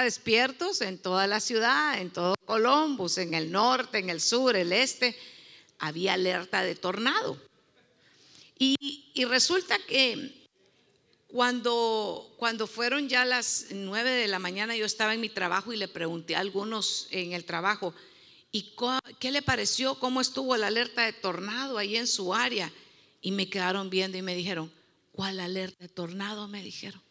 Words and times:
despiertos 0.00 0.80
en 0.80 0.96
toda 0.96 1.26
la 1.26 1.40
ciudad, 1.40 2.00
en 2.00 2.10
todo 2.10 2.34
Columbus, 2.46 3.18
en 3.18 3.34
el 3.34 3.52
norte, 3.52 3.98
en 3.98 4.08
el 4.08 4.22
sur, 4.22 4.56
el 4.56 4.72
este, 4.72 5.14
había 5.78 6.14
alerta 6.14 6.62
de 6.62 6.74
tornado. 6.74 7.38
Y, 8.58 9.24
resulta 9.24 9.76
que 9.88 10.48
cuando, 11.26 12.32
cuando 12.38 12.66
fueron 12.66 13.08
ya 13.08 13.24
las 13.24 13.66
nueve 13.72 14.10
de 14.10 14.28
la 14.28 14.38
mañana, 14.38 14.76
yo 14.76 14.86
estaba 14.86 15.12
en 15.12 15.20
mi 15.20 15.28
trabajo 15.28 15.72
y 15.72 15.76
le 15.76 15.88
pregunté 15.88 16.36
a 16.36 16.40
algunos 16.40 17.08
en 17.10 17.32
el 17.32 17.44
trabajo, 17.44 17.92
¿y 18.52 18.74
qué 19.18 19.30
le 19.32 19.42
pareció? 19.42 19.98
¿Cómo 19.98 20.20
estuvo 20.20 20.56
la 20.56 20.68
alerta 20.68 21.04
de 21.04 21.12
tornado 21.12 21.76
ahí 21.76 21.96
en 21.96 22.06
su 22.06 22.32
área? 22.32 22.72
Y 23.20 23.32
me 23.32 23.50
quedaron 23.50 23.90
viendo 23.90 24.16
y 24.16 24.22
me 24.22 24.34
dijeron, 24.34 24.72
¿cuál 25.10 25.40
alerta 25.40 25.76
de 25.80 25.88
tornado? 25.88 26.46
Me 26.48 26.62
dijeron. 26.62 27.02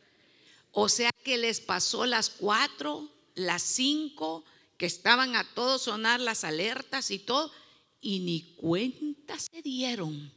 O 0.71 0.89
sea 0.89 1.11
que 1.23 1.37
les 1.37 1.59
pasó 1.59 2.05
las 2.05 2.29
cuatro, 2.29 3.09
las 3.35 3.61
cinco, 3.61 4.43
que 4.77 4.85
estaban 4.85 5.35
a 5.35 5.43
todo 5.53 5.77
sonar 5.77 6.19
las 6.19 6.43
alertas 6.43 7.11
y 7.11 7.19
todo, 7.19 7.51
y 7.99 8.19
ni 8.19 8.55
cuenta 8.55 9.37
se 9.37 9.61
dieron. 9.61 10.31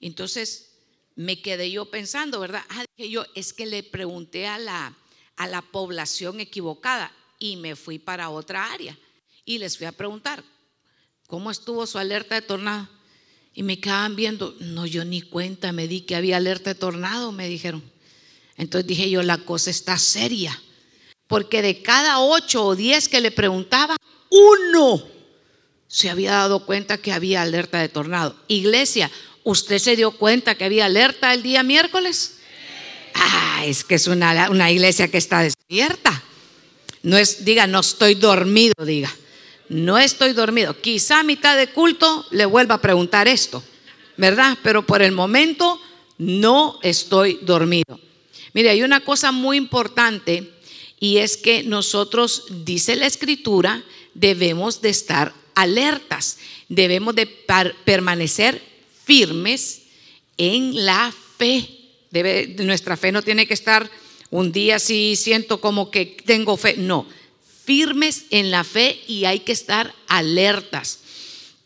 Entonces 0.00 0.72
me 1.14 1.40
quedé 1.40 1.70
yo 1.70 1.90
pensando, 1.90 2.40
¿verdad? 2.40 2.62
Ah, 2.68 2.84
dije 2.96 3.10
yo, 3.10 3.24
es 3.34 3.52
que 3.52 3.66
le 3.66 3.82
pregunté 3.82 4.46
a 4.46 4.58
la, 4.58 4.96
a 5.36 5.46
la 5.46 5.62
población 5.62 6.40
equivocada 6.40 7.12
y 7.38 7.56
me 7.56 7.76
fui 7.76 7.98
para 7.98 8.30
otra 8.30 8.72
área 8.72 8.98
y 9.44 9.58
les 9.58 9.78
fui 9.78 9.86
a 9.86 9.92
preguntar, 9.92 10.44
¿cómo 11.26 11.50
estuvo 11.50 11.86
su 11.86 11.98
alerta 11.98 12.34
de 12.34 12.42
tornado? 12.42 12.88
Y 13.54 13.62
me 13.62 13.80
quedaban 13.80 14.16
viendo, 14.16 14.54
no, 14.60 14.84
yo 14.84 15.04
ni 15.06 15.22
cuenta 15.22 15.72
me 15.72 15.88
di 15.88 16.02
que 16.02 16.16
había 16.16 16.36
alerta 16.36 16.74
de 16.74 16.78
tornado, 16.78 17.32
me 17.32 17.48
dijeron. 17.48 17.82
Entonces 18.56 18.86
dije 18.86 19.10
yo, 19.10 19.22
la 19.22 19.38
cosa 19.38 19.70
está 19.70 19.98
seria, 19.98 20.60
porque 21.26 21.62
de 21.62 21.82
cada 21.82 22.20
ocho 22.20 22.64
o 22.64 22.76
diez 22.76 23.08
que 23.08 23.20
le 23.20 23.30
preguntaba, 23.30 23.96
uno 24.30 25.02
se 25.88 26.10
había 26.10 26.32
dado 26.32 26.66
cuenta 26.66 26.98
que 26.98 27.12
había 27.12 27.42
alerta 27.42 27.80
de 27.80 27.88
tornado. 27.88 28.36
Iglesia, 28.48 29.10
¿Usted 29.46 29.78
se 29.78 29.94
dio 29.94 30.10
cuenta 30.10 30.56
que 30.56 30.64
había 30.64 30.86
alerta 30.86 31.32
el 31.32 31.40
día 31.44 31.62
miércoles? 31.62 32.38
Ah, 33.14 33.62
es 33.64 33.84
que 33.84 33.94
es 33.94 34.08
una, 34.08 34.50
una 34.50 34.72
iglesia 34.72 35.06
que 35.06 35.18
está 35.18 35.40
despierta. 35.40 36.20
No 37.04 37.16
es, 37.16 37.44
diga, 37.44 37.68
no 37.68 37.78
estoy 37.78 38.16
dormido, 38.16 38.74
diga. 38.84 39.14
No 39.68 39.98
estoy 39.98 40.32
dormido. 40.32 40.80
Quizá 40.80 41.20
a 41.20 41.22
mitad 41.22 41.56
de 41.56 41.68
culto 41.68 42.26
le 42.32 42.44
vuelva 42.44 42.74
a 42.74 42.80
preguntar 42.80 43.28
esto, 43.28 43.62
¿verdad? 44.16 44.58
Pero 44.64 44.84
por 44.84 45.00
el 45.00 45.12
momento 45.12 45.80
no 46.18 46.80
estoy 46.82 47.38
dormido. 47.42 48.00
Mire, 48.56 48.70
hay 48.70 48.82
una 48.82 49.00
cosa 49.00 49.32
muy 49.32 49.58
importante 49.58 50.50
y 50.98 51.18
es 51.18 51.36
que 51.36 51.62
nosotros, 51.62 52.44
dice 52.64 52.96
la 52.96 53.04
escritura, 53.04 53.84
debemos 54.14 54.80
de 54.80 54.88
estar 54.88 55.34
alertas, 55.54 56.38
debemos 56.70 57.14
de 57.14 57.26
permanecer 57.26 58.62
firmes 59.04 59.82
en 60.38 60.86
la 60.86 61.14
fe. 61.36 61.68
Nuestra 62.60 62.96
fe 62.96 63.12
no 63.12 63.20
tiene 63.20 63.46
que 63.46 63.52
estar 63.52 63.90
un 64.30 64.52
día 64.52 64.78
si 64.78 65.16
siento 65.16 65.60
como 65.60 65.90
que 65.90 66.16
tengo 66.24 66.56
fe. 66.56 66.76
No, 66.78 67.06
firmes 67.66 68.24
en 68.30 68.50
la 68.50 68.64
fe 68.64 69.02
y 69.06 69.26
hay 69.26 69.40
que 69.40 69.52
estar 69.52 69.94
alertas. 70.08 71.00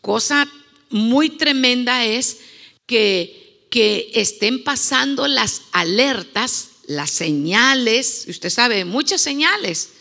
Cosa 0.01 0.45
muy 0.89 1.29
tremenda 1.29 2.03
es 2.03 2.39
que, 2.85 3.67
que 3.69 4.11
estén 4.13 4.65
pasando 4.65 5.29
las 5.29 5.61
alertas, 5.71 6.70
las 6.95 7.11
señales, 7.11 8.25
usted 8.27 8.49
sabe, 8.49 8.85
muchas 8.85 9.21
señales. 9.21 9.93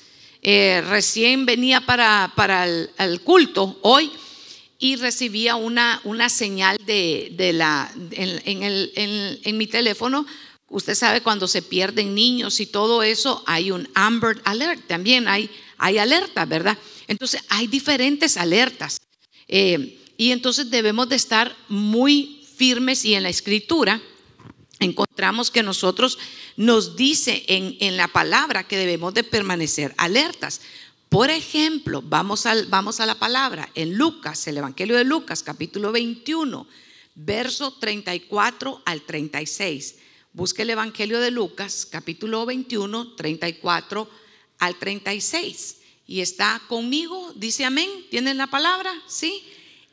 Eh, 0.43 0.83
recién 0.89 1.45
venía 1.45 1.83
para, 1.83 2.33
para 2.35 2.65
el 2.65 3.21
culto 3.21 3.79
hoy 3.83 4.11
y 4.79 4.97
recibía 4.97 5.57
una, 5.57 6.01
una 6.05 6.31
señal 6.31 6.79
de, 6.85 7.53
la, 7.55 7.93
en, 8.13 8.63
el, 8.63 8.91
en, 9.45 9.59
mi 9.59 9.67
teléfono. 9.67 10.27
Usted 10.69 10.95
sabe 10.95 11.21
cuando 11.21 11.47
se 11.47 11.61
pierden 11.61 12.15
niños 12.15 12.61
y 12.61 12.67
todo 12.67 13.03
eso, 13.03 13.45
hay 13.47 13.71
un 13.71 13.89
Amber 13.95 14.41
Alert, 14.45 14.87
también 14.87 15.29
hay, 15.29 15.51
hay 15.77 15.99
alerta, 15.99 16.47
¿verdad? 16.47 16.79
Entonces 17.07 17.43
hay 17.51 17.67
diferentes 17.67 18.39
alertas. 18.39 18.99
Eh, 19.49 19.99
y 20.17 20.33
entonces 20.33 20.71
debemos 20.71 21.09
de 21.09 21.17
estar 21.17 21.55
muy 21.69 22.43
firmes 22.57 23.05
y 23.05 23.15
en 23.15 23.25
la 23.25 23.29
escritura 23.29 24.01
encontramos 24.81 25.51
que 25.51 25.63
nosotros 25.63 26.19
nos 26.57 26.97
dice 26.97 27.45
en, 27.47 27.77
en 27.81 27.97
la 27.97 28.09
palabra 28.09 28.67
que 28.67 28.77
debemos 28.77 29.15
de 29.15 29.25
permanecer 29.25 29.95
alertas. 29.97 30.61
Por 31.09 31.31
ejemplo, 31.31 32.03
vamos, 32.03 32.45
vamos 32.69 33.01
a 33.01 33.07
la 33.07 33.19
palabra 33.19 33.69
en 33.75 33.97
Lucas, 33.97 34.47
el 34.47 34.59
Evangelio 34.59 34.97
de 34.97 35.05
Lucas, 35.05 35.43
capítulo 35.43 35.93
21, 35.93 36.67
verso 37.15 37.73
34 37.73 38.83
al 38.85 39.03
36. 39.03 39.97
Busque 40.33 40.63
el 40.63 40.71
Evangelio 40.71 41.19
de 41.19 41.33
Lucas, 41.33 41.87
capítulo 41.91 42.47
21, 42.47 43.17
34 43.17 44.09
al 44.61 44.77
36. 44.77 45.79
Y 46.07 46.21
está 46.21 46.63
conmigo, 46.69 47.33
dice 47.35 47.65
amén. 47.65 47.91
¿Tienen 48.11 48.37
la 48.37 48.47
palabra? 48.47 48.93
Sí. 49.09 49.43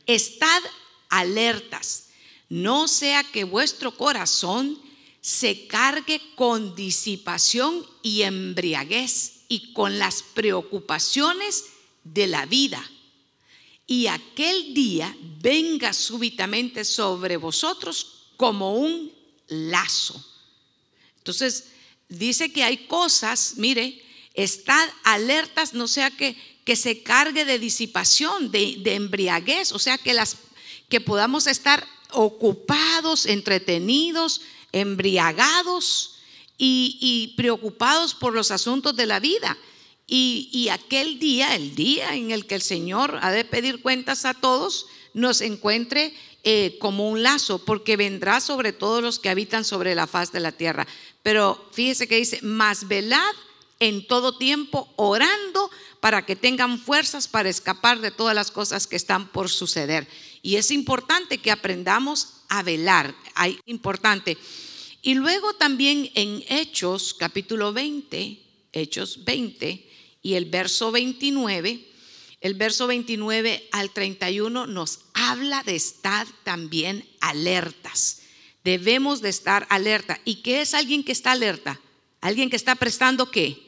Estad 0.05 0.61
alertas, 1.09 2.06
no 2.49 2.87
sea 2.87 3.23
que 3.23 3.43
vuestro 3.43 3.95
corazón 3.95 4.79
se 5.21 5.67
cargue 5.67 6.21
con 6.35 6.75
disipación 6.75 7.85
y 8.01 8.21
embriaguez 8.21 9.41
y 9.49 9.73
con 9.73 9.99
las 9.99 10.23
preocupaciones 10.23 11.65
de 12.03 12.27
la 12.27 12.45
vida. 12.45 12.83
Y 13.85 14.07
aquel 14.07 14.73
día 14.73 15.15
venga 15.41 15.93
súbitamente 15.93 16.85
sobre 16.85 17.37
vosotros 17.37 18.31
como 18.37 18.75
un 18.75 19.11
lazo. 19.47 20.23
Entonces, 21.17 21.71
dice 22.07 22.51
que 22.51 22.63
hay 22.63 22.77
cosas, 22.87 23.53
mire, 23.57 24.01
estad 24.33 24.87
alertas, 25.03 25.73
no 25.73 25.87
sea 25.87 26.11
que, 26.11 26.37
que 26.63 26.75
se 26.75 27.01
cargue 27.01 27.43
de 27.43 27.59
disipación, 27.59 28.51
de, 28.51 28.77
de 28.79 28.95
embriaguez, 28.95 29.71
o 29.71 29.79
sea 29.79 29.97
que, 29.97 30.13
las, 30.13 30.37
que 30.89 31.01
podamos 31.01 31.47
estar 31.47 31.85
ocupados, 32.11 33.25
entretenidos, 33.25 34.41
embriagados 34.71 36.15
y, 36.57 37.33
preocupados 37.37 38.13
por 38.13 38.33
los 38.33 38.51
asuntos 38.51 38.95
de 38.95 39.05
la 39.05 39.19
vida. 39.19 39.57
Y, 40.07 40.69
aquel 40.71 41.19
día, 41.19 41.55
el 41.55 41.75
día 41.75 42.15
en 42.15 42.31
el 42.31 42.45
que 42.45 42.55
el 42.55 42.61
Señor 42.61 43.19
ha 43.21 43.31
de 43.31 43.45
pedir 43.45 43.81
cuentas 43.81 44.25
a 44.25 44.33
todos, 44.33 44.87
nos 45.13 45.41
encuentre 45.41 46.13
eh, 46.43 46.77
como 46.79 47.09
un 47.09 47.23
lazo, 47.23 47.63
porque 47.65 47.97
vendrá 47.97 48.39
sobre 48.39 48.71
todos 48.71 49.03
los 49.03 49.19
que 49.19 49.29
habitan 49.29 49.65
sobre 49.65 49.95
la 49.95 50.07
faz 50.07 50.31
de 50.31 50.39
la 50.39 50.51
tierra. 50.51 50.87
Pero 51.23 51.67
fíjese 51.73 52.07
que 52.07 52.17
dice, 52.17 52.41
más 52.41 52.87
velad 52.87 53.33
en 53.79 54.07
todo 54.07 54.37
tiempo, 54.37 54.91
orando 54.95 55.69
para 55.99 56.25
que 56.25 56.35
tengan 56.35 56.79
fuerzas 56.79 57.27
para 57.27 57.49
escapar 57.49 57.99
de 57.99 58.11
todas 58.11 58.35
las 58.35 58.51
cosas 58.51 58.87
que 58.87 58.95
están 58.95 59.27
por 59.27 59.49
suceder. 59.49 60.07
Y 60.41 60.55
es 60.55 60.71
importante 60.71 61.39
que 61.39 61.51
aprendamos 61.51 62.41
a 62.49 62.63
velar, 62.63 63.15
hay 63.35 63.59
importante. 63.65 64.37
Y 65.01 65.13
luego 65.13 65.53
también 65.53 66.11
en 66.15 66.43
Hechos 66.49 67.13
capítulo 67.13 67.73
20, 67.73 68.41
Hechos 68.73 69.23
20 69.23 69.89
y 70.21 70.33
el 70.33 70.45
verso 70.45 70.91
29, 70.91 71.87
el 72.41 72.53
verso 72.55 72.87
29 72.87 73.69
al 73.71 73.91
31 73.91 74.67
nos 74.67 74.99
habla 75.13 75.63
de 75.63 75.75
estar 75.75 76.27
también 76.43 77.07
alertas. 77.21 78.21
Debemos 78.63 79.21
de 79.21 79.29
estar 79.29 79.65
alerta. 79.69 80.19
¿Y 80.25 80.41
qué 80.41 80.61
es 80.61 80.73
alguien 80.73 81.03
que 81.03 81.13
está 81.13 81.31
alerta? 81.31 81.79
Alguien 82.19 82.49
que 82.49 82.57
está 82.57 82.75
prestando 82.75 83.31
qué? 83.31 83.65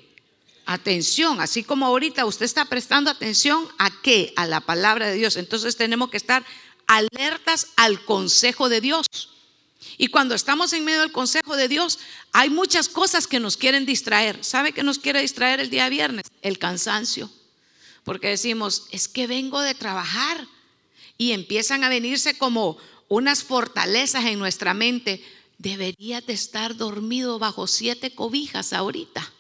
Atención, 0.65 1.41
así 1.41 1.63
como 1.63 1.85
ahorita 1.85 2.25
usted 2.25 2.45
está 2.45 2.65
prestando 2.65 3.09
atención 3.09 3.65
a 3.79 3.89
qué? 4.01 4.33
A 4.35 4.45
la 4.45 4.59
palabra 4.59 5.07
de 5.07 5.15
Dios. 5.15 5.37
Entonces 5.37 5.77
tenemos 5.77 6.09
que 6.09 6.17
estar 6.17 6.45
alertas 6.89 7.67
al 7.77 8.03
consejo 8.03 8.67
de 8.67 8.81
Dios. 8.81 9.05
Y 9.97 10.07
cuando 10.07 10.33
estamos 10.33 10.73
en 10.73 10.83
medio 10.83 11.01
del 11.01 11.11
consejo 11.11 11.55
de 11.55 11.67
Dios, 11.67 11.99
hay 12.33 12.49
muchas 12.49 12.89
cosas 12.89 13.27
que 13.27 13.39
nos 13.39 13.57
quieren 13.57 13.85
distraer. 13.85 14.43
¿Sabe 14.43 14.73
qué 14.73 14.81
nos 14.81 14.97
quiere 14.97 15.21
distraer 15.21 15.59
el 15.59 15.69
día 15.69 15.87
viernes? 15.87 16.25
El 16.41 16.57
cansancio. 16.57 17.29
Porque 18.03 18.29
decimos, 18.29 18.87
es 18.91 19.07
que 19.07 19.27
vengo 19.27 19.61
de 19.61 19.75
trabajar. 19.75 20.47
Y 21.17 21.33
empiezan 21.33 21.83
a 21.83 21.89
venirse 21.89 22.37
como 22.37 22.77
unas 23.07 23.43
fortalezas 23.43 24.25
en 24.25 24.39
nuestra 24.39 24.73
mente. 24.73 25.23
Debería 25.59 26.21
de 26.21 26.33
estar 26.33 26.75
dormido 26.75 27.37
bajo 27.37 27.67
siete 27.67 28.15
cobijas 28.15 28.73
ahorita. 28.73 29.31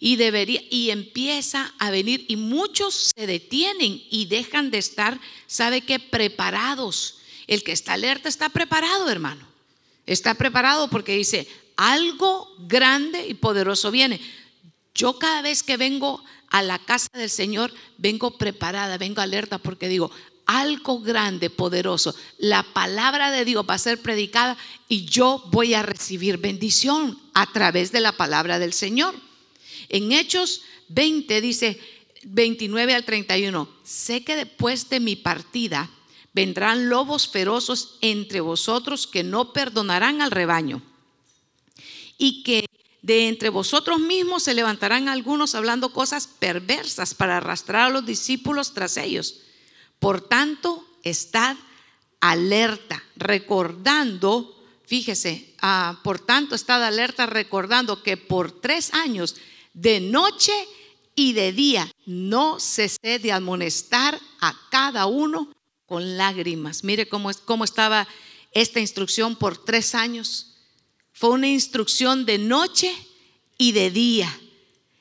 Y 0.00 0.16
debería, 0.16 0.62
y 0.70 0.90
empieza 0.90 1.72
a 1.78 1.90
venir, 1.90 2.24
y 2.26 2.36
muchos 2.36 3.12
se 3.14 3.26
detienen 3.26 4.02
y 4.10 4.26
dejan 4.26 4.70
de 4.70 4.78
estar, 4.78 5.20
¿sabe 5.46 5.82
qué? 5.82 6.00
Preparados. 6.00 7.18
El 7.46 7.62
que 7.62 7.72
está 7.72 7.92
alerta 7.92 8.28
está 8.28 8.48
preparado, 8.48 9.08
hermano. 9.10 9.46
Está 10.06 10.34
preparado 10.34 10.88
porque 10.88 11.14
dice, 11.14 11.46
algo 11.76 12.48
grande 12.58 13.28
y 13.28 13.34
poderoso 13.34 13.90
viene. 13.90 14.20
Yo 14.94 15.18
cada 15.18 15.42
vez 15.42 15.62
que 15.62 15.76
vengo 15.76 16.24
a 16.48 16.62
la 16.62 16.78
casa 16.78 17.08
del 17.14 17.30
Señor, 17.30 17.72
vengo 17.96 18.36
preparada, 18.36 18.98
vengo 18.98 19.20
alerta 19.20 19.58
porque 19.58 19.88
digo, 19.88 20.10
algo 20.46 21.00
grande, 21.00 21.48
poderoso, 21.48 22.14
la 22.38 22.64
palabra 22.64 23.30
de 23.30 23.44
Dios 23.44 23.64
va 23.68 23.74
a 23.74 23.78
ser 23.78 24.02
predicada 24.02 24.56
y 24.88 25.04
yo 25.04 25.44
voy 25.52 25.74
a 25.74 25.82
recibir 25.82 26.38
bendición 26.38 27.18
a 27.34 27.52
través 27.52 27.92
de 27.92 28.00
la 28.00 28.12
palabra 28.12 28.58
del 28.58 28.72
Señor. 28.72 29.14
En 29.90 30.12
Hechos 30.12 30.62
20 30.88 31.40
dice 31.40 31.78
29 32.22 32.94
al 32.94 33.04
31, 33.04 33.68
sé 33.82 34.24
que 34.24 34.36
después 34.36 34.88
de 34.88 35.00
mi 35.00 35.16
partida 35.16 35.90
vendrán 36.32 36.88
lobos 36.88 37.28
feroces 37.28 37.96
entre 38.00 38.40
vosotros 38.40 39.06
que 39.06 39.22
no 39.22 39.52
perdonarán 39.52 40.22
al 40.22 40.30
rebaño 40.30 40.80
y 42.16 42.42
que 42.42 42.66
de 43.02 43.28
entre 43.28 43.48
vosotros 43.48 43.98
mismos 43.98 44.44
se 44.44 44.54
levantarán 44.54 45.08
algunos 45.08 45.54
hablando 45.54 45.92
cosas 45.92 46.26
perversas 46.26 47.14
para 47.14 47.38
arrastrar 47.38 47.86
a 47.86 47.90
los 47.90 48.06
discípulos 48.06 48.74
tras 48.74 48.96
ellos. 48.96 49.40
Por 49.98 50.20
tanto, 50.20 50.86
estad 51.02 51.56
alerta, 52.20 53.02
recordando, 53.16 54.62
fíjese, 54.84 55.54
ah, 55.62 55.98
por 56.04 56.20
tanto, 56.20 56.54
estad 56.54 56.84
alerta 56.84 57.26
recordando 57.26 58.02
que 58.02 58.16
por 58.16 58.52
tres 58.52 58.92
años, 58.92 59.36
de 59.72 60.00
noche 60.00 60.52
y 61.14 61.32
de 61.32 61.52
día, 61.52 61.90
no 62.06 62.58
cesé 62.60 63.18
de 63.18 63.32
amonestar 63.32 64.18
a 64.40 64.54
cada 64.70 65.06
uno 65.06 65.52
con 65.86 66.16
lágrimas. 66.16 66.84
Mire 66.84 67.08
cómo, 67.08 67.30
cómo 67.44 67.64
estaba 67.64 68.06
esta 68.52 68.80
instrucción 68.80 69.36
por 69.36 69.58
tres 69.64 69.94
años 69.94 70.50
fue 71.20 71.30
una 71.30 71.48
instrucción 71.48 72.24
de 72.24 72.38
noche 72.38 72.90
y 73.58 73.72
de 73.72 73.90
día, 73.90 74.40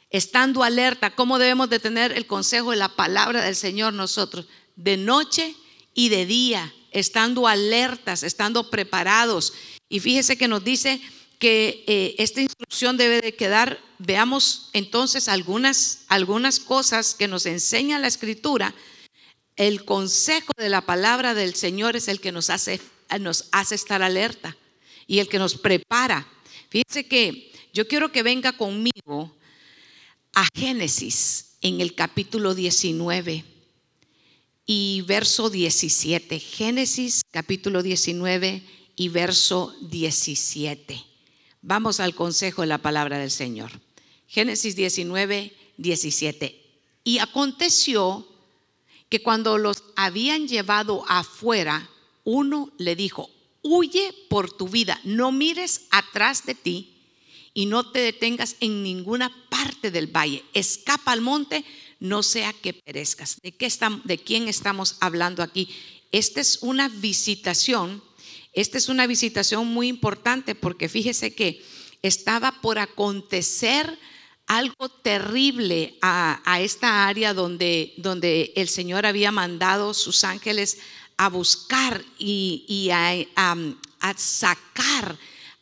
estando 0.10 0.64
alerta. 0.64 1.16
¿Cómo 1.16 1.40
debemos 1.40 1.70
de 1.70 1.80
tener 1.80 2.12
el 2.12 2.28
consejo 2.28 2.72
de 2.72 2.76
la 2.76 2.90
palabra 2.90 3.42
del 3.42 3.56
Señor 3.56 3.94
nosotros? 3.94 4.46
De 4.76 4.98
noche 4.98 5.56
y 5.94 6.10
de 6.10 6.26
día, 6.26 6.74
estando 6.92 7.48
alertas, 7.48 8.24
estando 8.24 8.70
preparados. 8.70 9.54
Y 9.88 10.02
fíjese 10.02 10.38
que 10.38 10.50
nos 10.50 10.62
dice 10.62 11.00
que 11.40 11.86
eh, 11.88 12.16
esta 12.20 12.42
instrucción 12.42 12.98
debe 12.98 13.22
de 13.22 13.34
quedar, 13.34 13.80
veamos 13.98 14.70
entonces 14.74 15.30
algunas, 15.30 16.04
algunas 16.10 16.60
cosas 16.60 17.16
que 17.16 17.30
nos 17.30 17.46
enseña 17.46 17.98
la 17.98 18.08
escritura. 18.08 18.76
El 19.56 19.86
consejo 19.86 20.52
de 20.58 20.70
la 20.70 20.82
palabra 20.82 21.34
del 21.34 21.56
Señor 21.56 21.96
es 21.96 22.10
el 22.10 22.20
que 22.20 22.34
nos 22.34 22.50
hace, 22.50 22.82
nos 23.22 23.48
hace 23.54 23.76
estar 23.76 24.04
alerta 24.04 24.58
y 25.08 25.20
el 25.20 25.30
que 25.30 25.40
nos 25.40 25.58
prepara. 25.58 26.28
Fíjense 26.70 27.08
que 27.08 27.52
yo 27.74 27.88
quiero 27.88 28.12
que 28.12 28.22
venga 28.22 28.52
conmigo 28.52 29.36
a 30.34 30.46
Génesis 30.54 31.56
en 31.62 31.80
el 31.80 31.96
capítulo 31.96 32.54
19 32.54 33.46
y 34.66 35.02
verso 35.08 35.50
17. 35.50 36.38
Génesis 36.40 37.22
capítulo 37.32 37.82
19 37.82 38.62
y 38.96 39.10
verso 39.10 39.74
17. 39.82 41.09
Vamos 41.62 42.00
al 42.00 42.16
consejo 42.16 42.62
de 42.62 42.68
la 42.68 42.78
palabra 42.78 43.18
del 43.18 43.32
Señor. 43.32 43.72
Génesis 44.28 44.76
19, 44.76 45.54
17. 45.78 46.62
Y 47.04 47.20
aconteció 47.20 48.28
que 49.10 49.22
cuando 49.22 49.58
los 49.58 49.84
habían 49.96 50.48
llevado 50.48 51.04
afuera, 51.08 51.90
uno 52.24 52.72
le 52.78 52.96
dijo, 52.96 53.30
huye 53.62 54.14
por 54.30 54.52
tu 54.52 54.70
vida, 54.70 55.00
no 55.04 55.32
mires 55.32 55.88
atrás 55.90 56.46
de 56.46 56.56
ti 56.56 56.96
y 57.54 57.66
no 57.66 57.92
te 57.92 58.00
detengas 58.00 58.56
en 58.60 58.84
ninguna 58.84 59.36
parte 59.50 59.92
del 59.92 60.08
valle, 60.08 60.46
escapa 60.54 61.12
al 61.12 61.22
monte, 61.22 61.66
no 62.00 62.24
sea 62.24 62.54
que 62.54 62.74
perezcas. 62.74 63.42
¿De, 63.42 63.52
qué 63.52 63.70
¿De 64.06 64.18
quién 64.18 64.48
estamos 64.48 64.98
hablando 65.02 65.44
aquí? 65.44 65.70
Esta 66.12 66.40
es 66.40 66.60
una 66.62 66.88
visitación, 66.88 68.02
esta 68.54 68.78
es 68.78 68.90
una 68.90 69.08
visitación 69.08 69.68
muy 69.68 69.88
importante 69.88 70.56
porque 70.56 70.90
fíjese 70.90 71.34
que 71.34 71.62
estaba 72.02 72.62
por 72.62 72.80
acontecer 72.80 73.98
algo 74.48 74.90
terrible 74.90 75.98
a, 76.02 76.42
a, 76.44 76.60
esta 76.62 77.08
área 77.08 77.34
donde, 77.34 77.94
donde 77.98 78.52
el 78.56 78.68
Señor 78.68 79.06
había 79.06 79.32
mandado 79.32 79.94
sus 79.94 80.24
ángeles 80.24 80.80
a 81.20 81.28
buscar 81.28 82.02
y, 82.18 82.90
a, 82.92 84.16
sacar 84.16 85.18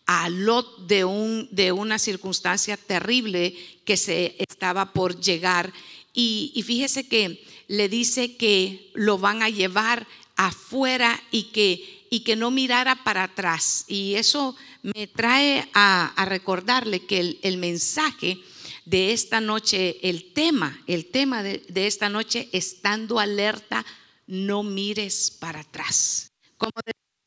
a 0.06 0.30
Lot 0.30 0.86
de, 0.86 1.04
un, 1.04 1.50
de 1.52 1.72
una 1.72 1.98
circunstancia 1.98 2.78
terrible 2.78 3.56
que 3.84 3.98
se 3.98 4.36
estaba 4.38 4.94
por 4.94 5.20
llegar. 5.20 5.74
Y, 6.14 6.64
fíjese 6.64 7.08
que 7.08 7.44
le 7.68 7.90
dice 7.90 8.38
que 8.38 8.92
lo 8.94 9.18
van 9.18 9.42
a 9.42 9.50
llevar 9.50 10.08
afuera 10.36 11.20
y 11.32 11.46
que, 11.46 11.97
y 12.10 12.22
que 12.22 12.36
no 12.36 12.52
mirara 12.52 13.04
para 13.04 13.24
atrás. 13.24 13.86
Y 13.88 14.16
eso 14.16 14.56
me 14.82 15.08
trae 15.08 15.70
a, 15.74 16.14
recordarle 16.28 17.06
que 17.06 17.20
el, 17.20 17.40
el, 17.42 17.58
mensaje 17.58 18.40
de 18.86 19.12
esta 19.12 19.42
noche, 19.42 19.98
el 20.02 20.32
tema, 20.32 20.82
el 20.88 21.08
tema 21.08 21.44
de, 21.44 21.66
esta 21.88 22.08
noche, 22.08 22.48
estando 22.54 23.20
alerta 23.20 23.86
no 24.28 24.64
mires 24.64 25.30
para 25.30 25.60
atrás. 25.60 26.32
¿Cómo 26.58 26.72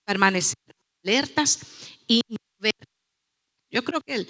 permanecer 0.06 0.56
alertas 1.04 1.60
y 2.06 2.22
ver? 2.58 2.72
Yo 3.70 3.84
creo 3.84 4.00
que 4.00 4.26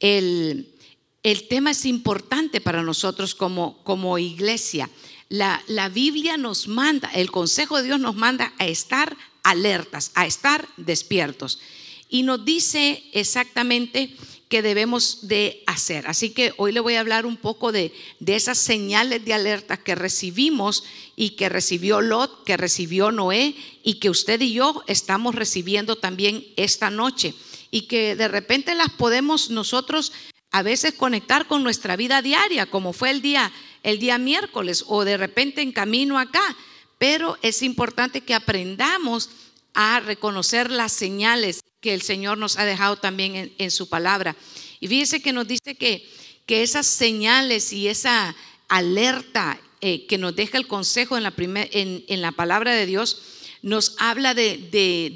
el, 0.00 0.74
el, 1.22 1.48
tema 1.48 1.70
es 1.70 1.86
importante 1.86 2.60
para 2.60 2.82
nosotros 2.82 3.36
como, 3.36 3.82
como 3.84 4.18
iglesia. 4.18 4.90
La, 5.28 5.62
la 5.68 5.88
Biblia 5.88 6.36
nos 6.36 6.66
manda, 6.66 7.08
el 7.14 7.30
consejo 7.30 7.76
de 7.78 7.84
Dios 7.84 8.00
nos 8.00 8.16
manda 8.16 8.52
a 8.58 8.66
estar 8.66 9.16
alertas, 9.16 9.33
a 9.44 10.26
estar 10.26 10.68
despiertos. 10.76 11.60
Y 12.08 12.22
nos 12.22 12.44
dice 12.44 13.04
exactamente 13.12 14.16
que 14.48 14.62
debemos 14.62 15.26
de 15.26 15.62
hacer. 15.66 16.06
Así 16.06 16.30
que 16.30 16.52
hoy 16.56 16.72
le 16.72 16.80
voy 16.80 16.94
a 16.94 17.00
hablar 17.00 17.26
un 17.26 17.36
poco 17.36 17.72
de, 17.72 17.92
de 18.20 18.36
esas 18.36 18.58
señales 18.58 19.24
de 19.24 19.34
alerta 19.34 19.76
que 19.76 19.94
recibimos 19.94 20.84
y 21.16 21.30
que 21.30 21.48
recibió 21.48 22.00
Lot, 22.00 22.44
que 22.44 22.56
recibió 22.56 23.10
Noé 23.10 23.54
y 23.82 23.94
que 23.94 24.10
usted 24.10 24.40
y 24.40 24.52
yo 24.52 24.84
estamos 24.86 25.34
recibiendo 25.34 25.96
también 25.96 26.44
esta 26.56 26.90
noche 26.90 27.34
y 27.70 27.82
que 27.82 28.16
de 28.16 28.28
repente 28.28 28.74
las 28.74 28.90
podemos 28.90 29.50
nosotros 29.50 30.12
a 30.50 30.62
veces 30.62 30.94
conectar 30.94 31.48
con 31.48 31.64
nuestra 31.64 31.96
vida 31.96 32.22
diaria, 32.22 32.66
como 32.66 32.92
fue 32.92 33.10
el 33.10 33.22
día 33.22 33.50
el 33.84 33.98
día 33.98 34.18
miércoles 34.18 34.84
o 34.88 35.04
de 35.04 35.16
repente 35.16 35.62
en 35.62 35.70
camino 35.70 36.18
acá, 36.18 36.56
pero 36.98 37.38
es 37.42 37.62
importante 37.62 38.22
que 38.22 38.34
aprendamos 38.34 39.30
a 39.74 40.00
reconocer 40.00 40.70
las 40.70 40.92
señales 40.92 41.60
que 41.80 41.92
el 41.92 42.00
Señor 42.00 42.38
nos 42.38 42.58
ha 42.58 42.64
dejado 42.64 42.96
también 42.96 43.52
en, 43.58 43.70
su 43.70 43.88
palabra. 43.88 44.34
Y 44.80 44.88
fíjese 44.88 45.20
que 45.20 45.32
nos 45.32 45.46
dice 45.46 45.74
que, 45.74 46.08
que 46.46 46.62
esas 46.62 46.86
señales 46.86 47.72
y 47.72 47.88
esa 47.88 48.34
alerta 48.68 49.60
eh, 49.80 50.06
que 50.06 50.16
nos 50.16 50.34
deja 50.34 50.56
el 50.56 50.66
consejo 50.66 51.18
en 51.18 51.24
la, 51.24 51.34
en, 51.36 52.22
la 52.22 52.32
palabra 52.32 52.72
de 52.72 52.86
Dios, 52.86 53.20
nos 53.60 53.96
habla 53.98 54.32
de, 54.32 54.56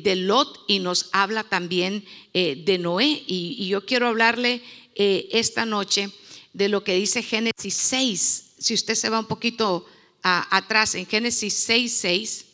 de, 0.02 0.16
Lot 0.16 0.64
y 0.68 0.80
nos 0.80 1.08
habla 1.12 1.44
también 1.44 2.04
eh, 2.34 2.62
de 2.66 2.76
Noé. 2.76 3.22
Y, 3.26 3.66
yo 3.68 3.86
quiero 3.86 4.08
hablarle 4.08 4.60
eh, 4.94 5.28
esta 5.32 5.64
noche 5.64 6.10
de 6.52 6.68
lo 6.68 6.84
que 6.84 6.96
dice 6.96 7.22
Génesis 7.22 7.74
6. 7.74 8.44
Si 8.58 8.74
usted 8.74 8.94
se 8.94 9.08
va 9.08 9.20
un 9.20 9.26
poquito 9.26 9.86
atrás, 10.22 10.94
en 10.96 11.06
Génesis 11.06 11.54
6, 11.54 11.92
6 11.92 12.47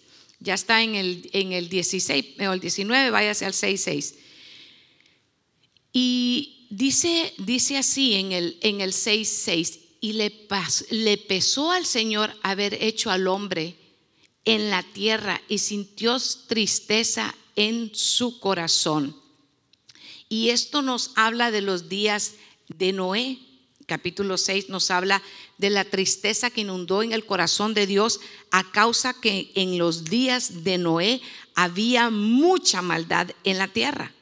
ya 0.44 0.54
está 0.54 0.82
en 0.82 0.94
el, 0.94 1.28
en 1.32 1.52
el 1.52 1.68
16 1.68 2.40
o 2.40 2.52
el 2.52 2.60
19, 2.60 3.10
váyase 3.10 3.46
al 3.46 3.54
6.6. 3.54 4.14
Y 5.92 6.66
dice, 6.70 7.32
dice 7.38 7.78
así 7.78 8.14
en 8.14 8.32
el, 8.32 8.58
en 8.60 8.80
el 8.80 8.92
6.6, 8.92 9.80
y 10.00 10.12
le, 10.12 10.46
le 10.90 11.16
pesó 11.16 11.72
al 11.72 11.86
Señor 11.86 12.36
haber 12.42 12.74
hecho 12.74 13.10
al 13.10 13.26
hombre 13.26 13.74
en 14.44 14.68
la 14.68 14.82
tierra 14.82 15.40
y 15.48 15.58
sintió 15.58 16.18
tristeza 16.46 17.34
en 17.56 17.90
su 17.94 18.38
corazón. 18.38 19.16
Y 20.28 20.50
esto 20.50 20.82
nos 20.82 21.12
habla 21.16 21.50
de 21.50 21.62
los 21.62 21.88
días 21.88 22.34
de 22.68 22.92
Noé 22.92 23.38
capítulo 23.86 24.38
6 24.38 24.68
nos 24.68 24.90
habla 24.90 25.22
de 25.58 25.70
la 25.70 25.84
tristeza 25.84 26.50
que 26.50 26.62
inundó 26.62 27.02
en 27.02 27.12
el 27.12 27.24
corazón 27.24 27.74
de 27.74 27.86
Dios 27.86 28.20
a 28.50 28.70
causa 28.70 29.14
que 29.14 29.52
en 29.54 29.78
los 29.78 30.04
días 30.04 30.64
de 30.64 30.78
Noé 30.78 31.20
había 31.54 32.10
mucha 32.10 32.82
maldad 32.82 33.30
en 33.44 33.58
la 33.58 33.68
tierra. 33.68 34.12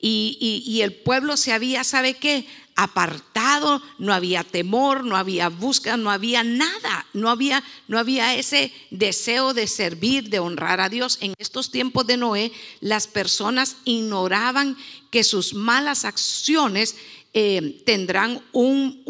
Y, 0.00 0.62
y 0.64 0.82
el 0.82 0.94
pueblo 0.94 1.36
se 1.36 1.52
había, 1.52 1.82
¿sabe 1.82 2.14
qué? 2.14 2.46
apartado, 2.78 3.82
no 3.98 4.14
había 4.14 4.44
temor, 4.44 5.02
no 5.02 5.16
había 5.16 5.48
búsqueda, 5.48 5.96
no 5.96 6.12
había 6.12 6.44
nada, 6.44 7.06
no 7.12 7.28
había, 7.28 7.64
no 7.88 7.98
había 7.98 8.36
ese 8.36 8.72
deseo 8.92 9.52
de 9.52 9.66
servir, 9.66 10.28
de 10.28 10.38
honrar 10.38 10.80
a 10.80 10.88
Dios. 10.88 11.18
En 11.20 11.34
estos 11.38 11.72
tiempos 11.72 12.06
de 12.06 12.16
Noé, 12.16 12.52
las 12.78 13.08
personas 13.08 13.78
ignoraban 13.84 14.76
que 15.10 15.24
sus 15.24 15.54
malas 15.54 16.04
acciones 16.04 16.94
eh, 17.34 17.82
tendrán 17.84 18.42
un, 18.52 19.04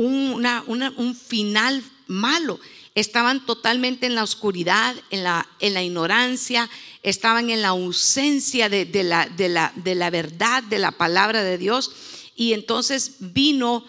final 1.15 1.83
malo. 2.07 2.59
Estaban 2.95 3.47
totalmente 3.47 4.07
en 4.07 4.15
la 4.15 4.25
oscuridad, 4.25 4.97
en 5.11 5.23
la, 5.23 5.83
ignorancia, 5.83 6.69
estaban 7.03 7.51
en 7.51 7.63
la 7.63 7.69
ausencia 7.69 8.69
de, 8.69 8.87
la, 9.05 10.11
verdad, 10.11 10.63
de 10.65 10.79
la 10.79 10.91
palabra 10.91 11.45
de 11.45 11.59
Dios. 11.59 11.93
Y 12.35 12.55
entonces 12.55 13.17
vino 13.21 13.85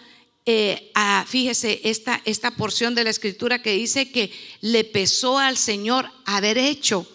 eh, 0.46 0.90
fíjese, 1.26 1.80
esta, 1.84 2.50
porción 2.52 2.94
de 2.94 3.04
la 3.04 3.10
escritura 3.10 3.62
que 3.62 3.72
dice 3.72 4.10
que 4.10 4.32
le 4.60 4.84
pesó 4.84 5.38
al 5.38 5.56
Señor 5.56 6.10
haber 6.24 6.56
hecho 6.56 7.06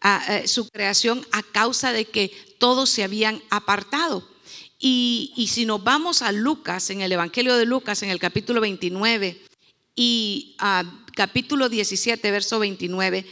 a, 0.00 0.46
su 0.46 0.68
creación 0.68 1.26
a 1.30 1.42
causa 1.42 1.92
de 1.92 2.06
que 2.06 2.32
todos 2.58 2.90
se 2.90 3.02
habían 3.04 3.42
apartado. 3.50 4.26
Y, 4.82 5.46
si 5.52 5.66
nos 5.66 5.84
vamos 5.84 6.22
a 6.22 6.32
Lucas, 6.32 6.88
en 6.88 7.02
el 7.02 7.12
Evangelio 7.12 7.54
de 7.58 7.66
Lucas, 7.66 8.02
en 8.02 8.08
el 8.08 8.18
capítulo 8.18 8.62
29 8.62 9.38
y 9.94 10.56
capítulo 11.14 11.68
17, 11.68 12.30
verso 12.30 12.58
29, 12.58 13.26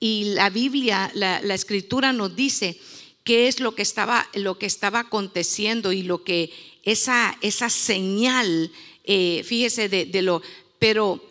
y 0.00 0.32
la 0.34 0.48
Biblia, 0.48 1.10
la, 1.12 1.54
escritura 1.54 2.14
nos 2.14 2.34
dice 2.34 2.80
qué 3.22 3.48
es 3.48 3.60
lo 3.60 3.74
que 3.74 3.82
estaba, 3.82 4.26
lo 4.32 4.58
que 4.58 4.64
estaba 4.64 5.00
aconteciendo 5.00 5.92
y 5.92 6.02
lo 6.04 6.24
que 6.24 6.50
esa, 6.84 7.36
esa 7.42 7.68
señal, 7.68 8.70
eh, 9.04 9.42
fíjese 9.44 9.90
de, 9.90 10.06
de 10.06 10.22
lo, 10.22 10.40
pero 10.78 11.22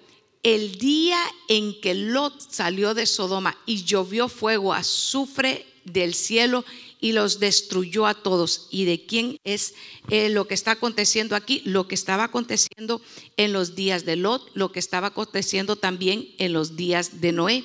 el 0.43 0.77
día 0.77 1.19
en 1.47 1.81
que 1.81 1.95
Lot 1.95 2.39
salió 2.51 2.93
de 2.93 3.07
Sodoma 3.07 3.57
y 3.65 3.85
llovió 3.85 4.29
fuego, 4.29 4.75
azufre 4.75 5.65
del 5.83 6.13
cielo 6.13 6.63
y 6.99 7.11
los 7.11 7.39
destruyó 7.39 8.07
a 8.07 8.13
todos. 8.13 8.67
¿Y 8.71 8.85
de 8.85 9.05
quién 9.05 9.37
es 9.43 9.73
eh, 10.09 10.29
lo 10.29 10.47
que 10.47 10.53
está 10.53 10.71
aconteciendo 10.71 11.35
aquí? 11.35 11.61
Lo 11.65 11.87
que 11.87 11.95
estaba 11.95 12.25
aconteciendo 12.25 13.01
en 13.37 13.53
los 13.53 13.75
días 13.75 14.05
de 14.05 14.15
Lot, 14.15 14.49
lo 14.53 14.71
que 14.71 14.79
estaba 14.79 15.07
aconteciendo 15.07 15.75
también 15.75 16.27
en 16.37 16.53
los 16.53 16.75
días 16.75 17.21
de 17.21 17.31
Noé. 17.31 17.63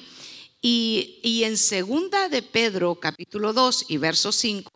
Y, 0.64 1.42
en 1.44 1.56
segunda 1.56 2.28
de 2.28 2.40
Pedro, 2.40 2.94
capítulo 2.94 3.52
2 3.52 3.86
y 3.88 3.96
verso 3.96 4.30
5, 4.30 4.70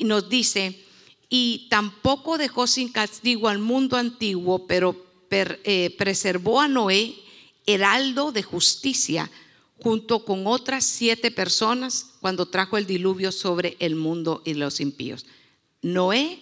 nos 0.00 0.28
dice, 0.28 0.78
y 1.30 1.66
tampoco 1.70 2.36
dejó 2.36 2.66
sin 2.66 2.92
castigo 2.92 3.48
al 3.48 3.58
mundo 3.58 3.96
antiguo, 3.96 4.66
pero 4.66 5.02
eh, 5.30 5.94
preservó 5.96 6.60
a 6.60 6.68
Noé, 6.68 7.14
heraldo 7.64 8.32
de 8.32 8.42
justicia, 8.42 9.30
junto 9.82 10.26
con 10.26 10.46
otras 10.46 10.84
siete 10.84 11.30
personas 11.30 12.13
cuando 12.24 12.46
trajo 12.46 12.78
el 12.78 12.86
diluvio 12.86 13.30
sobre 13.32 13.76
el 13.80 13.96
mundo 13.96 14.40
y 14.46 14.54
los 14.54 14.80
impíos. 14.80 15.26
Noé 15.82 16.40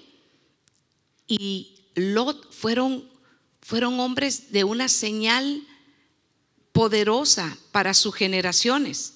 y 1.27 1.75
Lot 1.97 2.53
fueron, 2.53 3.09
fueron 3.61 3.99
hombres 3.99 4.53
de 4.53 4.63
una 4.63 4.89
señal 4.89 5.67
poderosa 6.71 7.59
para 7.73 7.95
sus 7.95 8.15
generaciones. 8.15 9.15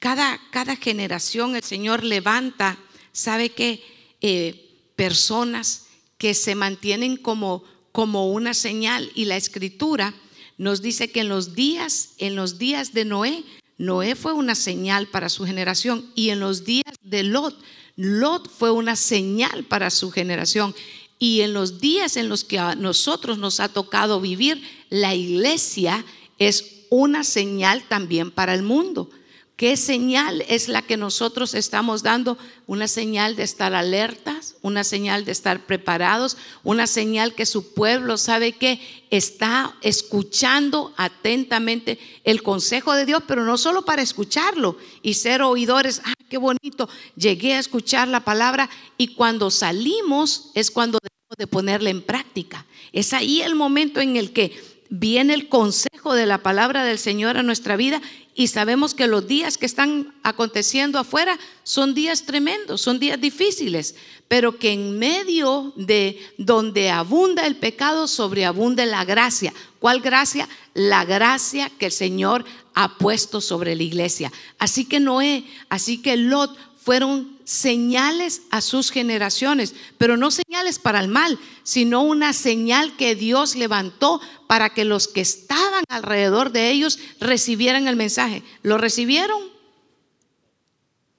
Cada, 0.00 0.40
cada 0.50 0.76
generación 0.76 1.54
el 1.54 1.62
Señor 1.62 2.02
levanta, 2.02 2.78
sabe 3.12 3.50
que 3.50 3.84
eh, 4.22 4.78
personas 4.96 5.88
que 6.16 6.32
se 6.32 6.54
mantienen 6.54 7.18
como, 7.18 7.64
como 7.92 8.32
una 8.32 8.54
señal 8.54 9.12
y 9.14 9.26
la 9.26 9.36
escritura 9.36 10.14
nos 10.56 10.80
dice 10.80 11.10
que 11.10 11.20
en 11.20 11.28
los 11.28 11.54
días, 11.54 12.14
en 12.16 12.34
los 12.34 12.56
días 12.56 12.94
de 12.94 13.04
Noé, 13.04 13.44
Noé 13.78 14.16
fue 14.16 14.32
una 14.32 14.54
señal 14.54 15.06
para 15.06 15.28
su 15.28 15.46
generación 15.46 16.04
y 16.14 16.30
en 16.30 16.40
los 16.40 16.64
días 16.64 16.94
de 17.02 17.22
Lot, 17.22 17.56
Lot 17.96 18.50
fue 18.50 18.70
una 18.70 18.96
señal 18.96 19.64
para 19.64 19.90
su 19.90 20.10
generación. 20.10 20.74
Y 21.20 21.40
en 21.40 21.52
los 21.52 21.80
días 21.80 22.16
en 22.16 22.28
los 22.28 22.44
que 22.44 22.60
a 22.60 22.76
nosotros 22.76 23.38
nos 23.38 23.58
ha 23.58 23.68
tocado 23.68 24.20
vivir, 24.20 24.62
la 24.88 25.14
iglesia 25.16 26.04
es 26.38 26.84
una 26.90 27.24
señal 27.24 27.82
también 27.88 28.30
para 28.30 28.54
el 28.54 28.62
mundo. 28.62 29.10
¿Qué 29.58 29.76
señal 29.76 30.44
es 30.46 30.68
la 30.68 30.82
que 30.82 30.96
nosotros 30.96 31.52
estamos 31.52 32.04
dando? 32.04 32.38
Una 32.68 32.86
señal 32.86 33.34
de 33.34 33.42
estar 33.42 33.74
alertas, 33.74 34.54
una 34.62 34.84
señal 34.84 35.24
de 35.24 35.32
estar 35.32 35.66
preparados, 35.66 36.36
una 36.62 36.86
señal 36.86 37.34
que 37.34 37.44
su 37.44 37.74
pueblo 37.74 38.18
sabe 38.18 38.52
que 38.52 38.80
está 39.10 39.74
escuchando 39.82 40.94
atentamente 40.96 41.98
el 42.22 42.44
consejo 42.44 42.92
de 42.94 43.04
Dios, 43.04 43.24
pero 43.26 43.44
no 43.44 43.58
solo 43.58 43.84
para 43.84 44.00
escucharlo 44.00 44.76
y 45.02 45.14
ser 45.14 45.42
oidores, 45.42 46.02
ah, 46.04 46.14
qué 46.28 46.38
bonito, 46.38 46.88
llegué 47.16 47.54
a 47.54 47.58
escuchar 47.58 48.06
la 48.06 48.20
palabra 48.20 48.70
y 48.96 49.14
cuando 49.14 49.50
salimos 49.50 50.52
es 50.54 50.70
cuando 50.70 51.00
debemos 51.02 51.36
de 51.36 51.48
ponerla 51.48 51.90
en 51.90 52.02
práctica. 52.02 52.64
Es 52.92 53.12
ahí 53.12 53.42
el 53.42 53.56
momento 53.56 54.00
en 54.00 54.16
el 54.16 54.32
que 54.32 54.77
viene 54.90 55.34
el 55.34 55.48
consejo 55.48 56.14
de 56.14 56.26
la 56.26 56.38
palabra 56.38 56.84
del 56.84 56.98
Señor 56.98 57.36
a 57.36 57.42
nuestra 57.42 57.76
vida 57.76 58.00
y 58.34 58.48
sabemos 58.48 58.94
que 58.94 59.06
los 59.06 59.26
días 59.26 59.58
que 59.58 59.66
están 59.66 60.14
aconteciendo 60.22 60.98
afuera 60.98 61.38
son 61.64 61.94
días 61.94 62.24
tremendos, 62.24 62.80
son 62.80 62.98
días 62.98 63.20
difíciles, 63.20 63.96
pero 64.28 64.58
que 64.58 64.72
en 64.72 64.98
medio 64.98 65.72
de 65.76 66.18
donde 66.38 66.90
abunda 66.90 67.46
el 67.46 67.56
pecado, 67.56 68.06
sobreabunde 68.06 68.86
la 68.86 69.04
gracia. 69.04 69.52
¿Cuál 69.80 70.00
gracia? 70.00 70.48
La 70.74 71.04
gracia 71.04 71.70
que 71.78 71.86
el 71.86 71.92
Señor 71.92 72.44
ha 72.74 72.96
puesto 72.96 73.40
sobre 73.40 73.74
la 73.74 73.82
iglesia. 73.82 74.32
Así 74.58 74.84
que 74.84 75.00
Noé, 75.00 75.44
así 75.68 75.98
que 76.00 76.16
Lot 76.16 76.56
fueron 76.76 77.37
señales 77.48 78.42
a 78.50 78.60
sus 78.60 78.90
generaciones, 78.90 79.74
pero 79.96 80.18
no 80.18 80.30
señales 80.30 80.78
para 80.78 81.00
el 81.00 81.08
mal, 81.08 81.38
sino 81.62 82.02
una 82.02 82.34
señal 82.34 82.94
que 82.98 83.14
Dios 83.14 83.56
levantó 83.56 84.20
para 84.46 84.74
que 84.74 84.84
los 84.84 85.08
que 85.08 85.22
estaban 85.22 85.82
alrededor 85.88 86.52
de 86.52 86.70
ellos 86.70 86.98
recibieran 87.20 87.88
el 87.88 87.96
mensaje. 87.96 88.42
¿Lo 88.62 88.76
recibieron? 88.76 89.40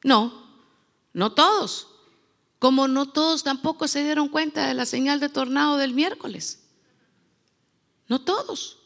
No, 0.03 0.45
no 1.13 1.31
todos. 1.31 1.87
Como 2.59 2.87
no 2.87 3.09
todos 3.09 3.43
tampoco 3.43 3.87
se 3.87 4.03
dieron 4.03 4.29
cuenta 4.29 4.67
de 4.67 4.75
la 4.75 4.85
señal 4.85 5.19
de 5.19 5.29
tornado 5.29 5.77
del 5.77 5.95
miércoles. 5.95 6.59
No 8.07 8.21
todos. 8.21 8.77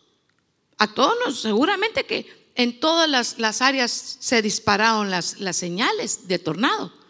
A 0.78 0.94
todos, 0.94 1.42
seguramente 1.42 2.06
que 2.06 2.52
en 2.56 2.80
todas 2.80 3.38
las, 3.38 3.62
áreas 3.62 3.92
se 4.22 4.42
dispararon 4.42 5.12
las, 5.12 5.42
las, 5.42 5.58
señales 5.58 6.30
de 6.30 6.40
tornado. 6.40 7.03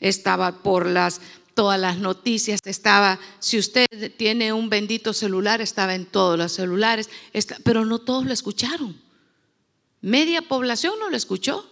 Estaba 0.00 0.62
por 0.62 0.86
las, 0.86 1.20
todas 1.54 1.80
las 1.80 1.98
noticias, 1.98 2.60
estaba, 2.64 3.18
si 3.38 3.58
usted 3.58 3.86
tiene 4.16 4.52
un 4.52 4.70
bendito 4.70 5.12
celular, 5.12 5.60
estaba 5.60 5.94
en 5.94 6.06
todos 6.06 6.38
los 6.38 6.52
celulares, 6.52 7.10
pero 7.64 7.84
no 7.84 7.98
todos 7.98 8.24
lo 8.26 8.32
escucharon. 8.32 9.00
Media 10.00 10.42
población 10.42 10.94
no 11.00 11.10
lo 11.10 11.16
escuchó. 11.16 11.68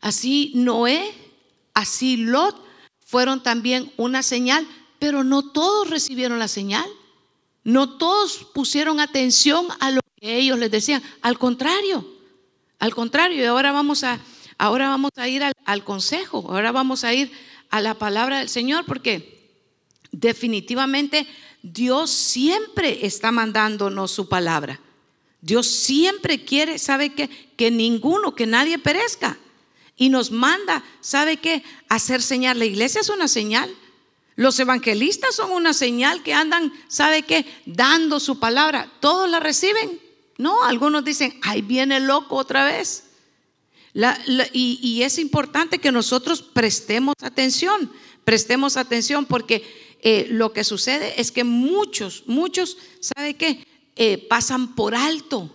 Así 0.00 0.52
Noé, 0.56 1.14
así 1.74 2.16
Lot 2.16 2.56
fueron 3.04 3.42
también 3.42 3.92
una 3.96 4.22
señal, 4.22 4.66
pero 4.98 5.22
no 5.22 5.50
todos 5.50 5.88
recibieron 5.88 6.38
la 6.38 6.48
señal. 6.48 6.86
No 7.64 7.96
todos 7.98 8.48
pusieron 8.52 8.98
atención 8.98 9.68
a 9.78 9.92
lo 9.92 10.02
ellos 10.22 10.58
les 10.58 10.70
decían, 10.70 11.02
al 11.20 11.38
contrario, 11.38 12.06
al 12.78 12.94
contrario, 12.94 13.42
y 13.42 13.44
ahora 13.44 13.72
vamos 13.72 14.04
a, 14.04 14.20
ahora 14.62 14.90
vamos 14.90 15.10
a 15.16 15.26
ir 15.26 15.42
al, 15.42 15.84
consejo, 15.84 16.46
ahora 16.48 16.70
vamos 16.70 17.02
a 17.02 17.12
ir 17.12 17.32
a 17.68 17.80
la 17.80 17.94
palabra 17.94 18.38
del 18.38 18.48
Señor, 18.48 18.86
porque 18.86 19.50
definitivamente 20.12 21.26
Dios 21.64 22.10
siempre 22.10 23.04
está 23.04 23.32
mandándonos 23.32 24.12
su 24.12 24.28
palabra. 24.28 24.80
Dios 25.40 25.66
siempre 25.66 26.44
quiere, 26.44 26.78
¿sabe 26.78 27.12
qué? 27.12 27.28
Que 27.56 27.72
ninguno, 27.72 28.36
que 28.36 28.46
nadie 28.46 28.78
perezca. 28.78 29.36
Y 29.96 30.10
nos 30.10 30.30
manda, 30.30 30.84
¿sabe 31.00 31.38
qué? 31.38 31.64
Hacer 31.88 32.22
señal. 32.22 32.60
La 32.60 32.64
iglesia 32.64 33.00
es 33.00 33.08
una 33.08 33.26
señal. 33.26 33.68
Los 34.36 34.60
evangelistas 34.60 35.34
son 35.34 35.50
una 35.50 35.74
señal 35.74 36.22
que 36.22 36.34
andan, 36.34 36.72
¿sabe 36.86 37.22
qué? 37.22 37.44
Dando 37.66 38.20
su 38.20 38.38
palabra. 38.38 38.88
Todos 39.00 39.28
la 39.28 39.40
reciben. 39.40 40.00
No, 40.38 40.62
algunos 40.62 41.04
dicen, 41.04 41.36
ahí 41.42 41.62
viene 41.62 41.98
loco 41.98 42.36
otra 42.36 42.64
vez. 42.64 43.08
Y, 44.52 45.02
es 45.02 45.18
importante 45.18 45.78
que 45.78 45.92
nosotros 45.92 46.42
prestemos 46.42 47.14
atención, 47.20 47.92
prestemos 48.24 48.76
atención 48.76 49.26
porque 49.26 49.62
eh, 50.00 50.26
lo 50.30 50.52
que 50.52 50.64
sucede 50.64 51.20
es 51.20 51.30
que 51.30 51.44
muchos, 51.44 52.24
muchos, 52.26 52.78
¿sabe 53.00 53.34
qué? 53.34 53.66
Eh, 53.96 54.18
pasan 54.28 54.74
por 54.74 54.94
alto, 54.94 55.54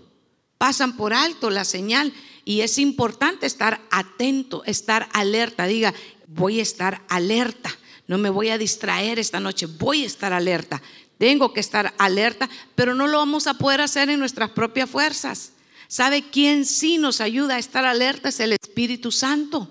pasan 0.58 0.96
por 0.96 1.14
alto 1.14 1.50
la 1.50 1.66
señal 1.66 2.14
y 2.46 2.62
es 2.62 2.78
importante 2.78 3.46
estar 3.46 3.82
atento, 3.92 4.64
estar 4.66 5.10
alerta. 5.14 5.66
Diga, 5.66 5.94
voy 6.28 6.60
a 6.60 6.64
estar 6.64 7.04
alerta, 7.10 7.76
no 8.08 8.18
me 8.18 8.30
voy 8.30 8.50
a 8.50 8.58
distraer 8.58 9.20
esta 9.20 9.40
noche, 9.40 9.66
voy 9.66 10.04
a 10.04 10.08
estar 10.08 10.32
alerta. 10.32 10.82
Tengo 11.18 11.52
que 11.52 11.60
estar 11.60 11.96
alerta, 11.98 12.48
pero 12.76 12.94
no 12.94 13.08
lo 13.08 13.18
vamos 13.18 13.48
a 13.48 13.56
poder 13.56 13.82
hacer 13.82 14.10
en 14.10 14.20
nuestras 14.20 14.52
propias 14.52 14.90
fuerzas. 14.90 15.54
¿Sabe 15.88 16.30
quién 16.30 16.66
sí 16.66 16.98
nos 16.98 17.22
ayuda 17.22 17.56
a 17.56 17.60
estar 17.60 17.86
alerta? 17.86 18.30
Es 18.30 18.40
el 18.40 18.54
Espíritu 18.54 19.12
Santo. 19.12 19.70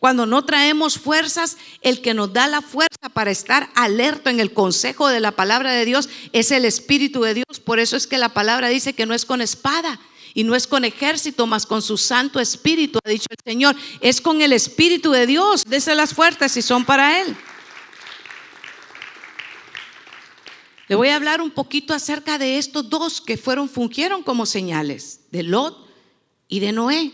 Cuando 0.00 0.26
no 0.26 0.44
traemos 0.44 0.98
fuerzas, 0.98 1.56
el 1.80 2.00
que 2.00 2.12
nos 2.12 2.32
da 2.32 2.48
la 2.48 2.60
fuerza 2.60 3.08
para 3.12 3.30
estar 3.30 3.70
alerta 3.76 4.30
en 4.30 4.40
el 4.40 4.52
consejo 4.52 5.06
de 5.06 5.20
la 5.20 5.30
palabra 5.30 5.70
de 5.70 5.84
Dios 5.84 6.08
es 6.32 6.50
el 6.50 6.64
Espíritu 6.64 7.22
de 7.22 7.34
Dios. 7.34 7.60
Por 7.64 7.78
eso 7.78 7.96
es 7.96 8.08
que 8.08 8.18
la 8.18 8.30
palabra 8.30 8.68
dice 8.68 8.94
que 8.94 9.06
no 9.06 9.14
es 9.14 9.24
con 9.24 9.40
espada 9.40 10.00
y 10.34 10.42
no 10.42 10.56
es 10.56 10.66
con 10.66 10.84
ejército, 10.84 11.46
más 11.46 11.66
con 11.66 11.82
su 11.82 11.96
Santo 11.96 12.40
Espíritu, 12.40 12.98
ha 13.04 13.08
dicho 13.08 13.28
el 13.30 13.38
Señor. 13.44 13.76
Es 14.00 14.20
con 14.20 14.42
el 14.42 14.52
Espíritu 14.52 15.12
de 15.12 15.26
Dios. 15.26 15.64
Dese 15.66 15.94
las 15.94 16.14
fuerzas 16.14 16.56
y 16.56 16.62
son 16.62 16.84
para 16.84 17.20
Él. 17.20 17.36
Le 20.88 20.96
voy 20.96 21.08
a 21.08 21.16
hablar 21.16 21.40
un 21.40 21.50
poquito 21.50 21.94
acerca 21.94 22.38
de 22.38 22.58
estos 22.58 22.90
dos 22.90 23.20
que 23.20 23.36
fueron, 23.36 23.68
fungieron 23.68 24.22
como 24.22 24.44
señales, 24.46 25.21
de 25.32 25.42
Lot 25.42 25.76
y 26.46 26.60
de 26.60 26.70
Noé, 26.70 27.10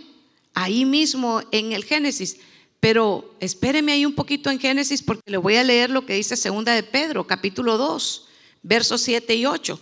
ahí 0.53 0.85
mismo 0.85 1.41
en 1.53 1.73
el 1.73 1.85
Génesis. 1.85 2.37
Pero 2.81 3.35
espéreme 3.41 3.93
ahí 3.93 4.05
un 4.05 4.15
poquito 4.15 4.51
en 4.51 4.61
Génesis 4.61 5.03
porque 5.03 5.31
le 5.31 5.39
voy 5.39 5.57
a 5.57 5.65
leer 5.65 5.91
lo 5.91 6.05
que 6.05 6.15
dice 6.15 6.37
Segunda 6.37 6.75
de 6.75 6.83
Pedro, 6.83 7.27
capítulo 7.27 7.79
2, 7.79 8.29
versos 8.63 9.01
7 9.01 9.35
y 9.35 9.47
8. 9.47 9.81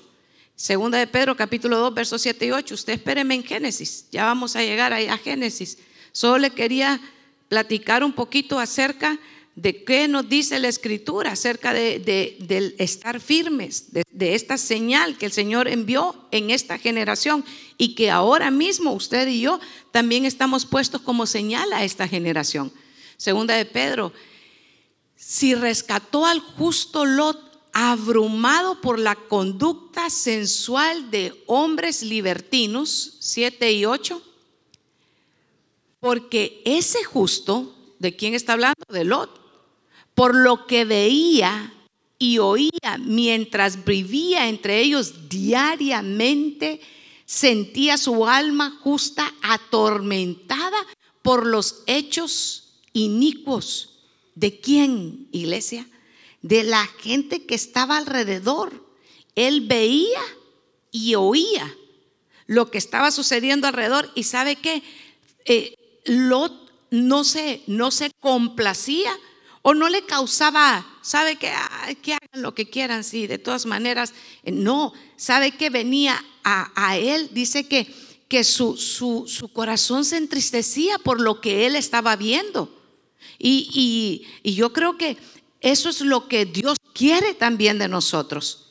Segunda 0.55 0.99
de 0.99 1.07
Pedro, 1.07 1.37
capítulo 1.37 1.79
2, 1.79 1.95
versos 1.95 2.23
7 2.23 2.47
y 2.47 2.51
8. 2.53 2.75
Usted 2.75 2.93
espéreme 2.95 3.35
en 3.35 3.45
Génesis, 3.45 4.07
ya 4.11 4.25
vamos 4.25 4.57
a 4.57 4.63
llegar 4.63 4.93
ahí 4.93 5.07
a 5.09 5.19
Génesis. 5.19 5.79
Solo 6.13 6.39
le 6.39 6.51
quería 6.51 7.01
platicar 7.49 8.03
un 8.03 8.13
poquito 8.13 8.59
acerca 8.59 9.13
de 9.13 9.19
qué 9.63 10.07
nos 10.09 10.29
dice 10.29 10.59
la 10.59 10.69
escritura 10.69 11.33
acerca 11.33 11.73
de, 11.73 12.75
estar 12.79 13.21
firmes, 13.21 13.93
de, 13.93 14.03
de, 14.11 14.35
esta 14.35 14.59
señal 14.59 15.17
que 15.17 15.27
el 15.27 15.33
Señor 15.33 15.67
envió 15.69 16.15
en 16.31 16.51
esta 16.51 16.79
generación 16.79 17.45
y 17.79 17.95
que 17.95 18.11
ahora 18.11 18.51
mismo 18.51 18.93
usted 18.93 19.27
y 19.29 19.41
yo 19.41 19.59
también 19.93 20.27
estamos 20.27 20.67
puestos 20.67 21.01
como 21.01 21.27
señal 21.27 21.73
a 21.73 21.85
esta 21.85 22.07
generación. 22.07 22.73
Segunda 23.17 23.55
de 23.55 23.65
Pedro, 23.65 24.13
si 25.17 25.55
rescató 25.55 26.27
al 26.27 26.41
justo 26.41 27.05
Lot 27.05 27.47
abrumado 27.73 28.81
por 28.81 28.99
la 28.99 29.15
conducta 29.15 30.09
sensual 30.09 31.11
de 31.11 31.43
hombres 31.47 32.03
libertinos, 32.03 33.17
7 33.21 33.73
y 33.73 33.85
8, 33.85 34.23
porque 36.01 36.63
ese 36.65 37.05
justo, 37.05 37.75
¿de 37.99 38.17
quién 38.17 38.35
está 38.35 38.55
hablando? 38.55 38.83
De 38.89 39.05
Lot, 39.05 39.46
por 40.17 40.35
lo 40.35 40.67
que 40.67 40.87
veía 40.87 41.75
y 42.19 42.39
oía 42.39 42.99
mientras 42.99 43.85
vivía 43.85 44.49
entre 44.49 44.81
ellos 44.81 45.29
diariamente, 45.29 46.81
sentía 47.27 47.99
su 47.99 48.27
alma 48.27 48.79
justa 48.83 49.33
atormentada 49.43 50.79
por 51.21 51.45
los 51.47 51.83
hechos 51.87 52.81
inicuos. 52.95 53.99
¿De 54.35 54.59
quién, 54.59 55.29
iglesia? 55.33 55.87
De 56.41 56.65
la 56.65 56.87
gente 56.87 57.45
que 57.45 57.55
estaba 57.55 57.99
alrededor. 57.99 58.87
Él 59.35 59.67
veía 59.67 60.23
y 60.91 61.15
oía 61.15 61.77
lo 62.47 62.71
que 62.71 62.79
estaba 62.79 63.11
sucediendo 63.11 63.67
alrededor 63.67 64.11
y 64.15 64.23
sabe 64.23 64.57
que 64.57 64.83
eh, 65.45 65.75
Lot 66.07 66.55
no 66.91 67.23
no 67.67 67.91
se 67.91 68.11
complacía 68.21 69.13
o 69.69 69.75
no 69.75 69.89
le 69.89 70.03
causaba, 70.03 70.87
sabe 71.03 71.35
que, 71.35 71.53
que 72.01 72.13
hagan 72.13 72.41
lo 72.41 72.55
que 72.55 72.71
quieran, 72.71 73.03
sí, 73.03 73.27
de 73.27 73.39
todas 73.39 73.67
maneras, 73.67 74.15
eh, 74.45 74.53
no, 74.53 74.93
sabe 75.17 75.51
que 75.51 75.71
venía 75.71 76.25
a, 76.45 76.71
a 76.77 76.97
él, 76.97 77.31
dice 77.33 77.67
que, 77.67 77.93
que 78.29 78.45
su, 78.45 78.77
su, 78.77 79.25
su 79.27 79.49
corazón 79.49 80.05
se 80.05 80.19
entristecía 80.19 81.01
por 81.01 81.21
lo 81.21 81.41
que 81.41 81.67
él 81.67 81.75
estaba 81.75 82.15
viendo. 82.15 82.81
Y, 83.41 84.25
yo 84.45 84.73
creo 84.73 84.97
que 84.97 85.17
eso 85.61 85.89
es 85.89 86.01
lo 86.01 86.29
que 86.29 86.47
Dios 86.47 86.79
quiere 86.95 87.35
también 87.35 87.81
de 87.81 87.89
nosotros, 87.89 88.69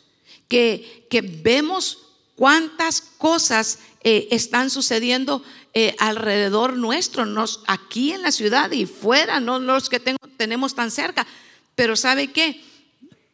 que, 0.48 1.08
que 1.10 1.20
vemos 1.20 1.98
cuántas 2.38 3.02
cosas 3.02 3.80
eh, 4.08 4.28
están 4.30 4.70
sucediendo 4.70 5.42
eh, 5.74 5.96
alrededor 5.98 6.78
nuestro, 6.78 7.26
nos, 7.26 7.62
aquí 7.66 8.12
en 8.12 8.22
la 8.22 8.32
ciudad 8.32 8.70
y 8.70 8.86
fuera, 8.86 9.40
no 9.40 9.58
los 9.58 9.90
que 9.90 10.00
tenemos 10.00 10.76
tan 10.76 10.92
cerca, 10.92 11.26
pero 11.74 11.96
¿sabe 11.96 12.32
qué? 12.32 12.64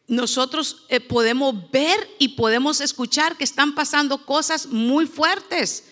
Nosotros 0.08 0.86
eh, 0.88 0.98
podemos 0.98 1.70
ver 1.70 2.08
y 2.18 2.28
podemos 2.28 2.80
escuchar 2.80 3.36
que 3.36 3.44
están 3.44 3.74
pasando 3.74 4.24
cosas 4.24 4.66
muy 4.66 5.04
fuertes 5.04 5.91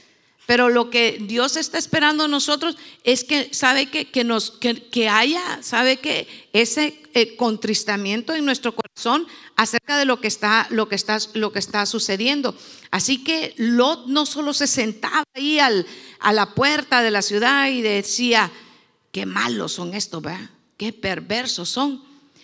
pero 0.51 0.69
lo 0.69 0.91
que 0.91 1.19
Dios 1.21 1.57
está 1.57 1.79
esperando 1.79 2.25
a 2.25 2.27
nosotros 2.27 2.77
es 3.05 3.23
que 3.23 3.55
sabe 3.55 3.87
que, 3.87 4.11
que 4.11 4.25
nos, 4.25 4.51
que, 4.51 5.09
haya, 5.09 5.63
sabe 5.63 5.99
que 5.99 6.27
ese 6.53 7.01
eh, 7.15 7.37
contristamiento 7.37 8.35
en 8.35 8.45
nuestro 8.45 8.75
corazón 8.75 9.29
acerca 9.55 9.97
de 9.97 10.07
lo 10.07 10.21
que, 10.21 10.27
está, 10.27 10.67
lo, 10.71 10.89
que 10.89 10.97
está, 10.97 11.19
lo 11.35 11.53
que 11.53 11.61
está 11.61 11.87
sucediendo. 11.87 12.57
Así 12.91 13.23
que 13.23 13.55
Lot 13.59 14.09
no 14.09 14.27
solo 14.27 14.53
se 14.53 14.67
sentaba 14.67 15.23
ahí 15.35 15.61
a 15.61 16.33
la 16.33 16.53
puerta 16.57 17.05
de 17.05 17.13
la 17.13 17.23
ciudad 17.23 17.69
y 17.69 17.81
decía, 17.81 18.51
qué 19.13 19.27
malos 19.27 19.75
son 19.75 19.95
estos, 19.95 20.21
¿verdad? 20.21 20.51
qué 20.77 20.93
perversos 20.93 21.69
son, 21.69 22.03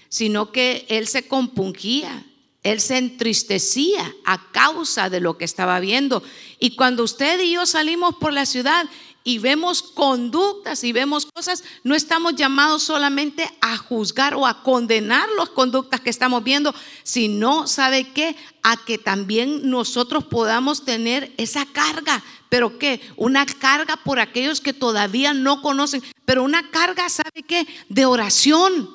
sino 0.08 0.52
que 0.52 0.86
él 0.88 1.08
se 1.08 1.26
compungía 1.26 2.24
él 2.66 2.80
se 2.80 2.98
entristecía 2.98 4.12
a 4.24 4.50
causa 4.50 5.08
de 5.08 5.20
lo 5.20 5.38
que 5.38 5.44
estaba 5.44 5.78
viendo. 5.78 6.24
Y 6.58 6.74
cuando 6.74 7.04
usted 7.04 7.38
y 7.38 7.52
yo 7.52 7.64
salimos 7.64 8.16
por 8.16 8.32
la 8.32 8.44
ciudad 8.44 8.86
y 9.22 9.38
vemos 9.38 9.84
conductas 9.84 10.82
y 10.82 10.90
vemos 10.90 11.26
cosas, 11.26 11.62
no 11.84 11.94
estamos 11.94 12.34
llamados 12.34 12.82
solamente 12.82 13.48
a 13.60 13.76
juzgar 13.76 14.34
o 14.34 14.48
a 14.48 14.64
condenar 14.64 15.28
las 15.38 15.50
conductas 15.50 16.00
que 16.00 16.10
estamos 16.10 16.42
viendo, 16.42 16.74
sino, 17.04 17.68
¿sabe 17.68 18.12
qué? 18.12 18.34
A 18.64 18.76
que 18.84 18.98
también 18.98 19.70
nosotros 19.70 20.24
podamos 20.24 20.84
tener 20.84 21.32
esa 21.36 21.66
carga. 21.66 22.24
¿Pero 22.48 22.80
qué? 22.80 23.00
Una 23.14 23.46
carga 23.46 23.96
por 23.96 24.18
aquellos 24.18 24.60
que 24.60 24.72
todavía 24.72 25.34
no 25.34 25.62
conocen, 25.62 26.02
pero 26.24 26.42
una 26.42 26.68
carga, 26.72 27.08
¿sabe 27.10 27.44
qué? 27.46 27.64
De 27.88 28.06
oración, 28.06 28.90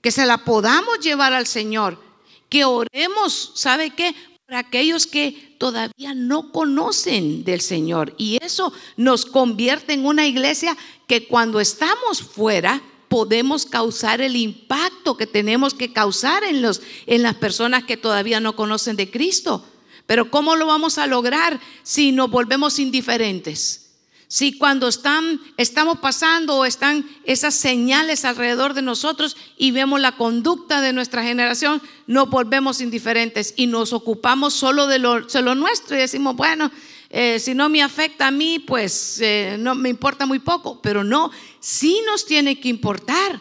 que 0.00 0.10
se 0.10 0.24
la 0.24 0.38
podamos 0.46 1.00
llevar 1.00 1.34
al 1.34 1.46
Señor 1.46 2.08
que 2.50 2.64
oremos, 2.66 3.52
¿sabe 3.54 3.90
qué? 3.90 4.14
Para 4.46 4.58
aquellos 4.58 5.06
que 5.06 5.56
todavía 5.58 6.12
no 6.14 6.52
conocen 6.52 7.44
del 7.44 7.60
Señor. 7.60 8.14
Y 8.18 8.38
eso 8.42 8.72
nos 8.96 9.24
convierte 9.24 9.94
en 9.94 10.04
una 10.04 10.26
iglesia 10.26 10.76
que 11.06 11.26
cuando 11.26 11.60
estamos 11.60 12.20
fuera 12.20 12.82
podemos 13.08 13.66
causar 13.66 14.20
el 14.20 14.36
impacto 14.36 15.16
que 15.16 15.26
tenemos 15.26 15.74
que 15.74 15.92
causar 15.92 16.44
en, 16.44 16.60
los, 16.62 16.82
en 17.06 17.22
las 17.22 17.36
personas 17.36 17.84
que 17.84 17.96
todavía 17.96 18.40
no 18.40 18.54
conocen 18.54 18.96
de 18.96 19.10
Cristo. 19.10 19.64
Pero 20.06 20.30
¿cómo 20.30 20.56
lo 20.56 20.66
vamos 20.66 20.98
a 20.98 21.06
lograr 21.06 21.60
si 21.82 22.10
nos 22.12 22.30
volvemos 22.30 22.78
indiferentes? 22.78 23.89
Si 24.32 24.56
cuando 24.56 24.86
están, 24.86 25.40
estamos 25.56 25.98
pasando 25.98 26.54
o 26.54 26.64
están 26.64 27.04
esas 27.24 27.52
señales 27.52 28.24
alrededor 28.24 28.74
de 28.74 28.80
nosotros 28.80 29.36
y 29.58 29.72
vemos 29.72 30.00
la 30.00 30.16
conducta 30.16 30.80
de 30.80 30.92
nuestra 30.92 31.24
generación, 31.24 31.82
nos 32.06 32.30
volvemos 32.30 32.80
indiferentes 32.80 33.54
y 33.56 33.66
nos 33.66 33.92
ocupamos 33.92 34.54
solo 34.54 34.86
de 34.86 35.00
lo, 35.00 35.18
nuestro 35.56 35.96
y 35.96 35.98
decimos, 35.98 36.36
bueno, 36.36 36.70
eh, 37.10 37.40
si 37.40 37.54
no 37.54 37.68
me 37.68 37.82
afecta 37.82 38.28
a 38.28 38.30
mí, 38.30 38.60
pues 38.60 39.20
eh, 39.20 39.56
no 39.58 39.74
me 39.74 39.88
importa 39.88 40.26
muy 40.26 40.38
poco. 40.38 40.80
Pero 40.80 41.02
no, 41.02 41.32
sí 41.58 42.00
nos 42.06 42.24
tiene 42.24 42.60
que 42.60 42.68
importar. 42.68 43.40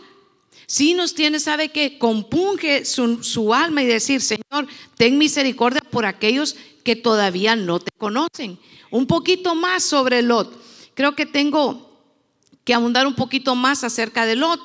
Sí 0.66 0.96
nos 0.96 1.14
tiene, 1.14 1.40
sabe 1.40 1.70
que 1.70 2.00
compunge 2.00 2.84
su, 2.84 3.24
su 3.24 3.54
alma 3.54 3.84
y 3.84 3.86
decir, 3.86 4.22
Señor, 4.22 4.68
ten 4.98 5.20
misericordia 5.20 5.82
por 5.92 6.08
aquellos 6.08 6.56
que 6.84 6.96
todavía 6.96 7.56
no 7.56 7.80
te 7.80 7.92
conocen. 7.96 8.58
Un 8.90 9.06
poquito 9.06 9.54
más 9.54 9.84
sobre 9.84 10.24
Lot 10.24 10.68
creo 11.00 11.16
que 11.16 11.26
tengo 11.26 11.98
que 12.66 12.74
abundar 12.74 13.08
un 13.08 13.16
poquito 13.16 13.56
más 13.56 13.86
acerca 13.86 14.26
de 14.26 14.36
Lot, 14.36 14.60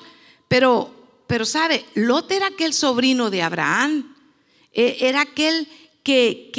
pero, 0.49 0.91
pero 1.29 1.45
sabe, 1.45 1.85
Lot 1.95 2.29
era 2.33 2.49
aquel 2.49 2.75
sobrino 2.75 3.31
de 3.31 3.41
Abraham, 3.41 4.17
e, 4.73 4.97
era 4.99 5.21
aquel 5.21 5.69
que, 6.03 6.51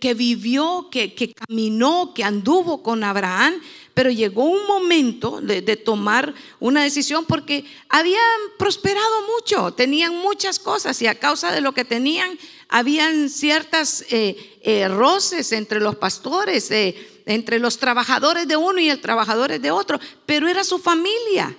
que, 0.00 0.14
vivió, 0.14 0.88
que, 0.90 1.14
que, 1.14 1.32
caminó, 1.32 2.12
que 2.12 2.24
anduvo 2.24 2.82
con 2.82 3.04
Abraham, 3.04 3.54
pero 3.94 4.10
llegó 4.10 4.42
un 4.42 4.66
momento 4.66 5.40
de, 5.40 5.76
tomar 5.76 6.34
una 6.58 6.82
decisión 6.82 7.24
porque 7.24 7.64
habían 7.88 8.40
prosperado 8.58 9.28
mucho, 9.36 9.72
tenían 9.74 10.16
muchas 10.16 10.58
cosas 10.58 11.00
y 11.02 11.06
a 11.06 11.20
causa 11.20 11.52
de 11.52 11.60
lo 11.60 11.72
que 11.72 11.84
tenían, 11.84 12.36
habían 12.68 13.30
ciertas 13.30 14.04
eh, 14.10 14.58
eh, 14.62 14.88
roces 14.88 15.52
entre 15.52 15.78
los 15.78 15.94
pastores. 15.94 16.68
Eh, 16.72 17.09
entre 17.26 17.58
los 17.58 17.78
trabajadores 17.78 18.46
de 18.48 18.56
uno 18.56 18.80
y 18.80 18.90
el 18.90 19.00
trabajadores 19.00 19.60
de 19.60 19.70
otro, 19.70 19.98
pero 20.26 20.48
era 20.48 20.64
su 20.64 20.78
familia, 20.78 21.56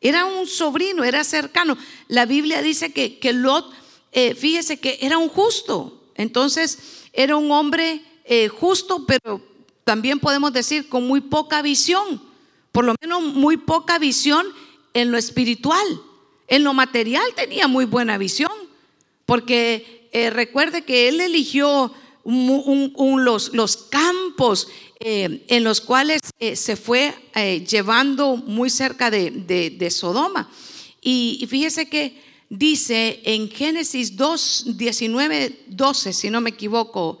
era 0.00 0.24
un 0.24 0.46
sobrino, 0.46 1.04
era 1.04 1.24
cercano. 1.24 1.76
La 2.08 2.26
Biblia 2.26 2.62
dice 2.62 2.92
que, 2.92 3.18
que 3.18 3.32
Lot, 3.32 3.72
eh, 4.12 4.34
fíjese 4.34 4.80
que 4.80 4.98
era 5.00 5.18
un 5.18 5.28
justo, 5.28 6.02
entonces 6.14 6.78
era 7.12 7.36
un 7.36 7.50
hombre 7.50 8.02
eh, 8.24 8.48
justo, 8.48 9.04
pero 9.06 9.40
también 9.84 10.20
podemos 10.20 10.52
decir 10.52 10.88
con 10.88 11.06
muy 11.06 11.20
poca 11.20 11.62
visión, 11.62 12.22
por 12.70 12.84
lo 12.84 12.94
menos 13.00 13.22
muy 13.22 13.56
poca 13.56 13.98
visión 13.98 14.46
en 14.94 15.10
lo 15.10 15.18
espiritual. 15.18 15.86
En 16.48 16.64
lo 16.64 16.74
material 16.74 17.24
tenía 17.34 17.66
muy 17.66 17.84
buena 17.84 18.18
visión, 18.18 18.52
porque 19.26 20.08
eh, 20.12 20.30
recuerde 20.30 20.84
que 20.84 21.08
él 21.08 21.20
eligió 21.20 21.92
los, 22.24 23.54
los, 23.54 23.76
campos 23.76 24.68
eh, 25.04 25.44
en 25.48 25.64
los 25.64 25.80
cuales 25.80 26.20
eh, 26.38 26.54
se 26.54 26.76
fue 26.76 27.12
llevando 27.66 28.36
muy 28.36 28.70
cerca 28.70 29.10
de, 29.10 29.88
Sodoma. 29.90 30.48
Y, 31.00 31.44
fíjese 31.50 31.88
que 31.88 32.22
dice 32.48 33.20
en 33.24 33.50
Génesis 33.50 34.16
2, 34.16 34.76
19, 34.76 35.64
12, 35.66 36.12
si 36.12 36.30
no 36.30 36.40
me 36.40 36.50
equivoco, 36.50 37.18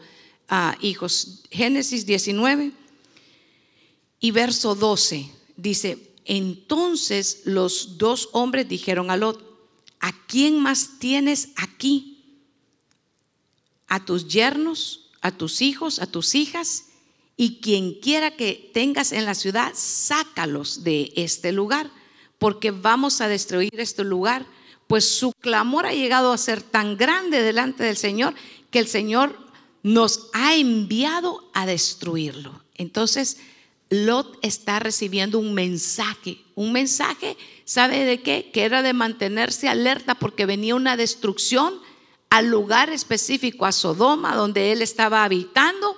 ah, 0.48 0.76
hijos, 0.80 1.42
Génesis 1.50 2.06
19 2.06 2.70
y 4.20 4.30
verso 4.30 4.76
12, 4.76 5.28
dice, 5.56 5.98
entonces 6.24 7.42
los 7.46 7.98
dos 7.98 8.28
hombres 8.30 8.68
dijeron 8.68 9.10
a 9.10 9.16
Lot, 9.16 9.42
¿a 9.98 10.12
quién 10.28 10.60
más 10.60 11.00
tienes 11.00 11.48
aquí? 11.56 12.22
¿A 13.88 14.04
tus 14.04 14.28
yernos, 14.28 15.10
a 15.20 15.32
tus 15.32 15.62
hijos, 15.62 15.98
a 15.98 16.06
tus 16.06 16.36
hijas? 16.36 16.84
Y 17.42 17.56
quien 17.56 17.94
quiera 17.94 18.36
que 18.36 18.70
tengas 18.72 19.10
en 19.10 19.24
la 19.24 19.34
ciudad, 19.34 19.72
sácalos 19.74 20.84
de 20.84 21.12
este 21.16 21.50
lugar, 21.50 21.90
porque 22.38 22.70
vamos 22.70 23.20
a 23.20 23.26
destruir 23.26 23.80
este 23.80 24.04
lugar. 24.04 24.46
Pues 24.86 25.08
su 25.08 25.32
clamor 25.40 25.86
ha 25.86 25.92
llegado 25.92 26.32
a 26.32 26.38
ser 26.38 26.62
tan 26.62 26.96
grande 26.96 27.42
delante 27.42 27.82
del 27.82 27.96
Señor 27.96 28.36
que 28.70 28.78
el 28.78 28.86
Señor 28.86 29.36
nos 29.82 30.28
ha 30.32 30.54
enviado 30.54 31.50
a 31.52 31.66
destruirlo. 31.66 32.62
Entonces, 32.76 33.38
Lot 33.90 34.38
está 34.42 34.78
recibiendo 34.78 35.40
un 35.40 35.52
mensaje. 35.52 36.38
Un 36.54 36.70
mensaje, 36.70 37.36
¿sabe 37.64 38.04
de 38.04 38.22
qué? 38.22 38.52
Que 38.52 38.62
era 38.62 38.82
de 38.82 38.92
mantenerse 38.92 39.68
alerta 39.68 40.14
porque 40.14 40.46
venía 40.46 40.76
una 40.76 40.96
destrucción 40.96 41.74
al 42.30 42.46
lugar 42.46 42.90
específico, 42.90 43.66
a 43.66 43.72
Sodoma, 43.72 44.36
donde 44.36 44.70
él 44.70 44.80
estaba 44.80 45.24
habitando. 45.24 45.96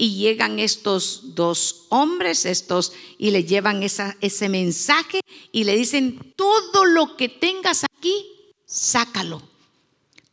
Y 0.00 0.14
llegan 0.14 0.58
estos 0.58 1.34
dos 1.34 1.84
hombres, 1.90 2.46
estos, 2.46 2.94
y 3.18 3.32
le 3.32 3.44
llevan 3.44 3.82
ese 3.82 4.48
mensaje 4.48 5.20
y 5.52 5.64
le 5.64 5.76
dicen, 5.76 6.32
todo 6.36 6.86
lo 6.86 7.18
que 7.18 7.28
tengas 7.28 7.84
aquí, 7.84 8.24
sácalo. 8.64 9.42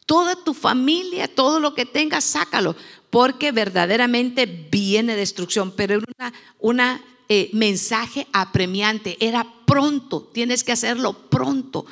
Toda 0.06 0.42
tu 0.42 0.54
familia, 0.54 1.28
todo 1.28 1.60
lo 1.60 1.74
que 1.74 1.86
tengas, 1.86 2.24
sácalo 2.24 2.78
porque 3.10 3.52
verdaderamente 3.52 4.46
viene 4.46 5.16
destrucción, 5.16 5.72
pero 5.72 5.96
era 5.96 6.34
una, 6.60 7.04
eh, 7.30 7.50
mensaje 7.54 8.28
apremiante, 8.32 9.18
era 9.20 9.46
pronto, 9.66 10.30
tienes 10.34 10.64
que 10.64 10.72
hacerlo 10.72 11.14
pronto. 11.30 11.86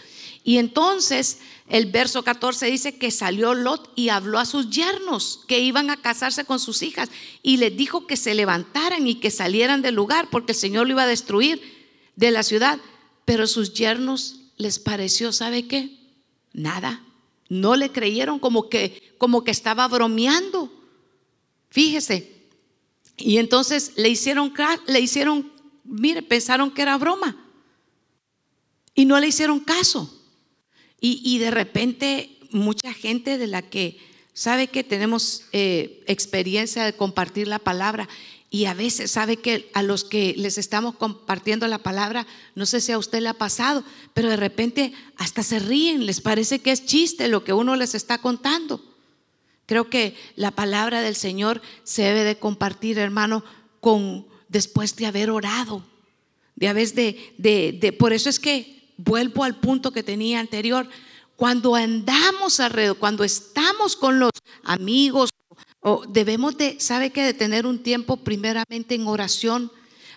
Y 0.48 0.60
entonces 0.60 1.40
el 1.68 1.88
verso 1.88 2.24
14 2.24 2.68
dice 2.68 3.00
que 3.00 3.10
salió 3.10 3.56
Lot 3.56 3.92
y 3.96 4.10
habló 4.10 4.38
a 4.38 4.46
sus 4.46 4.70
yernos 4.70 5.42
que 5.48 5.60
iban 5.60 5.90
a 5.90 5.98
casarse 5.98 6.46
con 6.46 6.60
sus 6.60 6.84
hijas 6.84 7.10
y 7.42 7.58
les 7.58 7.76
dijo 7.76 8.06
que 8.06 8.16
se 8.16 8.36
levantaran 8.36 9.08
y 9.08 9.16
que 9.16 9.32
salieran 9.32 9.82
del 9.82 9.96
lugar 9.96 10.30
porque 10.30 10.52
el 10.52 10.58
Señor 10.58 10.86
lo 10.86 10.94
iba 10.94 11.02
a 11.02 11.08
destruir 11.08 11.60
de 12.16 12.30
la 12.30 12.44
ciudad. 12.44 12.80
Pero 13.26 13.48
sus 13.48 13.74
yernos 13.74 14.42
les 14.56 14.78
pareció, 14.78 15.34
¿sabe 15.34 15.68
qué? 15.68 15.98
Nada. 16.54 17.04
No 17.50 17.76
le 17.76 17.92
creyeron 17.92 18.38
como 18.38 18.70
que 18.70 19.16
como 19.18 19.44
que 19.44 19.50
estaba 19.50 19.88
bromeando. 19.88 20.72
Fíjese. 21.70 22.36
Y 23.18 23.38
entonces 23.38 23.94
le 23.96 24.10
hicieron, 24.10 24.54
le 24.86 25.00
hicieron, 25.00 25.52
mire, 25.84 26.22
pensaron 26.22 26.70
que 26.70 26.84
era 26.84 27.00
broma. 27.00 27.36
Y 28.94 29.06
no 29.06 29.20
le 29.20 29.28
hicieron 29.28 29.60
caso. 29.60 30.12
Y, 31.08 31.38
de 31.38 31.52
repente 31.52 32.32
mucha 32.50 32.92
gente 32.92 33.38
de 33.38 33.46
la 33.46 33.62
que 33.62 34.00
sabe 34.34 34.68
que 34.68 34.84
tenemos 34.84 35.44
eh, 35.52 36.04
experiencia 36.08 36.84
de 36.84 36.94
compartir 36.94 37.48
la 37.48 37.60
palabra 37.60 38.10
y 38.50 38.66
a 38.66 38.74
veces 38.74 39.12
sabe 39.12 39.38
que 39.38 39.70
a 39.74 39.84
los 39.84 40.04
que 40.04 40.34
les 40.36 40.58
estamos 40.58 40.96
compartiendo 40.96 41.68
la 41.68 41.78
palabra, 41.78 42.26
no 42.56 42.66
sé 42.66 42.82
si 42.82 42.92
a 42.92 42.98
usted 42.98 43.22
le 43.22 43.30
ha 43.30 43.36
pasado, 43.36 43.84
pero 44.16 44.30
de 44.30 44.36
repente 44.36 44.94
hasta 45.16 45.44
se 45.44 45.60
ríen, 45.60 46.08
les 46.08 46.22
parece 46.22 46.60
que 46.60 46.72
es 46.72 46.86
chiste 46.86 47.28
lo 47.28 47.44
que 47.44 47.54
uno 47.54 47.76
les 47.76 47.94
está 47.94 48.18
contando. 48.18 48.84
Creo 49.68 49.92
que 49.92 50.16
la 50.36 50.52
palabra 50.52 51.02
del 51.02 51.16
Señor 51.16 51.62
se 51.84 52.02
debe 52.02 52.24
de 52.24 52.40
compartir, 52.40 52.98
hermano, 52.98 53.44
con 53.80 54.26
después 54.48 54.96
de 54.96 55.06
haber 55.06 55.30
orado. 55.30 55.86
De 56.56 56.68
haber 56.68 56.92
de, 56.94 57.34
de, 57.38 57.94
por 57.94 58.14
eso 58.14 58.30
es 58.30 58.40
que 58.40 58.85
vuelvo 58.98 59.44
al 59.44 59.56
punto 59.60 59.92
que 59.92 60.04
tenía 60.04 60.40
anterior. 60.40 60.88
Cuando 61.36 61.76
andamos 61.76 62.60
alrededor, 62.60 62.98
cuando 62.98 63.24
estamos 63.24 63.96
con 63.96 64.20
los 64.20 64.32
amigos, 64.64 65.30
o 65.82 66.06
debemos 66.08 66.58
de, 66.58 66.80
¿sabe 66.80 67.12
que 67.12 67.24
De 67.24 67.34
tener 67.34 67.66
un 67.66 67.84
tiempo 67.84 68.18
primeramente 68.18 68.96
en 68.96 69.08
oración 69.08 69.72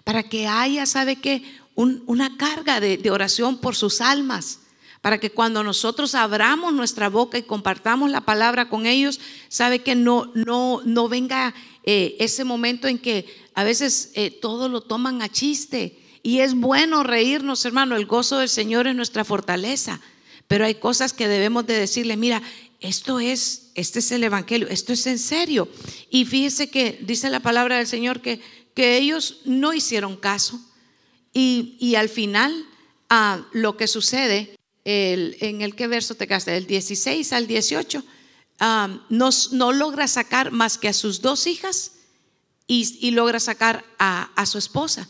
para 0.05 0.23
que 0.23 0.47
haya, 0.47 0.87
¿sabe 0.87 1.17
que 1.17 1.43
una 1.75 2.37
carga 2.37 2.81
de, 2.81 2.97
de 2.97 3.11
oración 3.11 3.59
por 3.59 3.77
sus 3.77 4.01
almas 4.01 4.61
para 5.01 5.19
que 5.19 5.31
cuando 5.31 5.62
nosotros 5.62 6.14
abramos 6.14 6.73
nuestra 6.73 7.09
boca 7.09 7.38
y 7.38 7.43
compartamos 7.43 8.11
la 8.11 8.23
palabra 8.23 8.69
con 8.69 8.87
ellos, 8.87 9.21
sabe 9.49 9.81
que 9.81 9.95
no, 9.95 10.31
no, 10.35 10.83
no 10.85 11.09
venga 11.09 11.55
eh, 11.85 12.17
ese 12.19 12.45
momento 12.45 12.88
en 12.88 12.99
que 12.99 13.27
a 13.55 13.64
veces 13.64 14.11
eh, 14.14 14.31
todo 14.31 14.69
lo 14.69 14.81
toman 14.81 15.23
a 15.23 15.29
chiste. 15.29 15.99
Y 16.29 16.41
es 16.41 16.55
bueno 16.55 17.05
reírnos, 17.05 17.64
hermano, 17.64 17.97
el 17.97 18.05
gozo 18.05 18.37
del 18.37 18.51
Señor 18.51 18.87
es 18.87 18.95
nuestra 18.95 19.25
fortaleza. 19.25 19.99
Pero 20.47 20.67
hay 20.67 20.75
cosas 20.75 21.14
que 21.14 21.27
debemos 21.27 21.67
de 21.67 21.73
decirle, 21.73 22.19
mira, 22.19 22.43
esto 22.81 23.19
es, 23.19 23.71
este 23.75 24.01
es 24.01 24.12
el 24.12 24.23
Evangelio, 24.25 24.69
esto 24.69 24.93
es 24.93 25.07
en 25.07 25.19
serio. 25.19 25.71
Y 26.11 26.27
fíjese 26.27 26.69
que 26.69 26.99
dice 27.01 27.31
la 27.31 27.41
palabra 27.41 27.79
del 27.79 27.87
Señor 27.87 28.21
que, 28.21 28.43
que 28.75 28.99
ellos 28.99 29.41
no 29.47 29.73
hicieron 29.73 30.19
caso. 30.19 30.61
Y, 31.33 31.79
y 31.81 31.95
al 31.95 32.11
final, 32.11 32.53
ah, 33.09 33.47
lo 33.55 33.79
que 33.79 33.87
sucede 33.87 34.55
en 34.85 35.62
el 35.62 35.75
que 35.75 35.87
verso 35.87 36.14
te 36.14 36.27
quedaste, 36.27 36.51
del 36.51 36.67
16 36.67 37.33
al 37.33 37.47
18, 37.47 38.05
no, 39.09 39.73
logra 39.73 40.07
sacar 40.07 40.51
más 40.51 40.77
que 40.77 40.88
a 40.88 40.93
sus 40.93 41.23
dos 41.23 41.47
hijas 41.47 41.93
y, 42.67 43.12
logra 43.12 43.41
sacar 43.41 43.83
a, 43.99 44.45
su 44.45 44.59
esposa. 44.59 45.09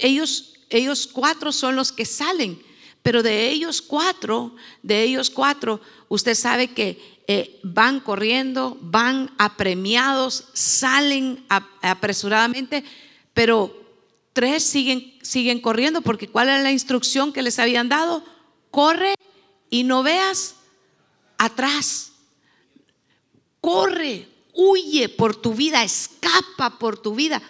Ellos, 0.00 0.54
ellos 0.70 1.06
cuatro 1.06 1.52
son 1.52 1.76
los 1.76 1.92
que 1.92 2.04
salen, 2.04 2.62
pero 3.02 3.22
de 3.22 3.50
ellos 3.50 3.82
cuatro, 3.82 4.54
de 4.82 5.02
ellos 5.02 5.30
cuatro, 5.30 5.80
usted 6.08 6.34
sabe 6.34 6.68
que 6.68 7.22
eh, 7.26 7.60
van 7.62 8.00
corriendo, 8.00 8.78
van 8.80 9.30
apremiados, 9.38 10.48
salen 10.52 11.44
apresuradamente, 11.80 12.84
pero 13.34 13.74
tres 14.32 14.62
siguen, 14.62 15.14
siguen 15.22 15.60
corriendo 15.60 16.00
porque 16.00 16.28
¿cuál 16.28 16.48
era 16.48 16.62
la 16.62 16.72
instrucción 16.72 17.32
que 17.32 17.42
les 17.42 17.58
habían 17.58 17.88
dado? 17.88 18.24
corre 18.72 19.14
y 19.70 19.84
no 19.84 20.02
veas 20.02 20.56
atrás. 21.38 22.10
Corre, 23.60 24.28
huye 24.52 25.08
por 25.08 25.36
tu 25.36 25.54
vida, 25.54 25.84
escapa 25.84 26.80
por 26.80 26.98
tu 26.98 27.14
vida. 27.14 27.40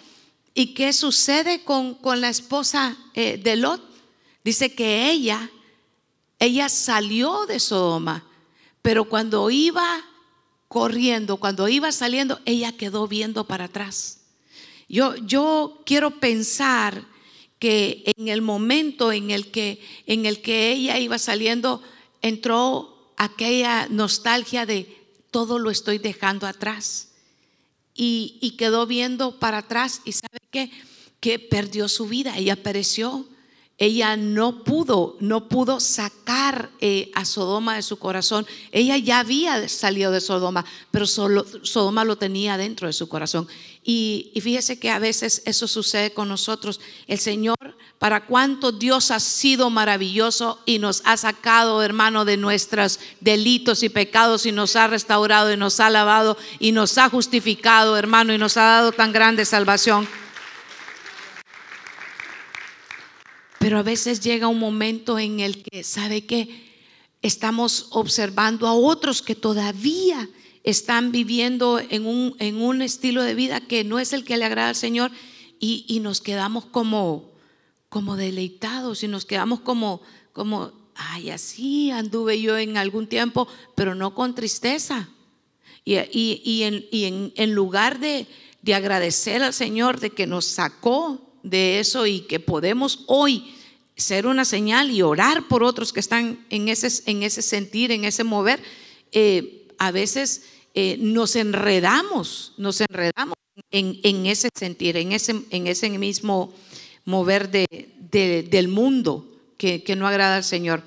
¿Y 0.53 0.73
qué 0.73 0.93
sucede 0.93 1.63
con, 1.63 1.95
con 1.95 2.21
la 2.21 2.29
esposa 2.29 2.97
eh, 3.13 3.37
de 3.37 3.55
Lot? 3.55 3.81
Dice 4.43 4.73
que 4.73 5.09
ella, 5.09 5.49
ella 6.37 6.69
salió 6.69 7.45
de 7.45 7.59
Sodoma, 7.59 8.25
pero 8.81 9.05
cuando 9.05 9.49
iba 9.49 10.03
corriendo, 10.67 11.37
cuando 11.37 11.67
iba 11.67 11.91
saliendo, 11.91 12.39
ella 12.45 12.75
quedó 12.75 13.07
viendo 13.07 13.45
para 13.45 13.65
atrás. 13.65 14.21
Yo, 14.89 15.15
yo 15.15 15.81
quiero 15.85 16.19
pensar 16.19 17.05
que 17.57 18.03
en 18.17 18.27
el 18.27 18.41
momento 18.41 19.11
en 19.11 19.31
el 19.31 19.49
que, 19.49 19.79
en 20.05 20.25
el 20.25 20.41
que 20.41 20.71
ella 20.71 20.99
iba 20.99 21.17
saliendo, 21.17 21.81
entró 22.21 23.13
aquella 23.17 23.87
nostalgia 23.89 24.65
de 24.65 25.01
todo 25.31 25.57
lo 25.57 25.71
estoy 25.71 25.97
dejando 25.97 26.45
atrás. 26.45 27.12
Y, 27.95 28.55
quedó 28.57 28.87
viendo 28.87 29.39
para 29.39 29.59
atrás 29.59 30.01
y 30.05 30.13
sabe 30.13 30.39
qué? 30.51 30.71
Que 31.19 31.39
perdió 31.39 31.87
su 31.87 32.07
vida, 32.07 32.37
ella 32.37 32.55
pereció 32.55 33.27
ella 33.79 34.15
no 34.15 34.63
pudo, 34.63 35.17
no 35.19 35.49
pudo 35.49 35.79
sacar 35.79 36.69
eh, 36.79 37.11
a 37.15 37.25
Sodoma 37.25 37.75
de 37.75 37.81
su 37.81 37.97
corazón. 37.97 38.45
Ella 38.71 38.97
ya 38.97 39.19
había 39.19 39.67
salido 39.67 40.11
de 40.11 40.21
Sodoma, 40.21 40.63
pero 40.91 41.07
Sodoma 41.07 42.05
lo 42.05 42.17
tenía 42.17 42.55
dentro 42.55 42.87
de 42.87 42.93
su 42.93 43.09
corazón. 43.09 43.47
Y, 43.85 44.31
fíjese 44.41 44.79
que 44.79 44.89
a 44.89 44.99
veces 44.99 45.41
eso 45.45 45.67
sucede 45.67 46.13
con 46.13 46.29
nosotros. 46.29 46.79
El 47.05 47.19
Señor, 47.19 47.57
para 47.99 48.25
cuánto 48.25 48.71
Dios 48.71 49.11
ha 49.11 49.19
sido 49.19 49.69
maravilloso 49.69 50.61
y 50.65 50.79
nos 50.79 51.01
ha 51.03 51.17
sacado, 51.17 51.83
hermano, 51.83 52.23
de 52.23 52.37
nuestros 52.37 52.99
delitos 53.19 53.83
y 53.83 53.89
pecados 53.89 54.45
y 54.45 54.53
nos 54.53 54.77
ha 54.77 54.87
restaurado 54.87 55.51
y 55.51 55.57
nos 55.57 55.81
ha 55.81 55.89
lavado 55.89 56.37
y 56.59 56.71
nos 56.71 56.97
ha 56.97 57.09
justificado, 57.09 57.97
hermano, 57.97 58.33
y 58.33 58.37
nos 58.37 58.55
ha 58.55 58.63
dado 58.63 58.93
tan 58.93 59.11
grande 59.11 59.43
salvación. 59.43 60.07
Pero 63.59 63.79
a 63.79 63.83
veces 63.83 64.21
llega 64.21 64.47
un 64.47 64.59
momento 64.59 65.19
en 65.19 65.41
el 65.41 65.61
que, 65.61 65.83
¿sabe 65.83 66.25
qué? 66.25 66.71
Estamos 67.21 67.87
observando 67.91 68.65
a 68.67 68.73
otros 68.73 69.21
que 69.21 69.35
todavía 69.35 70.29
están 70.63 71.11
viviendo 71.11 71.79
en 71.79 72.05
un, 72.05 72.35
en 72.39 72.61
un 72.61 72.81
estilo 72.81 73.21
de 73.21 73.35
vida 73.35 73.61
que 73.61 73.83
no 73.83 73.99
es 73.99 74.13
el 74.13 74.23
que 74.23 74.37
le 74.37 74.45
agrada 74.45 74.69
al 74.69 74.75
Señor 74.75 75.11
y, 75.59 75.85
y 75.87 75.99
nos 75.99 76.21
quedamos 76.21 76.65
como, 76.65 77.31
como 77.89 78.15
deleitados 78.15 79.03
y 79.03 79.07
nos 79.07 79.25
quedamos 79.25 79.59
como, 79.59 80.01
como, 80.31 80.71
ay, 80.95 81.29
así 81.29 81.91
anduve 81.91 82.41
yo 82.41 82.57
en 82.57 82.77
algún 82.77 83.07
tiempo, 83.07 83.47
pero 83.75 83.95
no 83.95 84.15
con 84.15 84.35
tristeza. 84.35 85.09
Y, 85.85 85.97
y, 85.97 86.41
y, 86.45 86.63
en, 86.63 86.85
y 86.91 87.33
en, 87.35 87.53
lugar 87.53 87.99
de, 87.99 88.25
de 88.61 88.73
agradecer 88.73 89.43
al 89.43 89.53
Señor 89.53 89.99
de 89.99 90.11
que 90.11 90.27
nos 90.27 90.45
sacó 90.45 91.33
de 91.43 91.79
eso 91.79 92.05
y 92.05 92.21
que 92.21 92.39
podemos 92.39 93.03
hoy 93.07 93.53
ser 93.95 94.25
una 94.25 94.45
señal 94.45 94.91
y 94.91 95.01
orar 95.01 95.47
por 95.47 95.61
otros 95.61 95.91
que 95.91 95.99
están 95.99 96.45
en 96.49 96.69
ese, 96.69 97.03
en 97.09 97.21
ese 97.21 97.41
sentir, 97.41 97.91
en 97.91 98.05
ese 98.05 98.23
mover, 98.23 98.61
eh, 99.11 99.67
a 99.77 99.91
veces 99.91 100.43
eh, 100.73 100.97
nos 100.99 101.35
enredamos, 101.35 102.53
nos 102.57 102.81
enredamos 102.81 103.35
en, 103.71 104.25
ese 104.25 104.49
sentir, 104.55 104.97
en 104.97 105.11
ese, 105.11 105.35
en 105.49 105.67
ese 105.67 105.89
mismo 105.97 106.53
mover 107.05 107.51
de, 107.51 107.67
de, 108.11 108.43
del 108.43 108.67
mundo 108.67 109.27
que, 109.57 109.83
no 109.95 110.07
agrada 110.07 110.37
al 110.37 110.43
Señor. 110.43 110.83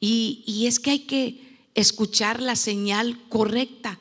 Y 0.00 0.64
es 0.66 0.78
que 0.78 0.90
hay 0.90 0.98
que 1.00 1.44
escuchar 1.74 2.40
la 2.40 2.56
señal 2.56 3.18
correcta, 3.28 3.98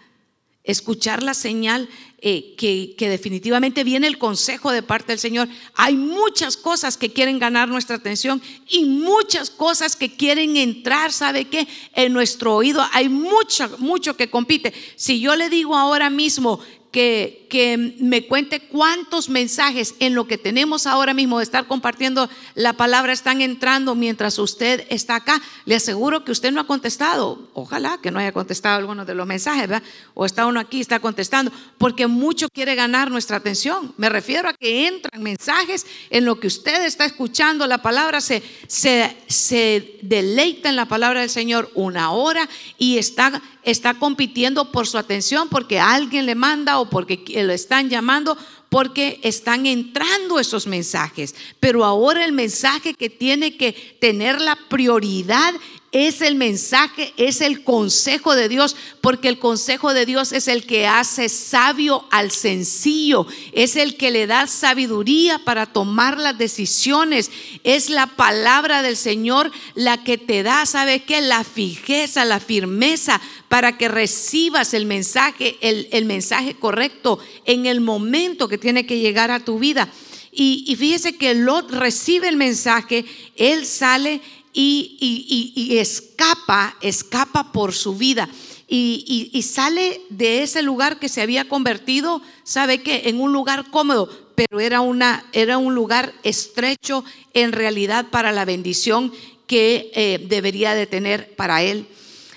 escuchar 0.64 1.24
la 1.24 1.34
señal 1.34 1.90
eh, 2.20 2.56
que, 2.58 2.96
que, 2.98 3.10
definitivamente 3.10 3.84
viene 3.84 4.08
el 4.08 4.18
consejo 4.18 4.72
de 4.72 4.82
parte 4.82 5.12
del 5.12 5.20
Señor. 5.20 5.50
Hay 5.76 5.96
muchas 5.96 6.56
cosas 6.56 6.96
que 6.96 7.12
quieren 7.12 7.38
ganar 7.38 7.68
nuestra 7.68 7.98
atención 7.98 8.42
y 8.70 8.86
muchas 8.86 9.50
cosas 9.50 9.98
que 9.98 10.16
quieren 10.16 10.56
entrar, 10.56 11.12
¿sabe 11.12 11.46
qué? 11.46 11.68
En 11.94 12.14
nuestro 12.14 12.56
oído 12.56 12.82
hay 12.94 13.10
mucho, 13.10 13.76
mucho 13.80 14.16
que 14.16 14.30
compite. 14.30 14.74
Si 14.96 15.20
yo 15.20 15.36
le 15.36 15.50
digo 15.50 15.76
ahora 15.76 16.10
mismo 16.10 16.62
que, 16.94 17.96
me 18.00 18.26
cuente 18.26 18.62
cuántos 18.62 19.30
mensajes 19.30 19.96
en 20.00 20.16
lo 20.16 20.28
que 20.28 20.38
tenemos 20.38 20.88
ahora 20.88 21.14
mismo 21.14 21.38
de 21.38 21.44
estar 21.44 21.68
compartiendo 21.68 22.30
la 22.56 22.74
palabra 22.74 23.14
están 23.14 23.42
entrando 23.42 23.94
mientras 23.94 24.40
usted 24.40 24.86
está 24.90 25.18
acá. 25.18 25.42
Le 25.66 25.76
aseguro 25.76 26.24
que 26.24 26.32
usted 26.32 26.52
no 26.52 26.62
ha 26.62 26.68
contestado. 26.68 27.50
Ojalá 27.54 28.00
que 28.02 28.10
no 28.10 28.20
haya 28.20 28.32
contestado 28.32 28.78
algunos 28.78 29.06
de 29.06 29.14
los 29.14 29.28
mensajes, 29.28 29.68
¿verdad? 29.68 29.84
O 30.14 30.26
está 30.26 30.48
uno 30.48 30.60
aquí, 30.60 30.82
está 30.82 31.00
contestando, 31.00 31.52
porque 31.78 32.08
mucho 32.08 32.48
quiere 32.50 32.76
ganar 32.76 33.12
nuestra 33.12 33.38
atención. 33.38 33.94
Me 33.98 34.10
refiero 34.10 34.50
a 34.50 34.54
que 34.54 34.88
entran 34.88 35.22
mensajes 35.22 35.86
en 36.10 36.26
lo 36.26 36.40
que 36.40 36.48
usted 36.48 36.86
está 36.86 37.06
escuchando, 37.06 37.68
la 37.68 37.82
palabra 37.82 38.22
se, 38.22 38.42
se, 38.68 39.16
se 39.28 40.00
deleita 40.02 40.70
en 40.70 40.76
la 40.76 40.88
palabra 40.88 41.22
del 41.22 41.30
Señor 41.30 41.72
una 41.76 42.12
hora 42.12 42.48
y 42.78 42.98
está 42.98 43.42
está 43.64 43.94
compitiendo 43.94 44.72
por 44.72 44.88
su 44.88 44.98
atención 44.98 45.50
porque 45.50 45.80
alguien 45.80 46.26
le 46.26 46.36
manda 46.36 46.80
o 46.80 46.90
porque 46.90 47.24
lo 47.44 47.54
están 47.54 47.90
llamando, 47.90 48.38
porque 48.70 49.20
están 49.24 49.66
entrando 49.66 50.40
esos 50.40 50.68
mensajes. 50.68 51.36
Pero 51.60 51.86
ahora 51.86 52.26
el 52.26 52.32
mensaje 52.32 52.94
que 52.94 53.10
tiene 53.10 53.58
que 53.58 53.98
tener 54.00 54.42
la 54.42 54.58
prioridad 54.70 55.54
es 55.94 56.22
el 56.22 56.34
mensaje, 56.34 57.14
es 57.18 57.40
el 57.40 57.64
consejo 57.64 58.36
de 58.36 58.50
Dios, 58.50 58.76
porque 59.00 59.30
el 59.30 59.38
consejo 59.38 59.94
de 59.94 60.08
Dios 60.08 60.34
es 60.34 60.48
el 60.48 60.66
que 60.66 60.88
hace 60.88 61.30
sabio 61.30 62.08
al 62.10 62.32
sencillo, 62.32 63.28
es 63.52 63.76
el 63.76 63.96
que 63.96 64.10
le 64.10 64.26
da 64.26 64.48
sabiduría 64.48 65.38
para 65.46 65.68
tomar 65.68 66.18
las 66.18 66.36
decisiones, 66.36 67.30
es 67.64 67.92
la 67.92 68.08
palabra 68.08 68.82
del 68.82 68.98
Señor 68.98 69.52
la 69.76 70.04
que 70.04 70.18
te 70.18 70.42
da, 70.42 70.66
¿sabe 70.66 71.04
qué? 71.04 71.22
La 71.22 71.44
fijeza, 71.44 72.26
la 72.26 72.40
firmeza 72.40 73.22
para 73.48 73.78
que 73.78 73.88
recibas 73.88 74.74
el 74.74 74.88
mensaje, 74.88 75.58
el, 75.62 76.06
mensaje 76.06 76.56
correcto 76.56 77.20
en 77.46 77.68
el 77.68 77.82
momento 77.82 78.48
que 78.48 78.58
tiene 78.58 78.88
que 78.88 78.98
llegar 78.98 79.30
a 79.30 79.42
tu 79.42 79.60
vida. 79.60 79.90
Y, 80.32 80.66
y 80.68 80.76
fíjese 80.76 81.18
que 81.18 81.36
Lot 81.36 81.70
recibe 81.70 82.28
el 82.30 82.38
mensaje, 82.38 83.06
él 83.36 83.68
sale 83.68 84.22
y, 84.54 85.78
escapa, 85.80 86.78
escapa 86.82 87.52
por 87.52 87.74
su 87.74 87.96
vida. 87.96 88.30
Y, 88.68 89.42
sale 89.44 90.02
de 90.10 90.44
ese 90.44 90.62
lugar 90.62 91.00
que 91.00 91.10
se 91.10 91.22
había 91.22 91.48
convertido, 91.50 92.22
¿sabe 92.44 92.82
qué? 92.82 93.04
En 93.06 93.20
un 93.20 93.34
lugar 93.34 93.70
cómodo, 93.72 94.10
pero 94.36 94.60
era, 94.60 94.82
una, 94.82 95.26
era 95.34 95.58
un 95.58 95.76
lugar 95.76 96.14
estrecho 96.24 97.04
en 97.34 97.52
realidad 97.52 98.08
para 98.10 98.32
la 98.32 98.46
bendición 98.46 99.12
que 99.48 99.92
eh, 99.94 100.26
debería 100.28 100.74
de 100.74 100.88
tener 100.88 101.36
para 101.36 101.62
él. 101.62 101.88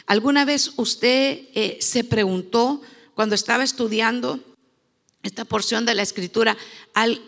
¿Alguna 0.06 0.44
vez 0.44 0.72
usted 0.76 1.40
eh, 1.54 1.78
se 1.80 2.04
preguntó 2.04 2.80
cuando 3.14 3.34
estaba 3.34 3.64
estudiando 3.64 4.40
esta 5.22 5.44
porción 5.44 5.84
de 5.84 5.94
la 5.94 6.02
escritura, 6.02 6.56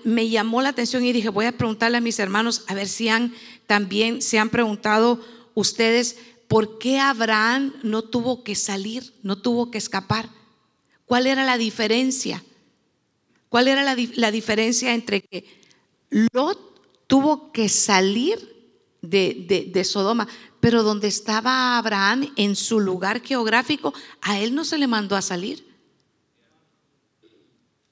me 0.05 0.29
llamó 0.29 0.63
la 0.63 0.69
atención 0.71 1.05
y 1.05 1.13
dije, 1.13 1.31
voy 1.31 1.47
a 1.47 1.53
preguntarle 1.53 1.99
a 1.99 2.01
mis 2.01 2.19
hermanos 2.19 2.63
a 2.69 2.75
ver 2.75 2.89
si 2.89 3.09
han 3.09 3.35
también 3.69 4.23
se 4.23 4.39
han 4.39 4.49
preguntado 4.49 5.23
ustedes 5.55 6.17
por 6.49 6.79
qué 6.79 6.99
Abraham 6.99 7.75
no 7.83 8.03
tuvo 8.03 8.43
que 8.43 8.55
salir, 8.55 9.13
no 9.23 9.37
tuvo 9.37 9.71
que 9.71 9.77
escapar. 9.77 10.31
¿Cuál 11.05 11.27
era 11.27 11.45
la 11.45 11.59
diferencia? 11.59 12.43
¿Cuál 13.51 13.69
era 13.69 13.83
la, 13.85 14.31
diferencia 14.31 14.95
entre 14.95 15.21
que 15.21 15.45
Lot 16.33 16.59
tuvo 17.07 17.53
que 17.53 17.69
salir 17.69 18.39
de, 19.03 19.45
de, 19.47 19.67
de 19.71 19.85
Sodoma, 19.85 20.27
pero 20.61 20.83
donde 20.83 21.09
estaba 21.09 21.77
Abraham 21.77 22.33
en 22.37 22.57
su 22.57 22.81
lugar 22.81 23.21
geográfico, 23.23 23.93
a 24.23 24.41
él 24.41 24.55
no 24.55 24.65
se 24.65 24.79
le 24.79 24.87
mandó 24.87 25.15
a 25.15 25.21
salir? 25.21 25.69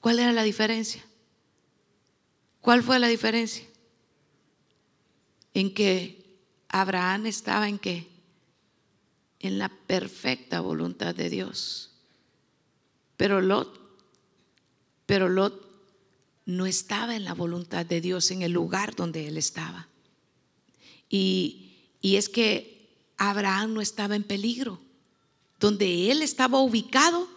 ¿Cuál 0.01 0.17
era 0.17 0.31
la 0.31 0.41
diferencia? 0.41 1.05
¿Cuál 2.61 2.81
fue 2.81 2.97
la 2.97 3.07
diferencia? 3.07 3.66
En 5.57 5.73
que 5.73 6.23
Abraham 6.69 7.25
estaba 7.25 7.67
en 7.67 7.79
qué? 7.79 8.07
En 9.39 9.57
la 9.57 9.69
perfecta 9.69 10.61
voluntad 10.61 11.15
de 11.15 11.31
Dios. 11.31 11.89
Pero 13.17 13.41
Lot, 13.41 13.79
pero 15.07 15.29
Lot 15.29 15.67
no 16.45 16.67
estaba 16.67 17.15
en 17.15 17.23
la 17.23 17.33
voluntad 17.33 17.87
de 17.87 18.01
Dios 18.01 18.29
en 18.29 18.43
el 18.43 18.51
lugar 18.51 18.95
donde 18.95 19.27
él 19.27 19.35
estaba. 19.35 19.87
Y, 21.09 21.71
y 22.01 22.17
es 22.17 22.29
que 22.29 22.91
Abraham 23.17 23.73
no 23.73 23.81
estaba 23.81 24.15
en 24.15 24.25
peligro. 24.25 24.79
Donde 25.59 26.11
él 26.11 26.21
estaba 26.21 26.59
ubicado, 26.59 27.27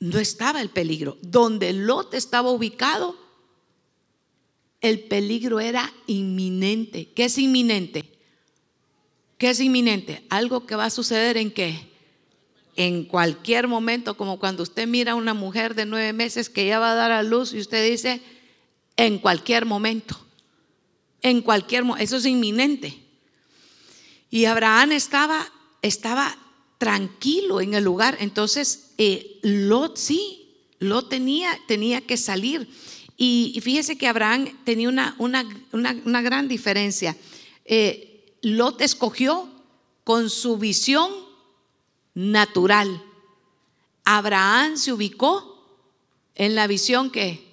no 0.00 0.18
estaba 0.18 0.60
el 0.60 0.68
peligro. 0.68 1.16
Donde 1.22 1.72
Lot 1.72 2.12
estaba 2.12 2.50
ubicado, 2.50 3.16
el 4.80 5.00
peligro 5.00 5.60
era 5.60 5.92
inminente. 6.06 7.08
¿Qué 7.14 7.24
es 7.24 7.38
inminente? 7.38 8.04
¿Qué 9.36 9.50
es 9.50 9.60
inminente? 9.60 10.24
Algo 10.30 10.66
que 10.66 10.76
va 10.76 10.86
a 10.86 10.90
suceder 10.90 11.36
en 11.36 11.50
qué? 11.50 11.88
En 12.76 13.04
cualquier 13.04 13.66
momento, 13.66 14.16
como 14.16 14.38
cuando 14.38 14.62
usted 14.62 14.86
mira 14.86 15.12
a 15.12 15.16
una 15.16 15.34
mujer 15.34 15.74
de 15.74 15.86
nueve 15.86 16.12
meses 16.12 16.48
que 16.48 16.66
ya 16.66 16.78
va 16.78 16.92
a 16.92 16.94
dar 16.94 17.10
a 17.10 17.22
luz 17.22 17.52
y 17.52 17.58
usted 17.58 17.88
dice, 17.88 18.20
en 18.96 19.18
cualquier 19.18 19.64
momento. 19.64 20.18
En 21.22 21.40
cualquier 21.42 21.84
momento. 21.84 22.04
Eso 22.04 22.16
es 22.16 22.26
inminente. 22.26 22.98
Y 24.30 24.44
Abraham 24.44 24.92
estaba, 24.92 25.50
estaba 25.82 26.36
tranquilo 26.78 27.60
en 27.60 27.74
el 27.74 27.84
lugar. 27.84 28.16
Entonces, 28.20 28.92
eh, 28.98 29.38
Lot 29.42 29.96
sí, 29.96 30.48
Lot 30.78 31.08
tenía, 31.08 31.58
tenía 31.66 32.00
que 32.00 32.16
salir. 32.16 32.68
Y, 33.20 33.58
fíjese 33.62 33.98
que 33.98 34.06
Abraham 34.06 34.56
tenía 34.64 34.88
una, 34.88 35.16
una, 35.18 35.44
una, 35.72 36.22
gran 36.22 36.46
diferencia. 36.46 37.16
Eh, 37.64 38.36
Lot 38.42 38.80
escogió 38.80 39.48
con 40.04 40.30
su 40.30 40.56
visión 40.56 41.10
natural. 42.14 43.02
Abraham 44.04 44.76
se 44.76 44.92
ubicó 44.92 45.66
en 46.36 46.54
la 46.54 46.68
visión 46.68 47.10
que 47.10 47.44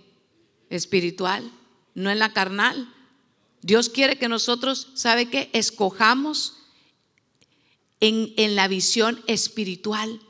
espiritual, 0.69 1.51
no 1.95 2.11
en 2.11 2.19
la 2.19 2.31
carnal. 2.31 2.93
Dios 3.63 3.89
quiere 3.89 4.19
que 4.19 4.29
nosotros, 4.29 4.89
¿sabe 4.93 5.31
qué? 5.31 5.49
Escojamos 5.51 6.57
en, 7.99 8.31
en 8.37 8.55
la 8.55 8.67
visión 8.67 9.23
espiritual. 9.25 10.21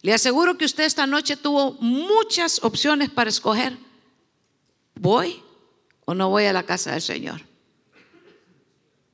Le 0.00 0.14
aseguro 0.14 0.56
que 0.56 0.64
usted 0.64 0.84
esta 0.84 1.06
noche 1.06 1.36
tuvo 1.36 1.72
muchas 1.74 2.64
opciones 2.64 3.10
para 3.10 3.28
escoger. 3.28 3.87
¿Voy 4.98 5.42
o 6.04 6.14
no 6.14 6.30
voy 6.30 6.44
a 6.44 6.52
la 6.52 6.64
casa 6.64 6.92
del 6.92 7.02
Señor? 7.02 7.40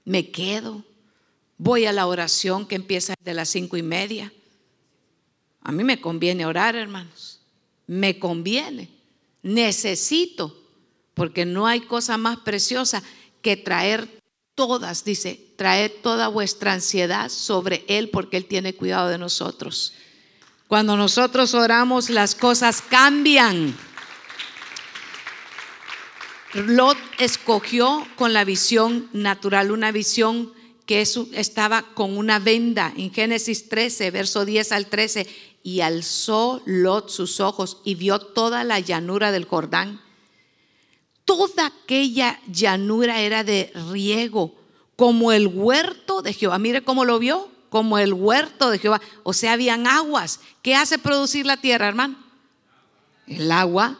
¿Me 0.04 0.30
quedo? 0.30 0.84
¿Voy 1.56 1.86
a 1.86 1.92
la 1.92 2.06
oración 2.06 2.66
que 2.66 2.74
empieza 2.74 3.14
de 3.20 3.34
las 3.34 3.48
cinco 3.48 3.76
y 3.76 3.82
media? 3.82 4.32
A 5.62 5.72
mí 5.72 5.84
me 5.84 6.00
conviene 6.00 6.46
orar, 6.46 6.76
hermanos. 6.76 7.40
Me 7.86 8.18
conviene. 8.18 8.90
Necesito, 9.42 10.58
porque 11.14 11.46
no 11.46 11.66
hay 11.66 11.82
cosa 11.82 12.16
más 12.18 12.38
preciosa 12.38 13.02
que 13.40 13.56
traer 13.56 14.20
todas, 14.54 15.04
dice, 15.04 15.52
traed 15.56 15.92
toda 16.02 16.28
vuestra 16.28 16.72
ansiedad 16.72 17.28
sobre 17.28 17.84
Él 17.88 18.10
porque 18.10 18.36
Él 18.36 18.46
tiene 18.46 18.74
cuidado 18.74 19.08
de 19.08 19.18
nosotros. 19.18 19.94
Cuando 20.68 20.96
nosotros 20.96 21.54
oramos, 21.54 22.10
las 22.10 22.34
cosas 22.34 22.82
cambian. 22.82 23.76
Lot 26.54 26.96
escogió 27.18 28.06
con 28.14 28.32
la 28.32 28.44
visión 28.44 29.08
natural, 29.12 29.72
una 29.72 29.90
visión 29.90 30.52
que 30.86 31.00
estaba 31.00 31.82
con 31.82 32.16
una 32.16 32.38
venda. 32.38 32.92
En 32.96 33.12
Génesis 33.12 33.68
13, 33.68 34.12
verso 34.12 34.44
10 34.44 34.70
al 34.70 34.86
13, 34.86 35.26
y 35.64 35.80
alzó 35.80 36.62
Lot 36.64 37.08
sus 37.08 37.40
ojos 37.40 37.78
y 37.84 37.96
vio 37.96 38.20
toda 38.20 38.62
la 38.62 38.78
llanura 38.78 39.32
del 39.32 39.46
Jordán. 39.46 40.00
Toda 41.24 41.66
aquella 41.66 42.38
llanura 42.46 43.20
era 43.20 43.42
de 43.42 43.72
riego, 43.90 44.54
como 44.94 45.32
el 45.32 45.48
huerto 45.48 46.22
de 46.22 46.34
Jehová. 46.34 46.60
Mire 46.60 46.84
cómo 46.84 47.04
lo 47.04 47.18
vio, 47.18 47.48
como 47.68 47.98
el 47.98 48.12
huerto 48.12 48.70
de 48.70 48.78
Jehová. 48.78 49.00
O 49.24 49.32
sea, 49.32 49.54
habían 49.54 49.88
aguas. 49.88 50.38
¿Qué 50.62 50.76
hace 50.76 50.98
producir 50.98 51.46
la 51.46 51.56
tierra, 51.56 51.88
hermano? 51.88 52.16
El 53.26 53.50
agua. 53.50 53.98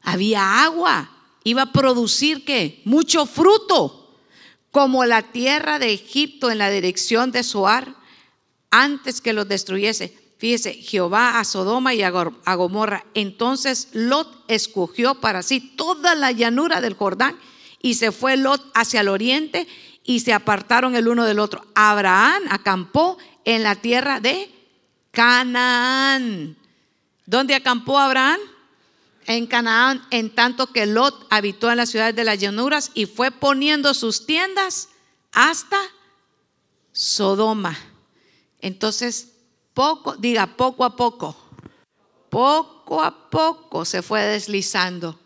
Había 0.00 0.64
agua 0.64 1.10
iba 1.44 1.62
a 1.62 1.72
producir 1.72 2.44
qué? 2.44 2.82
Mucho 2.84 3.26
fruto, 3.26 4.18
como 4.70 5.04
la 5.04 5.22
tierra 5.22 5.78
de 5.78 5.92
Egipto 5.92 6.50
en 6.50 6.58
la 6.58 6.70
dirección 6.70 7.32
de 7.32 7.42
Soar, 7.42 7.94
antes 8.70 9.20
que 9.20 9.32
los 9.32 9.48
destruyese. 9.48 10.16
Fíjese, 10.38 10.72
Jehová 10.74 11.38
a 11.38 11.44
Sodoma 11.44 11.92
y 11.92 12.02
a 12.02 12.10
Gomorra. 12.54 13.04
Entonces 13.14 13.88
Lot 13.92 14.44
escogió 14.48 15.16
para 15.16 15.42
sí 15.42 15.60
toda 15.60 16.14
la 16.14 16.32
llanura 16.32 16.80
del 16.80 16.94
Jordán 16.94 17.36
y 17.82 17.94
se 17.94 18.10
fue 18.10 18.36
Lot 18.36 18.70
hacia 18.74 19.02
el 19.02 19.08
oriente 19.08 19.66
y 20.02 20.20
se 20.20 20.32
apartaron 20.32 20.96
el 20.96 21.08
uno 21.08 21.24
del 21.24 21.40
otro. 21.40 21.66
Abraham 21.74 22.42
acampó 22.48 23.18
en 23.44 23.62
la 23.62 23.74
tierra 23.74 24.20
de 24.20 24.50
Canaán. 25.10 26.56
¿Dónde 27.26 27.54
acampó 27.54 27.98
Abraham? 27.98 28.40
En 29.30 29.46
Canaán, 29.46 30.04
en 30.10 30.34
tanto 30.34 30.72
que 30.72 30.86
Lot 30.86 31.28
habitó 31.30 31.70
en 31.70 31.76
las 31.76 31.90
ciudades 31.90 32.16
de 32.16 32.24
las 32.24 32.38
llanuras 32.38 32.90
y 32.94 33.06
fue 33.06 33.30
poniendo 33.30 33.94
sus 33.94 34.26
tiendas 34.26 34.88
hasta 35.30 35.78
Sodoma. 36.90 37.78
Entonces, 38.60 39.28
poco, 39.72 40.16
diga, 40.16 40.56
poco 40.56 40.84
a 40.84 40.96
poco, 40.96 41.36
poco 42.28 43.02
a 43.04 43.30
poco 43.30 43.84
se 43.84 44.02
fue 44.02 44.20
deslizando. 44.22 45.20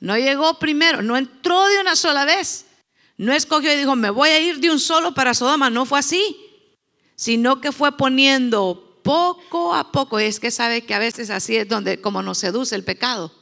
No 0.00 0.18
llegó 0.18 0.58
primero, 0.58 1.00
no 1.00 1.16
entró 1.16 1.64
de 1.68 1.80
una 1.80 1.94
sola 1.94 2.24
vez. 2.24 2.66
No 3.16 3.32
escogió 3.32 3.72
y 3.72 3.76
dijo, 3.76 3.94
me 3.94 4.10
voy 4.10 4.30
a 4.30 4.40
ir 4.40 4.58
de 4.58 4.68
un 4.68 4.80
solo 4.80 5.14
para 5.14 5.32
Sodoma. 5.32 5.70
No 5.70 5.86
fue 5.86 6.00
así, 6.00 6.36
sino 7.14 7.60
que 7.60 7.70
fue 7.70 7.96
poniendo 7.96 8.81
poco 9.02 9.74
a 9.74 9.92
poco, 9.92 10.18
es 10.18 10.40
que 10.40 10.50
sabe 10.50 10.84
que 10.84 10.94
a 10.94 10.98
veces 10.98 11.30
así 11.30 11.56
es 11.56 11.68
donde 11.68 12.00
como 12.00 12.22
nos 12.22 12.38
seduce 12.38 12.74
el 12.74 12.84
pecado, 12.84 13.32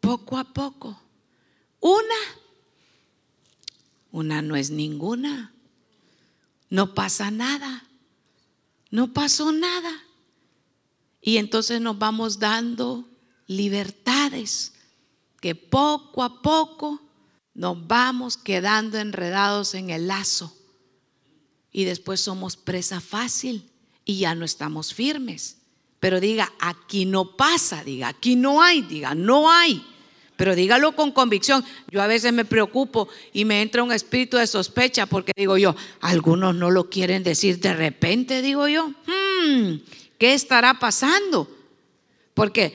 poco 0.00 0.38
a 0.38 0.44
poco. 0.44 1.00
Una, 1.80 2.14
una 4.12 4.42
no 4.42 4.56
es 4.56 4.70
ninguna, 4.70 5.52
no 6.68 6.94
pasa 6.94 7.30
nada, 7.30 7.84
no 8.90 9.12
pasó 9.12 9.52
nada. 9.52 9.92
Y 11.22 11.36
entonces 11.36 11.80
nos 11.80 11.98
vamos 11.98 12.38
dando 12.38 13.08
libertades 13.46 14.72
que 15.40 15.54
poco 15.54 16.22
a 16.22 16.42
poco 16.42 17.00
nos 17.54 17.86
vamos 17.86 18.36
quedando 18.36 18.98
enredados 18.98 19.74
en 19.74 19.90
el 19.90 20.06
lazo. 20.06 20.56
Y 21.72 21.84
después 21.84 22.20
somos 22.20 22.56
presa 22.56 23.00
fácil 23.00 23.69
y 24.10 24.18
ya 24.18 24.34
no 24.34 24.44
estamos 24.44 24.92
firmes. 24.92 25.56
Pero 26.00 26.18
diga, 26.18 26.52
aquí 26.58 27.04
no 27.04 27.36
pasa, 27.36 27.84
diga, 27.84 28.08
aquí 28.08 28.34
no 28.34 28.62
hay, 28.62 28.82
diga, 28.82 29.14
no 29.14 29.50
hay. 29.50 29.84
Pero 30.36 30.54
dígalo 30.54 30.96
con 30.96 31.12
convicción. 31.12 31.64
Yo 31.90 32.02
a 32.02 32.06
veces 32.06 32.32
me 32.32 32.44
preocupo 32.44 33.08
y 33.32 33.44
me 33.44 33.62
entra 33.62 33.82
un 33.82 33.92
espíritu 33.92 34.36
de 34.36 34.46
sospecha 34.46 35.06
porque 35.06 35.32
digo 35.36 35.58
yo, 35.58 35.76
algunos 36.00 36.54
no 36.54 36.70
lo 36.70 36.90
quieren 36.90 37.22
decir 37.22 37.60
de 37.60 37.74
repente, 37.74 38.42
digo 38.42 38.66
yo, 38.66 38.88
hmm, 38.88 39.74
¿qué 40.18 40.34
estará 40.34 40.78
pasando? 40.78 41.48
Porque 42.34 42.74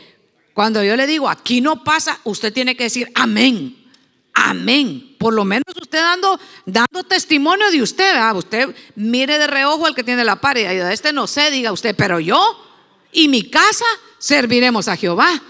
cuando 0.53 0.83
yo 0.83 0.95
le 0.95 1.05
digo, 1.07 1.27
aquí 1.27 1.59
no 1.59 1.83
pasa, 1.83 2.21
usted 2.23 2.53
tiene 2.53 2.77
que 2.77 2.85
decir, 2.85 3.11
amén. 3.13 3.75
Amén. 4.33 5.14
Por 5.25 5.33
lo 5.33 5.43
menos 5.43 5.65
usted 5.81 5.97
dando, 5.97 6.39
dando 6.67 7.03
testimonio 7.03 7.71
de 7.71 7.81
usted, 7.81 8.13
¿verdad? 8.13 8.35
Usted 8.35 8.75
mire 8.93 9.39
de 9.39 9.47
reojo 9.47 9.87
al 9.87 9.95
que 9.95 10.03
tiene 10.03 10.23
la 10.23 10.35
pared. 10.35 10.71
Y 10.71 10.93
este 10.93 11.11
no 11.11 11.25
sé, 11.25 11.49
diga 11.49 11.71
usted, 11.71 11.95
pero 11.95 12.19
yo 12.19 12.39
y 13.11 13.27
mi 13.27 13.49
casa 13.49 13.85
serviremos 14.19 14.87
a 14.87 14.95
Jehová. 14.95 15.41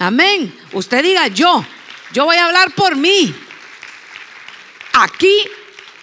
Amén. 0.00 0.52
Usted 0.72 1.04
diga 1.04 1.28
yo. 1.28 1.64
Yo 2.12 2.24
voy 2.24 2.38
a 2.38 2.46
hablar 2.46 2.74
por 2.74 2.96
mí. 2.96 3.32
Aquí, 4.94 5.44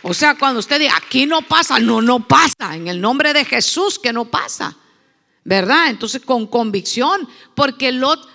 o 0.04 0.14
sea, 0.14 0.36
cuando 0.36 0.62
usted 0.62 0.80
diga 0.80 0.96
aquí 0.96 1.26
no 1.26 1.42
pasa, 1.42 1.80
no, 1.80 2.02
no 2.02 2.26
pasa. 2.26 2.78
En 2.78 2.88
el 2.88 3.02
nombre 3.02 3.34
de 3.34 3.44
Jesús 3.44 4.00
que 4.00 4.14
no 4.14 4.24
pasa. 4.24 4.74
¿Verdad? 5.44 5.90
Entonces 5.90 6.22
con 6.22 6.48
convicción, 6.48 7.28
porque 7.56 7.92
Lot 7.92 8.26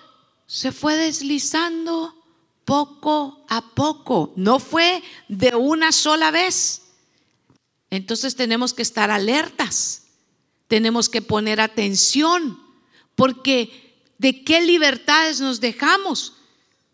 se 0.47 0.71
fue 0.71 0.97
deslizando 0.97 2.22
poco 2.65 3.45
a 3.49 3.75
poco, 3.75 4.33
no 4.37 4.59
fue 4.59 5.03
de 5.29 5.55
una 5.55 5.93
sola 5.93 6.31
vez. 6.31 6.83
Entonces 7.91 8.37
tenemos 8.37 8.73
que 8.73 8.83
estar 8.83 9.11
alertas, 9.11 10.05
tenemos 10.69 11.09
que 11.09 11.23
poner 11.23 11.61
atención, 11.61 12.59
porque 13.15 14.01
¿de 14.19 14.45
qué 14.45 14.63
libertades 14.63 15.41
nos 15.41 15.61
dejamos? 15.61 16.35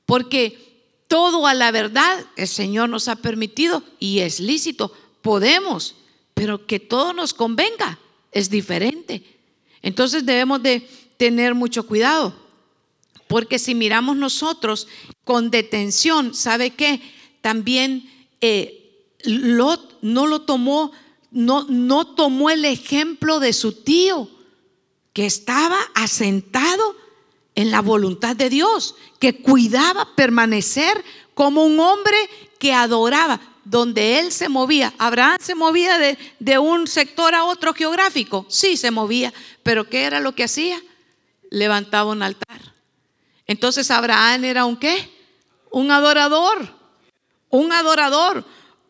Porque 0.07 0.69
todo 1.07 1.47
a 1.47 1.55
la 1.55 1.71
verdad 1.71 2.27
el 2.37 2.49
Señor 2.49 2.89
nos 2.89 3.09
ha 3.09 3.17
permitido 3.17 3.83
y 3.99 4.21
es 4.21 4.41
lícito, 4.41 4.93
podemos, 5.23 5.95
pero 6.35 6.67
que 6.67 6.81
todo 6.81 7.13
nos 7.13 7.35
convenga 7.35 7.99
es 8.33 8.51
diferente. 8.51 9.23
Entonces 9.83 10.25
debemos 10.25 10.63
de 10.63 10.89
tener 11.17 11.55
mucho 11.55 11.87
cuidado. 11.87 12.48
Porque 13.29 13.59
si 13.59 13.75
miramos 13.75 14.17
nosotros 14.17 14.89
con 15.25 15.51
detención, 15.51 16.35
¿sabe 16.35 16.71
qué? 16.71 17.01
También 17.43 18.11
eh, 18.41 18.79
Lot 19.25 19.99
no 20.03 20.27
lo 20.27 20.43
tomó, 20.43 20.93
no, 21.31 22.07
tomó 22.15 22.51
el 22.51 22.65
ejemplo 22.65 23.41
de 23.41 23.53
su 23.53 23.73
tío, 23.73 24.29
que 25.13 25.27
estaba 25.27 25.79
asentado 25.95 26.97
en 27.55 27.71
la 27.71 27.83
voluntad 27.83 28.37
de 28.37 28.51
Dios, 28.51 28.95
que 29.19 29.43
cuidaba 29.43 30.15
permanecer 30.15 31.05
como 31.35 31.65
un 31.65 31.81
hombre 31.81 32.17
que 32.59 32.73
adoraba, 32.73 33.41
donde 33.65 34.21
él 34.21 34.33
se 34.33 34.49
movía. 34.49 34.95
Abraham 34.97 35.39
se 35.41 35.55
movía 35.55 35.99
de, 35.99 36.17
de, 36.39 36.59
un 36.59 36.87
sector 36.87 37.35
a 37.35 37.45
otro 37.45 37.75
geográfico, 37.75 38.47
sí 38.49 38.77
se 38.77 38.91
movía, 38.91 39.35
pero 39.63 39.89
¿qué 39.89 40.05
era 40.05 40.21
lo 40.21 40.35
que 40.35 40.45
hacía? 40.45 40.81
Levantaba 41.51 42.13
un 42.13 42.23
altar. 42.23 42.78
Entonces 43.49 43.91
Abraham 43.91 44.45
era 44.45 44.65
un 44.65 44.77
qué? 44.77 45.11
Un 45.71 45.91
adorador, 45.91 46.75
un 47.51 47.73
adorador, 47.73 48.45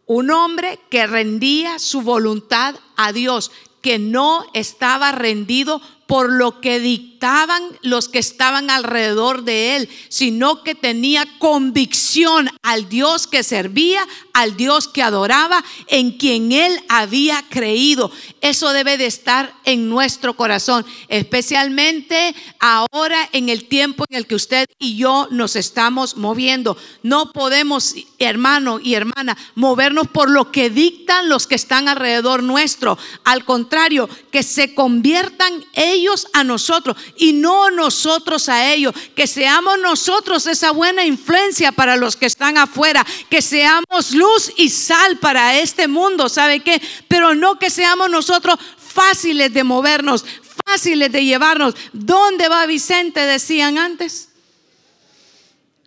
un 0.06 0.30
hombre 0.30 0.78
que 0.90 1.06
rendía 1.06 1.78
su 1.78 2.02
voluntad 2.02 2.74
a 2.96 3.12
Dios, 3.12 3.50
que 3.80 3.98
no 3.98 4.44
estaba 4.54 5.12
rendido 5.12 5.80
por 6.08 6.32
lo 6.32 6.62
que 6.62 6.80
dictaban 6.80 7.62
los 7.82 8.08
que 8.08 8.18
estaban 8.18 8.70
alrededor 8.70 9.42
de 9.42 9.76
él, 9.76 9.90
sino 10.08 10.62
que 10.62 10.74
tenía 10.74 11.26
convicción 11.38 12.48
al 12.62 12.88
Dios 12.88 13.26
que 13.26 13.42
servía, 13.42 14.06
al 14.32 14.56
Dios 14.56 14.88
que 14.88 15.02
adoraba, 15.02 15.62
en 15.88 16.12
quien 16.12 16.52
él 16.52 16.80
había 16.88 17.44
creído. 17.50 18.10
Eso 18.40 18.72
debe 18.72 18.96
de 18.96 19.04
estar 19.04 19.52
en 19.64 19.90
nuestro 19.90 20.34
corazón, 20.34 20.86
especialmente 21.08 22.34
ahora 22.58 23.28
en 23.32 23.50
el 23.50 23.64
tiempo 23.64 24.06
en 24.08 24.16
el 24.16 24.26
que 24.26 24.36
usted 24.36 24.66
y 24.78 24.96
yo 24.96 25.28
nos 25.30 25.56
estamos 25.56 26.16
moviendo. 26.16 26.78
No 27.02 27.32
podemos, 27.32 27.94
hermano 28.18 28.80
y 28.82 28.94
hermana, 28.94 29.36
movernos 29.56 30.08
por 30.08 30.30
lo 30.30 30.52
que 30.52 30.70
dictan 30.70 31.28
los 31.28 31.46
que 31.46 31.56
están 31.56 31.86
alrededor 31.86 32.42
nuestro. 32.42 32.96
Al 33.24 33.44
contrario, 33.44 34.08
que 34.30 34.42
se 34.42 34.74
conviertan 34.74 35.52
ellos 35.74 35.97
ellos 35.98 36.28
a 36.32 36.44
nosotros 36.44 36.96
y 37.16 37.32
no 37.32 37.70
nosotros 37.70 38.48
a 38.48 38.72
ellos. 38.72 38.94
Que 39.14 39.26
seamos 39.26 39.78
nosotros 39.80 40.46
esa 40.46 40.70
buena 40.70 41.04
influencia 41.04 41.72
para 41.72 41.96
los 41.96 42.16
que 42.16 42.26
están 42.26 42.56
afuera. 42.56 43.04
Que 43.28 43.42
seamos 43.42 44.12
luz 44.12 44.52
y 44.56 44.70
sal 44.70 45.18
para 45.18 45.58
este 45.58 45.88
mundo, 45.88 46.28
¿sabe 46.28 46.60
qué? 46.60 46.80
Pero 47.08 47.34
no 47.34 47.58
que 47.58 47.70
seamos 47.70 48.10
nosotros 48.10 48.58
fáciles 48.78 49.52
de 49.52 49.64
movernos, 49.64 50.24
fáciles 50.64 51.12
de 51.12 51.24
llevarnos. 51.24 51.74
¿Dónde 51.92 52.48
va 52.48 52.66
Vicente? 52.66 53.20
Decían 53.20 53.78
antes. 53.78 54.30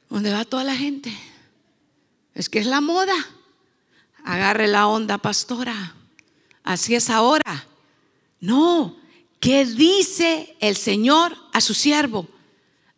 ¿Dónde 0.10 0.32
va 0.32 0.46
toda 0.46 0.64
la 0.64 0.76
gente? 0.76 1.12
Es 2.34 2.50
que 2.50 2.60
es 2.60 2.66
la 2.66 2.82
moda. 2.82 3.16
agarre 4.24 4.68
la 4.68 4.88
onda, 4.88 5.18
pastora. 5.18 5.96
Así 6.64 6.96
es 6.96 7.10
ahora. 7.10 7.66
No, 8.40 8.96
¿qué 9.42 9.66
dice 9.66 10.56
el 10.62 10.78
Señor 10.78 11.36
a 11.52 11.60
su 11.60 11.74
siervo? 11.74 12.30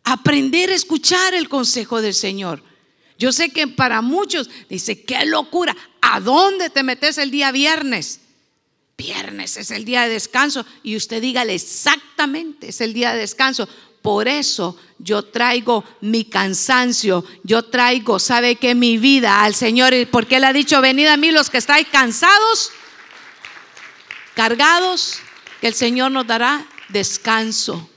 Aprender 0.04 0.70
a 0.70 0.74
escuchar 0.74 1.34
el 1.34 1.48
consejo 1.48 2.00
del 2.00 2.14
Señor. 2.14 2.62
Yo 3.18 3.32
sé 3.32 3.50
que 3.50 3.66
para 3.66 4.02
muchos 4.02 4.50
dice, 4.68 5.02
qué 5.02 5.24
locura, 5.24 5.74
¿a 6.00 6.20
dónde 6.20 6.70
te 6.70 6.82
metes 6.84 7.18
el 7.18 7.32
día 7.32 7.50
viernes? 7.50 8.20
Viernes 8.96 9.56
es 9.56 9.70
el 9.70 9.84
día 9.84 10.02
de 10.02 10.10
descanso 10.10 10.64
y 10.82 10.96
usted 10.96 11.20
dígale 11.20 11.54
exactamente, 11.54 12.68
es 12.68 12.80
el 12.80 12.92
día 12.92 13.12
de 13.12 13.20
descanso. 13.20 13.68
Por 14.02 14.28
eso 14.28 14.78
yo 14.98 15.24
traigo 15.24 15.82
mi 16.02 16.24
cansancio, 16.24 17.24
yo 17.42 17.64
traigo, 17.64 18.18
¿sabe 18.18 18.56
que 18.56 18.74
Mi 18.74 18.98
vida 18.98 19.42
al 19.42 19.54
Señor, 19.54 19.94
porque 20.10 20.36
Él 20.36 20.44
ha 20.44 20.52
dicho, 20.52 20.82
venid 20.82 21.06
a 21.06 21.16
mí 21.16 21.30
los 21.30 21.48
que 21.48 21.56
estáis 21.56 21.88
cansados, 21.88 22.70
cargados, 24.34 25.20
el 25.66 25.74
Señor 25.74 26.10
nos 26.10 26.26
dará 26.26 26.66
descanso, 26.90 27.88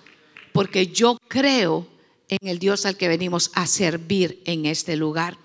porque 0.54 0.88
yo 0.88 1.18
creo 1.28 1.88
en 2.30 2.48
el 2.48 2.60
Dios 2.60 2.86
al 2.86 2.98
que 2.98 3.08
venimos 3.08 3.52
a 3.54 3.68
servir 3.68 4.42
en 4.46 4.66
este 4.66 4.96
lugar. 4.96 5.38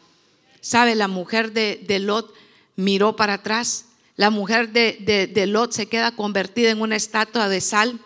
¿Sabe? 0.61 0.95
La 0.95 1.09
mujer 1.09 1.53
de, 1.53 1.99
Lot 1.99 2.33
miró 2.77 3.17
para 3.17 3.35
atrás. 3.35 3.87
La 4.17 4.31
mujer 4.31 4.71
de, 4.73 5.31
de 5.33 5.47
Lot 5.47 5.73
se 5.73 5.87
queda 5.87 6.15
convertida 6.15 6.71
en 6.71 6.81
una 6.81 6.97
estatua 6.97 7.49
de 7.49 7.61
sal, 7.61 7.99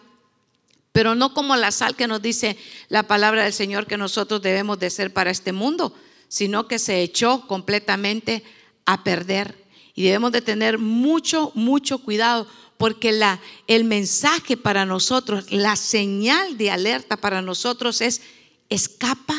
pero 0.93 1.15
no 1.15 1.35
como 1.35 1.55
la 1.57 1.71
sal 1.71 1.95
que 1.95 2.07
nos 2.07 2.23
dice 2.23 2.57
la 2.89 3.03
palabra 3.03 3.45
del 3.45 3.53
Señor 3.53 3.87
que 3.87 3.99
nosotros 3.99 4.41
debemos 4.41 4.79
de 4.79 4.89
ser 4.89 5.13
para 5.13 5.31
este 5.31 5.53
mundo, 5.53 5.95
sino 6.29 6.69
que 6.69 6.79
se 6.79 7.03
echó 7.03 7.47
completamente 7.47 8.43
a 8.87 9.05
perder. 9.05 9.67
Y 9.95 10.05
debemos 10.05 10.33
de 10.33 10.43
tener 10.43 10.79
mucho, 10.79 11.53
mucho 11.55 11.99
cuidado 11.99 12.47
porque 12.79 13.19
el 13.67 13.85
mensaje 13.85 14.57
para 14.57 14.85
nosotros, 14.85 15.51
la 15.51 15.77
señal 15.77 16.59
de 16.59 16.71
alerta 16.71 17.17
para 17.17 17.43
nosotros 17.43 18.01
es 18.01 18.23
escapa 18.69 19.35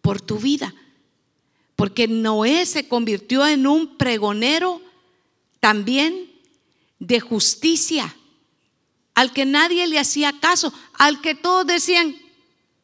por 0.00 0.20
tu 0.20 0.38
vida. 0.38 0.74
Porque 1.76 2.08
Noé 2.08 2.66
se 2.66 2.88
convirtió 2.88 3.46
en 3.46 3.66
un 3.66 3.96
pregonero 3.96 4.80
también 5.60 6.30
de 6.98 7.20
justicia, 7.20 8.16
al 9.14 9.32
que 9.32 9.44
nadie 9.44 9.86
le 9.86 9.98
hacía 9.98 10.32
caso, 10.40 10.72
al 10.94 11.20
que 11.20 11.34
todos 11.34 11.66
decían, 11.66 12.16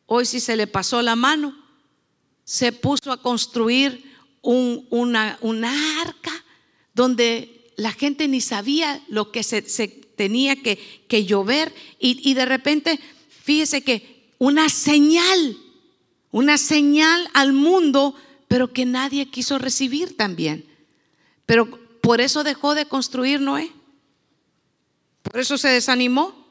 hoy 0.06 0.26
si 0.26 0.40
se 0.40 0.56
le 0.56 0.66
pasó 0.66 1.00
la 1.02 1.16
mano, 1.16 1.56
se 2.44 2.72
puso 2.72 3.12
a 3.12 3.20
construir 3.20 4.08
una, 4.42 5.38
arca 6.00 6.44
donde 6.94 7.57
la 7.78 7.92
gente 7.92 8.28
ni 8.28 8.42
sabía 8.42 9.02
lo 9.08 9.32
que 9.32 9.42
se, 9.42 9.62
tenía 9.62 10.56
que, 10.56 11.24
llover 11.24 11.74
y, 11.98 12.34
de 12.34 12.44
repente, 12.44 13.00
fíjese 13.30 13.82
que 13.82 14.28
una 14.38 14.68
señal 14.68 15.56
una 16.30 16.58
señal 16.58 17.28
al 17.32 17.52
mundo, 17.52 18.14
pero 18.48 18.72
que 18.72 18.84
nadie 18.84 19.30
quiso 19.30 19.58
recibir 19.58 20.16
también. 20.16 20.66
Pero 21.46 21.68
por 22.00 22.20
eso 22.20 22.44
dejó 22.44 22.74
de 22.74 22.86
construir 22.86 23.40
Noé. 23.40 23.72
Por 25.22 25.40
eso 25.40 25.56
se 25.56 25.68
desanimó. 25.68 26.46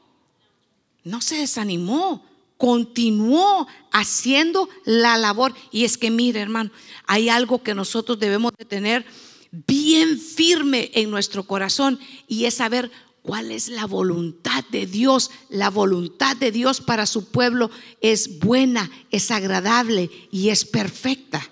No 1.04 1.22
se 1.22 1.36
desanimó, 1.36 2.24
continuó 2.56 3.66
haciendo 3.92 4.68
la 4.84 5.16
labor. 5.16 5.54
Y 5.70 5.84
es 5.84 5.96
que, 5.96 6.10
mire, 6.10 6.40
hermano, 6.40 6.70
hay 7.06 7.28
algo 7.28 7.62
que 7.62 7.74
nosotros 7.74 8.18
debemos 8.18 8.52
de 8.58 8.64
tener 8.64 9.06
bien 9.50 10.18
firme 10.18 10.90
en 10.94 11.10
nuestro 11.10 11.44
corazón 11.44 11.98
y 12.26 12.44
es 12.44 12.54
saber 12.54 12.90
cuál 13.22 13.50
es 13.50 13.68
la 13.68 13.86
voluntad 13.86 14.64
de 14.70 14.86
Dios. 14.86 15.30
La 15.48 15.70
voluntad 15.70 16.36
de 16.36 16.50
Dios 16.50 16.80
para 16.80 17.06
su 17.06 17.26
pueblo 17.26 17.70
es 18.00 18.38
buena, 18.38 18.90
es 19.10 19.30
agradable 19.30 20.10
y 20.30 20.48
es 20.48 20.64
perfecta. 20.64 21.42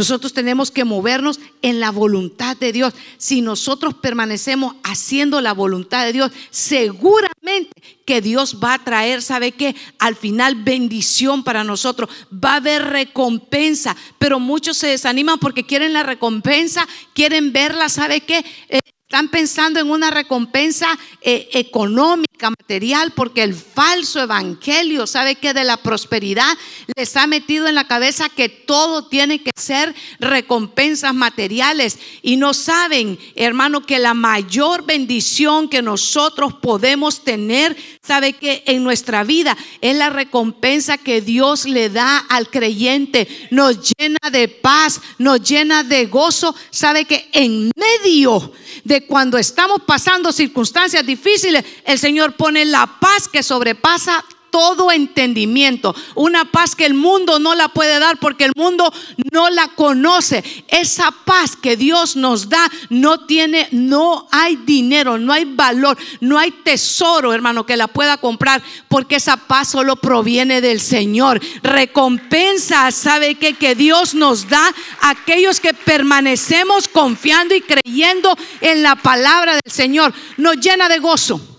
Nosotros 0.00 0.32
tenemos 0.32 0.70
que 0.70 0.86
movernos 0.86 1.40
en 1.60 1.78
la 1.78 1.90
voluntad 1.90 2.56
de 2.56 2.72
Dios. 2.72 2.94
Si 3.18 3.42
nosotros 3.42 3.92
permanecemos 3.92 4.76
haciendo 4.82 5.42
la 5.42 5.52
voluntad 5.52 6.06
de 6.06 6.14
Dios, 6.14 6.32
seguramente 6.48 7.70
que 8.06 8.22
Dios 8.22 8.56
va 8.64 8.72
a 8.72 8.82
traer, 8.82 9.20
¿sabe 9.20 9.52
qué? 9.52 9.76
Al 9.98 10.16
final 10.16 10.54
bendición 10.54 11.44
para 11.44 11.64
nosotros. 11.64 12.08
Va 12.32 12.54
a 12.54 12.56
haber 12.56 12.84
recompensa, 12.84 13.94
pero 14.18 14.40
muchos 14.40 14.78
se 14.78 14.86
desaniman 14.86 15.38
porque 15.38 15.66
quieren 15.66 15.92
la 15.92 16.02
recompensa, 16.02 16.88
quieren 17.12 17.52
verla, 17.52 17.90
¿sabe 17.90 18.22
qué? 18.22 18.42
Eh, 18.70 18.78
están 19.10 19.28
pensando 19.28 19.80
en 19.80 19.90
una 19.90 20.12
recompensa 20.12 20.86
eh, 21.20 21.48
económica, 21.54 22.48
material, 22.48 23.12
porque 23.16 23.42
el 23.42 23.54
falso 23.54 24.20
evangelio, 24.20 25.04
¿sabe 25.08 25.34
que 25.34 25.52
De 25.52 25.64
la 25.64 25.78
prosperidad 25.78 26.56
les 26.96 27.16
ha 27.16 27.26
metido 27.26 27.66
en 27.66 27.74
la 27.74 27.88
cabeza 27.88 28.28
que 28.28 28.48
todo 28.48 29.08
tiene 29.08 29.42
que 29.42 29.50
ser 29.56 29.96
recompensas 30.20 31.12
materiales. 31.12 31.98
Y 32.22 32.36
no 32.36 32.54
saben, 32.54 33.18
hermano, 33.34 33.84
que 33.84 33.98
la 33.98 34.14
mayor 34.14 34.86
bendición 34.86 35.68
que 35.68 35.82
nosotros 35.82 36.54
podemos 36.54 37.24
tener, 37.24 37.76
¿sabe 38.10 38.32
que 38.32 38.64
En 38.66 38.82
nuestra 38.82 39.22
vida 39.22 39.56
es 39.80 39.94
la 39.94 40.10
recompensa 40.10 40.98
que 40.98 41.20
Dios 41.20 41.64
le 41.64 41.90
da 41.90 42.18
al 42.18 42.50
creyente. 42.50 43.28
Nos 43.52 43.92
llena 43.92 44.18
de 44.32 44.48
paz, 44.48 45.00
nos 45.18 45.40
llena 45.48 45.84
de 45.84 46.06
gozo. 46.06 46.52
¿Sabe 46.70 47.04
que 47.04 47.28
En 47.32 47.70
medio 47.76 48.52
de 48.82 49.06
cuando 49.06 49.38
estamos 49.38 49.82
pasando 49.86 50.32
circunstancias 50.32 51.06
difíciles, 51.06 51.64
el 51.84 52.00
Señor 52.00 52.34
pone 52.34 52.64
la 52.64 52.98
paz 52.98 53.28
que 53.28 53.44
sobrepasa 53.44 54.24
todo 54.50 54.92
entendimiento, 54.92 55.94
una 56.14 56.44
paz 56.44 56.74
que 56.74 56.86
el 56.86 56.94
mundo 56.94 57.38
no 57.38 57.54
la 57.54 57.68
puede 57.68 57.98
dar 57.98 58.18
porque 58.18 58.44
el 58.44 58.52
mundo 58.56 58.92
no 59.32 59.50
la 59.50 59.68
conoce. 59.68 60.44
Esa 60.68 61.10
paz 61.24 61.56
que 61.56 61.76
Dios 61.76 62.16
nos 62.16 62.48
da 62.48 62.70
no 62.88 63.26
tiene, 63.26 63.68
no 63.72 64.28
hay 64.30 64.56
dinero, 64.56 65.18
no 65.18 65.32
hay 65.32 65.44
valor, 65.44 65.96
no 66.20 66.38
hay 66.38 66.50
tesoro, 66.50 67.32
hermano, 67.32 67.64
que 67.66 67.76
la 67.76 67.88
pueda 67.88 68.16
comprar 68.18 68.62
porque 68.88 69.16
esa 69.16 69.36
paz 69.36 69.68
solo 69.68 69.96
proviene 69.96 70.60
del 70.60 70.80
Señor. 70.80 71.40
Recompensa, 71.62 72.90
¿sabe 72.90 73.36
qué? 73.36 73.54
Que 73.54 73.74
Dios 73.74 74.14
nos 74.14 74.48
da 74.48 74.72
a 75.00 75.10
aquellos 75.10 75.60
que 75.60 75.74
permanecemos 75.74 76.88
confiando 76.88 77.54
y 77.54 77.60
creyendo 77.60 78.36
en 78.60 78.82
la 78.82 78.96
palabra 78.96 79.54
del 79.54 79.72
Señor. 79.72 80.12
Nos 80.36 80.56
llena 80.56 80.88
de 80.88 80.98
gozo 80.98 81.49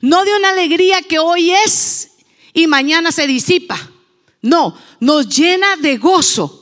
no 0.00 0.24
de 0.24 0.34
una 0.36 0.50
alegría 0.50 1.02
que 1.02 1.18
hoy 1.18 1.50
es 1.50 2.10
y 2.52 2.66
mañana 2.66 3.12
se 3.12 3.26
disipa. 3.26 3.90
No, 4.42 4.76
nos 5.00 5.28
llena 5.28 5.76
de 5.76 5.98
gozo. 5.98 6.56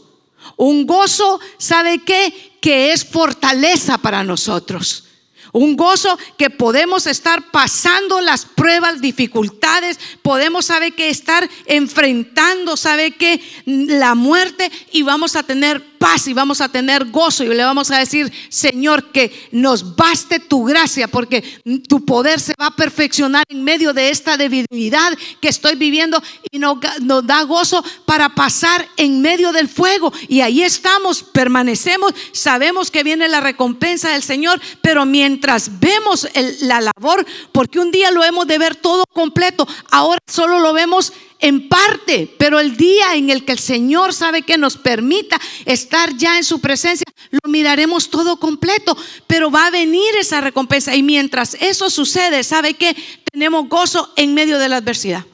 Un 0.56 0.86
gozo, 0.86 1.40
¿sabe 1.56 2.02
qué? 2.04 2.58
Que 2.60 2.92
es 2.92 3.04
fortaleza 3.04 3.98
para 3.98 4.24
nosotros. 4.24 5.04
Un 5.52 5.76
gozo 5.76 6.18
que 6.36 6.50
podemos 6.50 7.06
estar 7.06 7.50
pasando 7.50 8.20
las 8.20 8.44
pruebas, 8.44 9.00
dificultades, 9.00 9.98
podemos 10.22 10.66
saber 10.66 10.94
que 10.94 11.08
estar 11.08 11.48
enfrentando, 11.66 12.76
sabe 12.76 13.12
que 13.12 13.40
la 13.64 14.14
muerte 14.14 14.70
y 14.92 15.02
vamos 15.02 15.36
a 15.36 15.42
tener 15.42 15.97
paz 15.98 16.26
y 16.28 16.32
vamos 16.32 16.60
a 16.60 16.68
tener 16.68 17.10
gozo 17.10 17.44
y 17.44 17.48
le 17.48 17.64
vamos 17.64 17.90
a 17.90 17.98
decir, 17.98 18.32
Señor, 18.48 19.10
que 19.10 19.48
nos 19.52 19.96
baste 19.96 20.40
tu 20.40 20.64
gracia 20.64 21.08
porque 21.08 21.42
tu 21.88 22.04
poder 22.04 22.40
se 22.40 22.54
va 22.60 22.66
a 22.66 22.76
perfeccionar 22.76 23.44
en 23.48 23.64
medio 23.64 23.92
de 23.92 24.10
esta 24.10 24.36
debilidad 24.36 25.12
que 25.40 25.48
estoy 25.48 25.74
viviendo 25.76 26.22
y 26.50 26.58
nos, 26.58 26.78
nos 27.00 27.26
da 27.26 27.42
gozo 27.42 27.84
para 28.06 28.30
pasar 28.30 28.86
en 28.96 29.20
medio 29.20 29.52
del 29.52 29.68
fuego. 29.68 30.12
Y 30.28 30.40
ahí 30.40 30.62
estamos, 30.62 31.22
permanecemos, 31.22 32.14
sabemos 32.32 32.90
que 32.90 33.02
viene 33.02 33.28
la 33.28 33.40
recompensa 33.40 34.10
del 34.10 34.22
Señor, 34.22 34.60
pero 34.82 35.04
mientras 35.04 35.80
vemos 35.80 36.28
la 36.60 36.80
labor, 36.80 37.26
porque 37.52 37.78
un 37.78 37.90
día 37.90 38.10
lo 38.10 38.24
hemos 38.24 38.46
de 38.46 38.58
ver 38.58 38.76
todo 38.76 39.04
completo, 39.12 39.66
ahora 39.90 40.20
solo 40.26 40.58
lo 40.60 40.72
vemos 40.72 41.12
en 41.40 41.68
parte, 41.68 42.34
pero 42.38 42.58
el 42.58 42.76
día 42.76 43.14
en 43.14 43.30
el 43.30 43.44
que 43.44 43.52
el 43.52 43.58
Señor 43.58 44.12
sabe 44.12 44.42
que 44.42 44.58
nos 44.58 44.76
permita 44.76 45.40
estar 45.64 46.16
ya 46.16 46.36
en 46.36 46.44
su 46.44 46.60
presencia, 46.60 47.06
lo 47.30 47.50
miraremos 47.50 48.10
todo 48.10 48.40
completo, 48.40 48.96
pero 49.26 49.50
va 49.50 49.66
a 49.66 49.70
venir 49.70 50.16
esa 50.18 50.40
recompensa. 50.40 50.96
Y 50.96 51.02
mientras 51.02 51.54
eso 51.54 51.90
sucede, 51.90 52.42
¿sabe 52.42 52.74
que 52.74 52.96
Tenemos 53.30 53.68
gozo 53.68 54.12
en 54.16 54.34
medio 54.34 54.58
de 54.58 54.68
la 54.68 54.78
adversidad. 54.78 55.24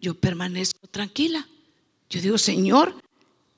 Yo 0.00 0.14
permanezco 0.14 0.88
tranquila. 0.88 1.46
Yo 2.10 2.20
digo, 2.20 2.36
Señor, 2.36 2.96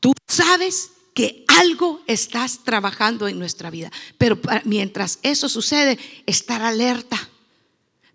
tú 0.00 0.12
sabes 0.28 0.90
que 1.14 1.44
algo 1.48 2.02
estás 2.06 2.62
trabajando 2.62 3.28
en 3.28 3.38
nuestra 3.38 3.70
vida. 3.70 3.90
Pero 4.18 4.38
mientras 4.64 5.18
eso 5.22 5.48
sucede, 5.48 5.98
estar 6.26 6.60
alerta, 6.60 7.30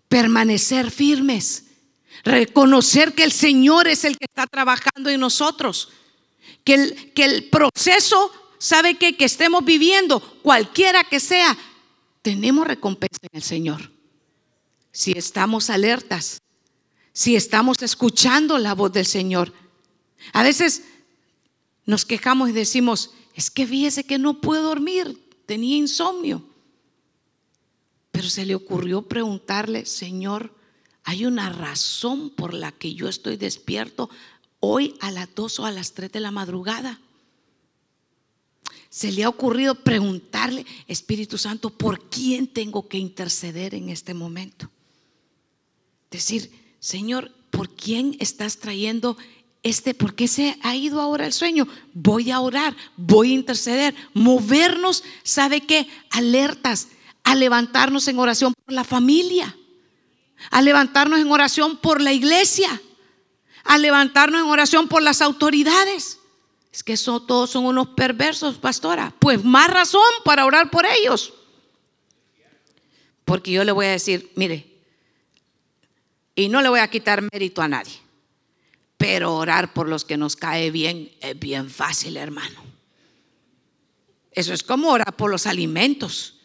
permanecer 0.08 0.90
firmes 0.90 1.69
Reconocer 2.24 3.14
que 3.14 3.24
el 3.24 3.32
Señor 3.32 3.88
es 3.88 4.04
el 4.04 4.18
que 4.18 4.26
está 4.28 4.46
trabajando 4.46 5.10
en 5.10 5.20
nosotros. 5.20 5.90
Que 6.64 6.74
el, 6.74 7.12
que 7.12 7.24
el 7.24 7.44
proceso 7.44 8.32
¿sabe? 8.60 8.98
Que 8.98 9.16
estemos 9.24 9.64
viviendo, 9.64 10.20
cualquiera 10.42 11.02
que 11.02 11.18
sea, 11.18 11.56
tenemos 12.22 12.66
recompensa 12.66 13.26
en 13.32 13.38
el 13.38 13.42
Señor. 13.42 13.90
Si 14.92 15.12
estamos 15.12 15.70
alertas, 15.70 16.42
si 17.12 17.34
estamos 17.34 17.82
escuchando 17.82 18.58
la 18.58 18.74
voz 18.74 18.92
del 18.92 19.06
Señor. 19.06 19.52
A 20.34 20.42
veces 20.42 20.84
nos 21.86 22.04
quejamos 22.04 22.50
y 22.50 22.52
decimos, 22.52 23.12
es 23.34 23.50
que 23.50 23.66
fíjese 23.66 24.04
que 24.04 24.18
no 24.18 24.42
puedo 24.42 24.62
dormir, 24.62 25.18
tenía 25.46 25.76
insomnio. 25.76 26.44
Pero 28.10 28.28
se 28.28 28.44
le 28.44 28.54
ocurrió 28.54 29.02
preguntarle, 29.02 29.86
Señor, 29.86 30.54
¿hay 31.04 31.26
una 31.26 31.50
razón 31.50 32.30
por 32.30 32.54
la 32.54 32.72
que 32.72 32.94
yo 32.94 33.08
estoy 33.08 33.36
despierto 33.36 34.10
hoy 34.60 34.94
a 35.00 35.10
las 35.10 35.34
2 35.34 35.60
o 35.60 35.66
a 35.66 35.70
las 35.70 35.92
3 35.92 36.12
de 36.12 36.20
la 36.20 36.30
madrugada? 36.30 37.00
Se 38.90 39.12
le 39.12 39.22
ha 39.22 39.28
ocurrido 39.28 39.76
preguntarle, 39.76 40.66
Espíritu 40.88 41.38
Santo, 41.38 41.70
¿por 41.70 42.08
quién 42.08 42.48
tengo 42.48 42.88
que 42.88 42.98
interceder 42.98 43.74
en 43.74 43.88
este 43.88 44.14
momento? 44.14 44.68
Decir, 46.10 46.50
Señor, 46.80 47.30
¿por 47.50 47.70
quién 47.70 48.16
estás 48.18 48.58
trayendo 48.58 49.16
este, 49.62 49.94
por 49.94 50.14
qué 50.14 50.26
se 50.26 50.58
ha 50.62 50.74
ido 50.74 51.00
ahora 51.00 51.26
el 51.26 51.32
sueño? 51.32 51.68
Voy 51.94 52.30
a 52.32 52.40
orar, 52.40 52.76
voy 52.96 53.30
a 53.30 53.34
interceder, 53.34 53.94
movernos, 54.12 55.04
¿sabe 55.22 55.60
qué? 55.60 55.86
Alertas, 56.10 56.88
a 57.22 57.36
levantarnos 57.36 58.08
en 58.08 58.18
oración 58.18 58.54
por 58.64 58.74
la 58.74 58.82
familia, 58.82 59.56
a 60.50 60.62
levantarnos 60.62 61.20
en 61.20 61.30
oración 61.30 61.76
por 61.76 62.00
la 62.00 62.12
iglesia, 62.12 62.80
a 63.64 63.78
levantarnos 63.78 64.40
en 64.40 64.48
oración 64.48 64.88
por 64.88 65.02
las 65.02 65.20
autoridades. 65.20 66.18
Es 66.72 66.82
que 66.82 66.96
son, 66.96 67.26
todos 67.26 67.50
son 67.50 67.66
unos 67.66 67.88
perversos, 67.88 68.58
pastora. 68.58 69.14
Pues 69.18 69.44
más 69.44 69.68
razón 69.68 70.02
para 70.24 70.46
orar 70.46 70.70
por 70.70 70.86
ellos. 70.86 71.34
Porque 73.24 73.50
yo 73.50 73.64
le 73.64 73.72
voy 73.72 73.86
a 73.86 73.90
decir, 73.90 74.30
mire, 74.36 74.70
y 76.34 76.48
no 76.48 76.62
le 76.62 76.68
voy 76.68 76.80
a 76.80 76.88
quitar 76.88 77.22
mérito 77.32 77.60
a 77.60 77.68
nadie. 77.68 77.94
Pero 78.96 79.34
orar 79.34 79.72
por 79.72 79.88
los 79.88 80.04
que 80.04 80.16
nos 80.16 80.36
cae 80.36 80.70
bien 80.70 81.10
es 81.20 81.38
bien 81.38 81.70
fácil, 81.70 82.16
hermano. 82.16 82.62
Eso 84.32 84.52
es 84.52 84.62
como 84.62 84.90
orar 84.90 85.16
por 85.16 85.30
los 85.30 85.46
alimentos. 85.46 86.39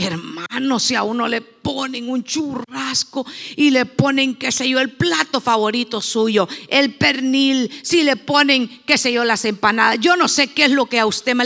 Hermano, 0.00 0.78
si 0.78 0.94
a 0.94 1.02
uno 1.02 1.26
le 1.26 1.40
ponen 1.40 2.08
un 2.08 2.22
churrasco 2.22 3.26
y 3.56 3.70
le 3.70 3.84
ponen, 3.84 4.36
qué 4.36 4.52
sé 4.52 4.68
yo, 4.68 4.78
el 4.78 4.92
plato 4.92 5.40
favorito 5.40 6.00
suyo, 6.00 6.48
el 6.68 6.94
pernil, 6.94 7.68
si 7.82 8.04
le 8.04 8.14
ponen, 8.14 8.82
qué 8.86 8.96
sé 8.96 9.12
yo, 9.12 9.24
las 9.24 9.44
empanadas, 9.44 9.98
yo 10.00 10.16
no 10.16 10.28
sé 10.28 10.52
qué 10.52 10.66
es 10.66 10.70
lo 10.70 10.86
que 10.86 11.00
a 11.00 11.06
usted, 11.06 11.36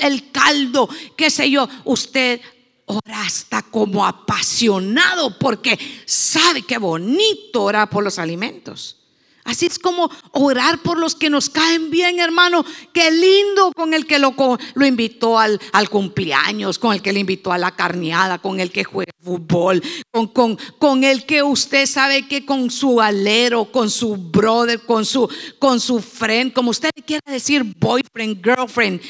el 0.00 0.30
caldo, 0.30 0.90
qué 1.16 1.30
sé 1.30 1.50
yo, 1.50 1.66
usted 1.84 2.40
ora 2.84 3.22
hasta 3.22 3.62
como 3.62 4.04
apasionado 4.04 5.38
porque 5.38 5.78
sabe 6.04 6.62
qué 6.62 6.76
bonito 6.76 7.62
orar 7.62 7.88
por 7.88 8.04
los 8.04 8.18
alimentos. 8.18 9.01
Así 9.44 9.66
es 9.66 9.78
como 9.80 10.08
orar 10.30 10.78
por 10.82 10.98
los 10.98 11.16
que 11.16 11.28
nos 11.28 11.50
caen 11.50 11.90
bien, 11.90 12.20
hermano. 12.20 12.64
Qué 12.92 13.10
lindo 13.10 13.72
con 13.74 13.92
el 13.92 14.06
que 14.06 14.20
lo, 14.20 14.36
lo 14.74 14.86
invitó 14.86 15.36
al, 15.38 15.58
cumpleaños, 15.90 16.78
con 16.78 16.92
el 16.92 17.02
que 17.02 17.12
le 17.12 17.20
invitó 17.20 17.50
a 17.52 17.58
la 17.58 17.72
carneada, 17.72 18.38
con 18.38 18.60
el 18.60 18.70
que 18.70 18.84
juega 18.84 19.12
fútbol, 19.20 19.82
con, 20.12 20.28
con, 20.28 20.56
con, 20.78 21.02
el 21.02 21.26
que 21.26 21.42
usted 21.42 21.86
sabe 21.86 22.28
que 22.28 22.46
con 22.46 22.70
su 22.70 23.00
alero, 23.00 23.64
con 23.64 23.90
su 23.90 24.16
brother, 24.16 24.80
con 24.82 25.04
su, 25.04 25.28
con 25.58 25.80
su 25.80 26.00
friend, 26.00 26.52
como 26.52 26.70
usted 26.70 26.90
quiera 27.04 27.22
decir, 27.26 27.64
boyfriend, 27.78 28.44
girlfriend. 28.44 29.00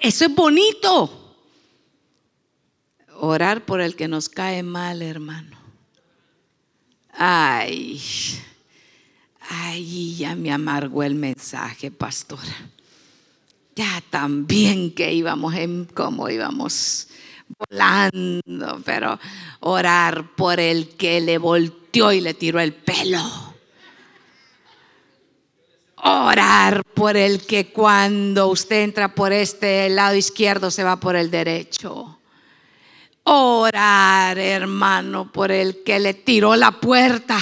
Eso 0.00 0.24
es 0.24 0.34
bonito. 0.34 1.36
Orar 3.20 3.64
por 3.64 3.80
el 3.80 3.94
que 3.94 4.08
nos 4.08 4.28
cae 4.28 4.64
mal, 4.64 5.02
hermano. 5.02 5.56
Ay, 7.12 8.00
ay, 9.52 10.16
ya 10.16 10.34
me 10.34 10.50
amargó 10.50 11.02
el 11.02 11.14
mensaje, 11.14 11.90
pastora. 11.90 12.70
Ya 13.76 14.02
también 14.10 14.94
que 14.94 15.12
íbamos 15.12 15.54
en 15.54 15.86
cómo 15.86 16.28
íbamos 16.28 17.08
volando, 17.58 18.80
pero 18.84 19.18
orar 19.60 20.34
por 20.34 20.58
el 20.58 20.88
que 20.90 21.20
le 21.20 21.38
volteó 21.38 22.12
y 22.12 22.20
le 22.20 22.34
tiró 22.34 22.60
el 22.60 22.72
pelo. 22.72 23.22
Orar 25.96 26.84
por 26.84 27.16
el 27.16 27.46
que 27.46 27.72
cuando 27.72 28.48
usted 28.48 28.82
entra 28.82 29.14
por 29.14 29.32
este 29.32 29.88
lado 29.90 30.16
izquierdo 30.16 30.70
se 30.70 30.82
va 30.82 30.98
por 30.98 31.14
el 31.14 31.30
derecho 31.30 32.18
Orar, 33.24 34.36
hermano, 34.36 35.30
por 35.30 35.52
el 35.52 35.84
que 35.84 36.00
le 36.00 36.14
tiró 36.14 36.56
la 36.56 36.72
puerta. 36.72 37.38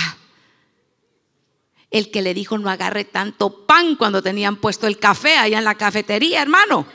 El 1.90 2.10
que 2.10 2.22
le 2.22 2.34
dijo 2.34 2.56
no 2.56 2.70
agarre 2.70 3.04
tanto 3.04 3.66
pan 3.66 3.96
cuando 3.96 4.22
tenían 4.22 4.56
puesto 4.56 4.86
el 4.86 4.98
café 4.98 5.36
allá 5.36 5.58
en 5.58 5.64
la 5.64 5.74
cafetería, 5.74 6.40
hermano. 6.42 6.86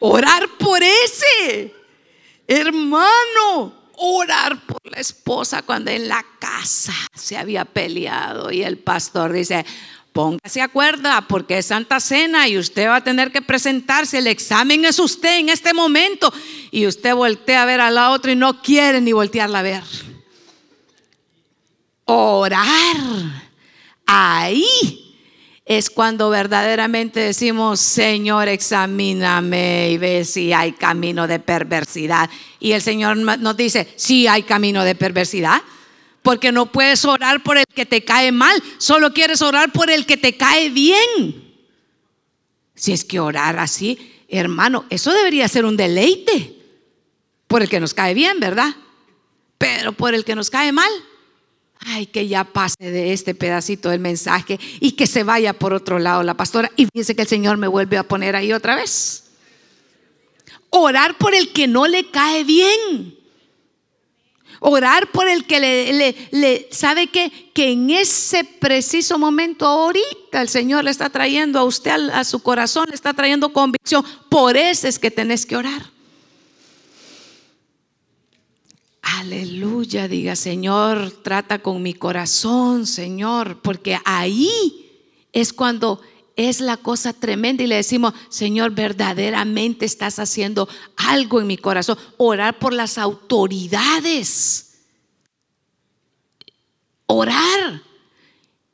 Orar 0.00 0.48
por 0.58 0.82
ese, 0.82 1.74
hermano. 2.46 3.84
Orar 3.96 4.66
por 4.66 4.80
la 4.90 4.98
esposa 4.98 5.62
cuando 5.62 5.92
en 5.92 6.08
la 6.08 6.24
casa 6.40 6.92
se 7.14 7.36
había 7.36 7.64
peleado 7.64 8.50
y 8.50 8.64
el 8.64 8.78
pastor 8.78 9.32
dice, 9.32 9.64
Póngase 10.14 10.62
acuerda 10.62 11.26
porque 11.26 11.58
es 11.58 11.66
Santa 11.66 11.98
Cena 11.98 12.46
y 12.46 12.56
usted 12.56 12.86
va 12.86 12.96
a 12.96 13.04
tener 13.04 13.32
que 13.32 13.42
presentarse. 13.42 14.18
El 14.18 14.28
examen 14.28 14.84
es 14.84 15.00
usted 15.00 15.40
en 15.40 15.48
este 15.48 15.74
momento. 15.74 16.32
Y 16.70 16.86
usted 16.86 17.16
voltea 17.16 17.64
a 17.64 17.66
ver 17.66 17.80
a 17.80 17.90
la 17.90 18.10
otra 18.10 18.30
y 18.30 18.36
no 18.36 18.62
quiere 18.62 19.00
ni 19.00 19.10
voltearla 19.10 19.58
a 19.58 19.62
ver. 19.62 19.82
Orar. 22.04 22.96
Ahí 24.06 24.64
es 25.64 25.88
cuando 25.88 26.28
verdaderamente 26.28 27.20
decimos, 27.20 27.80
Señor, 27.80 28.48
examíname 28.48 29.90
y 29.92 29.98
ve 29.98 30.24
si 30.24 30.52
hay 30.52 30.72
camino 30.72 31.26
de 31.26 31.38
perversidad. 31.38 32.28
Y 32.60 32.72
el 32.72 32.82
Señor 32.82 33.16
nos 33.16 33.56
dice, 33.56 33.88
si 33.96 34.26
hay 34.26 34.42
camino 34.42 34.84
de 34.84 34.94
perversidad 34.94 35.62
porque 36.22 36.52
no 36.52 36.72
puedes 36.72 37.04
orar 37.04 37.42
por 37.42 37.58
el 37.58 37.66
que 37.74 37.84
te 37.84 38.02
cae 38.02 38.32
mal, 38.32 38.62
solo 38.78 39.12
quieres 39.12 39.42
orar 39.42 39.72
por 39.72 39.90
el 39.90 40.06
que 40.06 40.16
te 40.16 40.36
cae 40.36 40.70
bien. 40.70 41.44
Si 42.74 42.92
es 42.92 43.04
que 43.04 43.20
orar 43.20 43.58
así, 43.58 44.12
hermano, 44.28 44.86
eso 44.90 45.12
debería 45.12 45.46
ser 45.48 45.64
un 45.64 45.76
deleite 45.76 46.56
por 47.46 47.62
el 47.62 47.68
que 47.68 47.78
nos 47.78 47.92
cae 47.92 48.14
bien, 48.14 48.40
¿verdad? 48.40 48.74
Pero 49.58 49.92
por 49.92 50.14
el 50.14 50.24
que 50.24 50.34
nos 50.34 50.50
cae 50.50 50.72
mal, 50.72 50.90
ay, 51.84 52.06
que 52.06 52.26
ya 52.28 52.44
pase 52.44 52.90
de 52.90 53.12
este 53.12 53.34
pedacito 53.34 53.90
del 53.90 54.00
mensaje 54.00 54.58
y 54.80 54.92
que 54.92 55.06
se 55.06 55.22
vaya 55.22 55.52
por 55.52 55.72
otro 55.72 55.98
lado 55.98 56.22
la 56.22 56.34
pastora. 56.34 56.70
Y 56.76 56.86
fíjese 56.86 57.14
que 57.14 57.22
el 57.22 57.28
Señor 57.28 57.56
me 57.56 57.68
vuelve 57.68 57.96
a 57.96 58.04
poner 58.04 58.36
ahí 58.36 58.52
otra 58.52 58.76
vez. 58.76 59.24
Orar 60.70 61.16
por 61.18 61.34
el 61.34 61.52
que 61.52 61.66
no 61.66 61.86
le 61.86 62.10
cae 62.10 62.44
bien. 62.44 63.16
Orar 64.60 65.10
por 65.12 65.28
el 65.28 65.46
que 65.46 65.60
le, 65.60 66.68
sabe 66.70 67.08
que, 67.08 67.50
que 67.52 67.72
en 67.72 67.90
ese 67.90 68.44
preciso 68.44 69.18
momento 69.18 69.66
ahorita 69.66 70.40
el 70.40 70.48
Señor 70.48 70.84
le 70.84 70.90
está 70.90 71.10
trayendo 71.10 71.58
a 71.58 71.64
usted 71.64 72.08
a, 72.10 72.24
su 72.24 72.42
corazón, 72.42 72.86
le 72.88 72.94
está 72.94 73.12
trayendo 73.12 73.52
convicción. 73.52 74.04
Por 74.30 74.56
eso 74.56 74.88
es 74.88 74.98
que 74.98 75.10
tenés 75.10 75.44
que 75.44 75.56
orar. 75.56 75.93
Aleluya, 79.18 80.08
diga 80.08 80.34
Señor, 80.34 81.10
trata 81.22 81.60
con 81.60 81.82
mi 81.82 81.94
corazón, 81.94 82.86
Señor, 82.86 83.62
porque 83.62 83.98
ahí 84.04 84.90
es 85.32 85.52
cuando 85.52 86.00
es 86.36 86.60
la 86.60 86.76
cosa 86.76 87.12
tremenda 87.12 87.62
y 87.62 87.68
le 87.68 87.76
decimos, 87.76 88.12
Señor, 88.28 88.72
verdaderamente 88.72 89.84
estás 89.84 90.18
haciendo 90.18 90.68
algo 90.96 91.40
en 91.40 91.46
mi 91.46 91.56
corazón. 91.56 91.96
Orar 92.16 92.58
por 92.58 92.72
las 92.72 92.98
autoridades. 92.98 94.80
Orar. 97.06 97.82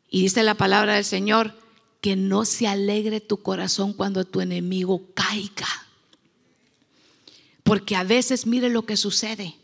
Y 0.08 0.22
dice 0.22 0.42
la 0.42 0.54
palabra 0.54 0.94
del 0.94 1.04
Señor, 1.04 1.54
que 2.00 2.16
no 2.16 2.46
se 2.46 2.66
alegre 2.66 3.20
tu 3.20 3.42
corazón 3.42 3.92
cuando 3.92 4.24
tu 4.24 4.40
enemigo 4.40 5.02
caiga. 5.12 5.68
Porque 7.62 7.94
a 7.94 8.04
veces 8.04 8.46
mire 8.46 8.70
lo 8.70 8.86
que 8.86 8.96
sucede. 8.96 9.59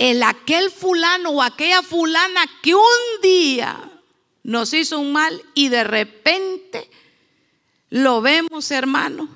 El 0.00 0.22
aquel 0.22 0.70
fulano 0.70 1.28
o 1.28 1.42
aquella 1.42 1.82
fulana 1.82 2.46
que 2.62 2.74
un 2.74 2.80
día 3.22 4.00
nos 4.42 4.72
hizo 4.72 4.98
un 4.98 5.12
mal 5.12 5.42
y 5.52 5.68
de 5.68 5.84
repente 5.84 6.88
lo 7.90 8.22
vemos, 8.22 8.70
hermano, 8.70 9.28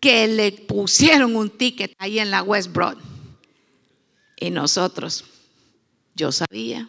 que 0.00 0.26
le 0.26 0.50
pusieron 0.50 1.36
un 1.36 1.48
ticket 1.48 1.94
ahí 1.98 2.18
en 2.18 2.32
la 2.32 2.42
West 2.42 2.72
Broad. 2.72 2.98
Y 4.36 4.50
nosotros, 4.50 5.24
yo 6.16 6.32
sabía, 6.32 6.88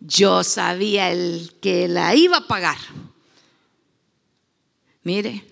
Yo 0.00 0.42
sabía 0.42 1.12
el 1.12 1.52
que 1.60 1.86
la 1.86 2.14
iba 2.14 2.38
a 2.38 2.46
pagar. 2.46 2.78
Mire, 5.02 5.44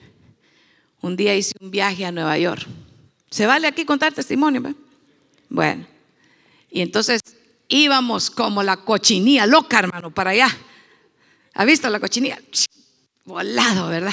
un 1.02 1.14
día 1.14 1.36
hice 1.36 1.52
un 1.60 1.70
viaje 1.70 2.06
a 2.06 2.12
Nueva 2.12 2.38
York. 2.38 2.66
¿Se 3.28 3.44
vale 3.44 3.66
aquí 3.66 3.84
contar 3.84 4.14
testimonio? 4.14 4.74
Bueno, 5.54 5.86
y 6.68 6.80
entonces 6.80 7.20
íbamos 7.68 8.28
como 8.28 8.64
la 8.64 8.78
cochinilla 8.78 9.46
loca, 9.46 9.78
hermano, 9.78 10.12
para 10.12 10.30
allá. 10.30 10.48
¿Ha 11.54 11.64
visto 11.64 11.88
la 11.88 12.00
cochinilla? 12.00 12.40
Volado, 13.24 13.86
¿verdad? 13.86 14.12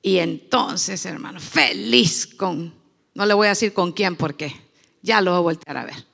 Y 0.00 0.16
entonces, 0.16 1.04
hermano, 1.04 1.40
feliz 1.40 2.26
con, 2.26 2.74
no 3.12 3.26
le 3.26 3.34
voy 3.34 3.48
a 3.48 3.50
decir 3.50 3.74
con 3.74 3.92
quién 3.92 4.16
porque 4.16 4.56
ya 5.02 5.20
lo 5.20 5.32
voy 5.32 5.38
a 5.38 5.42
voltear 5.42 5.76
a 5.76 5.84
ver. 5.84 6.06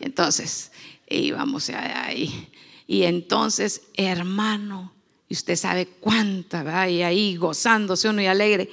Entonces, 0.00 0.72
íbamos 1.08 1.70
ahí. 1.70 2.50
Y 2.88 3.04
entonces, 3.04 3.82
hermano, 3.94 4.92
y 5.28 5.34
usted 5.34 5.54
sabe 5.54 5.86
cuánta, 5.86 6.64
¿verdad? 6.64 6.88
Y 6.88 7.02
ahí 7.04 7.36
gozándose 7.36 8.08
uno 8.08 8.22
y 8.22 8.26
alegre. 8.26 8.68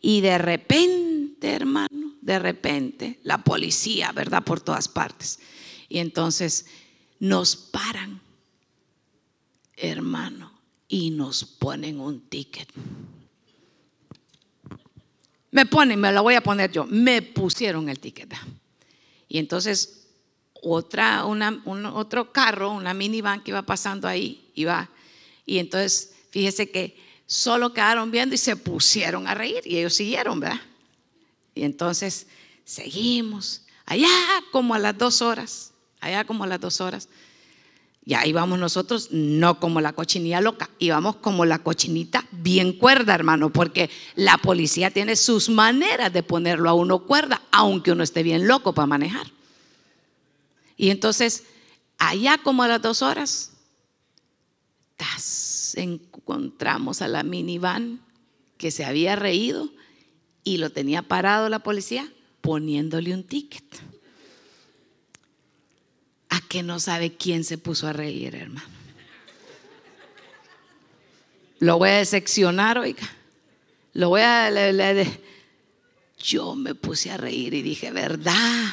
Y 0.00 0.20
de 0.20 0.36
repente, 0.36 1.48
hermano, 1.48 1.91
de 2.22 2.38
repente, 2.38 3.18
la 3.24 3.38
policía, 3.38 4.12
¿verdad? 4.12 4.44
Por 4.44 4.60
todas 4.60 4.88
partes. 4.88 5.40
Y 5.88 5.98
entonces 5.98 6.66
nos 7.18 7.56
paran, 7.56 8.22
hermano, 9.76 10.52
y 10.88 11.10
nos 11.10 11.44
ponen 11.44 12.00
un 12.00 12.20
ticket. 12.28 12.68
Me 15.50 15.66
ponen, 15.66 16.00
me 16.00 16.12
lo 16.12 16.22
voy 16.22 16.34
a 16.34 16.42
poner 16.42 16.70
yo, 16.70 16.86
me 16.86 17.22
pusieron 17.22 17.88
el 17.88 17.98
ticket. 17.98 18.32
Y 19.28 19.38
entonces 19.38 20.06
otra, 20.54 21.24
una, 21.24 21.60
otro 21.92 22.32
carro, 22.32 22.70
una 22.70 22.94
minivan 22.94 23.42
que 23.42 23.50
iba 23.50 23.62
pasando 23.62 24.06
ahí, 24.06 24.48
iba, 24.54 24.88
y 25.44 25.58
entonces 25.58 26.14
fíjese 26.30 26.70
que 26.70 26.96
solo 27.26 27.72
quedaron 27.72 28.12
viendo 28.12 28.36
y 28.36 28.38
se 28.38 28.54
pusieron 28.54 29.26
a 29.26 29.34
reír 29.34 29.62
y 29.64 29.78
ellos 29.78 29.94
siguieron, 29.94 30.38
¿verdad? 30.38 30.60
Y 31.54 31.64
entonces 31.64 32.26
seguimos, 32.64 33.62
allá 33.84 34.08
como 34.50 34.74
a 34.74 34.78
las 34.78 34.96
dos 34.96 35.22
horas, 35.22 35.72
allá 36.00 36.24
como 36.24 36.44
a 36.44 36.46
las 36.46 36.60
dos 36.60 36.80
horas. 36.80 37.08
Ya 38.04 38.26
íbamos 38.26 38.58
nosotros, 38.58 39.08
no 39.12 39.60
como 39.60 39.80
la 39.80 39.92
cochinilla 39.92 40.40
loca, 40.40 40.68
íbamos 40.80 41.16
como 41.16 41.44
la 41.44 41.60
cochinita 41.60 42.26
bien 42.32 42.72
cuerda, 42.72 43.14
hermano, 43.14 43.52
porque 43.52 43.90
la 44.16 44.38
policía 44.38 44.90
tiene 44.90 45.14
sus 45.14 45.48
maneras 45.48 46.12
de 46.12 46.24
ponerlo 46.24 46.68
a 46.68 46.74
uno 46.74 47.06
cuerda, 47.06 47.42
aunque 47.52 47.92
uno 47.92 48.02
esté 48.02 48.24
bien 48.24 48.48
loco 48.48 48.72
para 48.72 48.86
manejar. 48.86 49.28
Y 50.76 50.90
entonces, 50.90 51.44
allá 51.96 52.38
como 52.38 52.64
a 52.64 52.68
las 52.68 52.82
dos 52.82 53.02
horas, 53.02 53.52
encontramos 55.76 57.02
a 57.02 57.08
la 57.08 57.22
minivan 57.22 58.00
que 58.56 58.70
se 58.70 58.84
había 58.84 59.16
reído 59.16 59.70
y 60.44 60.58
lo 60.58 60.70
tenía 60.70 61.02
parado 61.02 61.48
la 61.48 61.60
policía 61.60 62.10
poniéndole 62.40 63.14
un 63.14 63.24
ticket 63.24 63.64
a 66.28 66.40
que 66.48 66.62
no 66.62 66.80
sabe 66.80 67.14
quién 67.14 67.44
se 67.44 67.58
puso 67.58 67.86
a 67.86 67.92
reír, 67.92 68.34
hermano. 68.34 68.66
Lo 71.58 71.78
voy 71.78 71.90
a 71.90 71.98
decepcionar, 71.98 72.78
oiga. 72.78 73.08
Lo 73.92 74.08
voy 74.08 74.22
a... 74.22 74.50
yo 76.18 76.54
me 76.54 76.74
puse 76.74 77.10
a 77.10 77.18
reír 77.18 77.54
y 77.54 77.62
dije, 77.62 77.90
¿verdad? 77.90 78.72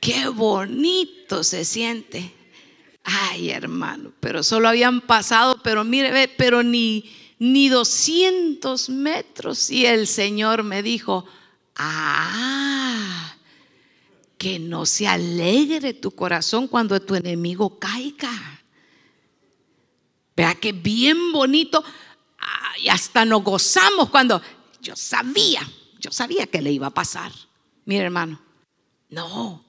Qué 0.00 0.28
bonito 0.28 1.42
se 1.42 1.64
siente. 1.64 2.32
Ay, 3.02 3.50
hermano, 3.50 4.12
pero 4.20 4.42
solo 4.42 4.68
habían 4.68 5.00
pasado, 5.00 5.60
pero 5.62 5.82
mire, 5.82 6.28
pero 6.36 6.62
ni, 6.62 7.10
ni 7.38 7.68
200 7.68 8.88
metros. 8.90 9.70
Y 9.70 9.86
el 9.86 10.06
Señor 10.06 10.62
me 10.62 10.82
dijo, 10.82 11.24
ah, 11.76 13.36
que 14.36 14.58
no 14.58 14.86
se 14.86 15.08
alegre 15.08 15.94
tu 15.94 16.12
corazón 16.12 16.68
cuando 16.68 17.00
tu 17.00 17.14
enemigo 17.14 17.78
caiga. 17.78 18.32
Vea 20.36 20.54
que 20.54 20.72
bien 20.72 21.32
bonito. 21.32 21.82
Y 22.80 22.88
hasta 22.88 23.24
nos 23.24 23.42
gozamos 23.42 24.08
cuando 24.10 24.40
yo 24.80 24.94
sabía, 24.94 25.68
yo 25.98 26.12
sabía 26.12 26.46
que 26.46 26.62
le 26.62 26.70
iba 26.70 26.86
a 26.86 26.94
pasar. 26.94 27.32
Mire 27.84 28.04
hermano, 28.04 28.40
no, 29.10 29.64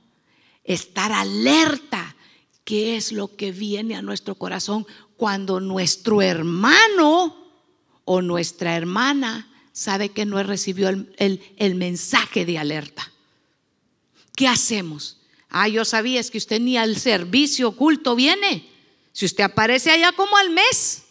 estar 0.64 1.12
alerta. 1.12 2.16
¿Qué 2.64 2.98
es 2.98 3.12
lo 3.12 3.36
que 3.36 3.52
viene 3.52 3.96
a 3.96 4.04
nuestro 4.04 4.36
corazón 4.36 4.86
cuando 5.18 5.60
nuestro 5.60 6.22
hermano 6.22 7.39
o 8.12 8.22
nuestra 8.22 8.76
hermana 8.76 9.48
sabe 9.72 10.10
que 10.10 10.26
no 10.26 10.42
recibió 10.42 10.90
el, 10.90 11.42
el 11.58 11.76
mensaje 11.76 12.46
de 12.46 12.58
alerta? 12.58 13.12
¿qué 14.40 14.48
hacemos? 14.48 15.18
Ah, 15.50 15.68
yo 15.68 15.84
sabía, 15.84 16.22
es 16.22 16.32
que 16.32 16.38
usted 16.38 16.62
ni 16.62 16.78
al 16.78 16.96
servicio 16.96 17.68
oculto 17.68 18.16
viene. 18.16 18.70
Si 19.12 19.26
usted 19.26 19.44
aparece 19.44 19.92
allá 19.92 20.14
como 20.14 20.38
al 20.38 20.50
mes, 20.50 21.04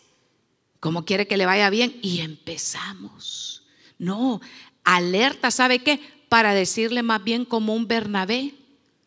¿cómo 0.80 1.04
quiere 1.04 1.26
que 1.26 1.36
le 1.36 1.44
vaya 1.44 1.68
bien? 1.68 1.98
Y 2.00 2.20
empezamos. 2.20 3.64
No, 3.98 4.40
alerta, 4.82 5.50
¿sabe 5.50 5.80
qué? 5.80 6.00
Para 6.30 6.54
decirle 6.54 7.02
más 7.02 7.22
bien 7.22 7.44
como 7.44 7.74
un 7.74 7.86
Bernabé. 7.86 8.54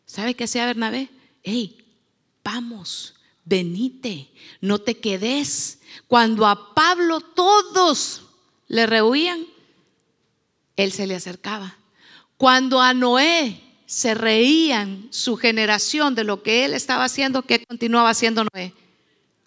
¿Sabe 0.06 0.36
qué 0.36 0.46
sea 0.46 0.66
Bernabé? 0.66 1.08
Hey, 1.42 1.84
vamos, 2.44 3.14
venite, 3.44 4.30
no 4.60 4.78
te 4.78 4.98
quedes. 4.98 5.80
Cuando 6.06 6.46
a 6.46 6.74
Pablo 6.74 7.20
todos 7.20 8.22
le 8.68 8.86
rehuían, 8.86 9.46
él 10.76 10.92
se 10.92 11.06
le 11.06 11.14
acercaba. 11.14 11.76
Cuando 12.36 12.80
a 12.80 12.94
Noé 12.94 13.60
se 13.86 14.14
reían 14.14 15.08
su 15.10 15.36
generación 15.36 16.14
de 16.14 16.24
lo 16.24 16.42
que 16.42 16.64
él 16.64 16.74
estaba 16.74 17.04
haciendo, 17.04 17.42
que 17.42 17.64
continuaba 17.64 18.10
haciendo 18.10 18.44
Noé? 18.52 18.72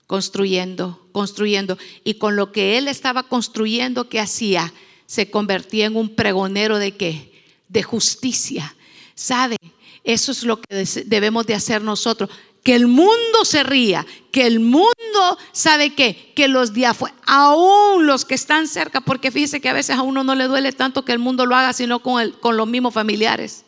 Construyendo, 0.07 1.07
construyendo. 1.11 1.77
Y 2.03 2.15
con 2.15 2.35
lo 2.35 2.51
que 2.51 2.77
él 2.77 2.87
estaba 2.87 3.23
construyendo, 3.23 4.07
¿qué 4.07 4.19
hacía? 4.19 4.71
Se 5.07 5.31
convertía 5.31 5.87
en 5.87 5.95
un 5.95 6.15
pregonero 6.15 6.77
de 6.77 6.95
qué? 6.95 7.43
De 7.69 7.81
justicia. 7.81 8.75
¿Sabe? 9.15 9.57
Eso 10.03 10.31
es 10.31 10.43
lo 10.43 10.61
que 10.61 10.85
debemos 11.07 11.47
de 11.47 11.55
hacer 11.55 11.81
nosotros. 11.81 12.29
Que 12.66 12.74
el 12.74 12.88
mundo 12.88 13.45
se 13.45 13.63
ría, 13.63 14.07
que 14.32 14.47
el 14.47 14.59
mundo 14.59 15.38
sabe 15.51 15.93
qué, 15.93 16.34
que 16.36 16.47
los 16.47 16.74
días 16.74 16.97
aún 17.28 18.07
los 18.07 18.26
que 18.26 18.34
están 18.34 18.68
cerca, 18.68 19.01
porque 19.01 19.30
fíjese 19.30 19.61
que 19.61 19.70
a 19.70 19.74
veces 19.74 19.95
a 19.95 20.01
uno 20.01 20.24
no 20.24 20.34
le 20.34 20.47
duele 20.47 20.72
tanto 20.72 21.05
que 21.05 21.11
el 21.11 21.20
mundo 21.20 21.45
lo 21.45 21.55
haga, 21.55 21.74
sino 21.74 21.99
con, 21.99 22.32
con 22.32 22.57
los 22.57 22.68
mismos 22.68 22.91
familiares. 22.91 23.66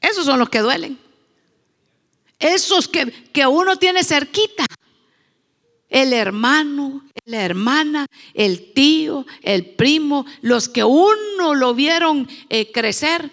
Esos 0.00 0.24
son 0.24 0.40
los 0.40 0.48
que 0.48 0.58
duelen. 0.58 0.98
Esos 2.40 2.88
que, 2.88 3.06
que 3.32 3.46
uno 3.46 3.76
tiene 3.76 4.02
cerquita. 4.02 4.66
El 5.88 6.12
hermano, 6.12 7.04
la 7.24 7.44
hermana, 7.44 8.06
el 8.34 8.72
tío, 8.72 9.24
el 9.42 9.64
primo, 9.64 10.26
los 10.42 10.68
que 10.68 10.82
uno 10.82 11.54
lo 11.54 11.72
vieron 11.72 12.28
eh, 12.48 12.72
crecer 12.72 13.30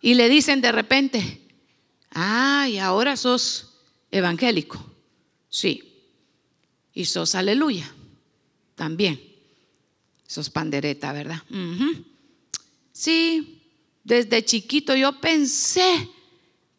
y 0.00 0.14
le 0.14 0.28
dicen 0.28 0.60
de 0.60 0.72
repente, 0.72 1.45
ay, 2.10 2.78
ahora 2.78 3.16
sos 3.16 3.74
evangélico. 4.10 4.84
Sí. 5.48 6.02
Y 6.92 7.04
sos 7.04 7.34
aleluya. 7.34 7.90
También. 8.74 9.20
Sos 10.26 10.50
pandereta, 10.50 11.12
¿verdad? 11.12 11.42
Sí, 12.92 13.62
desde 14.02 14.44
chiquito 14.44 14.94
yo 14.96 15.20
pensé 15.20 16.08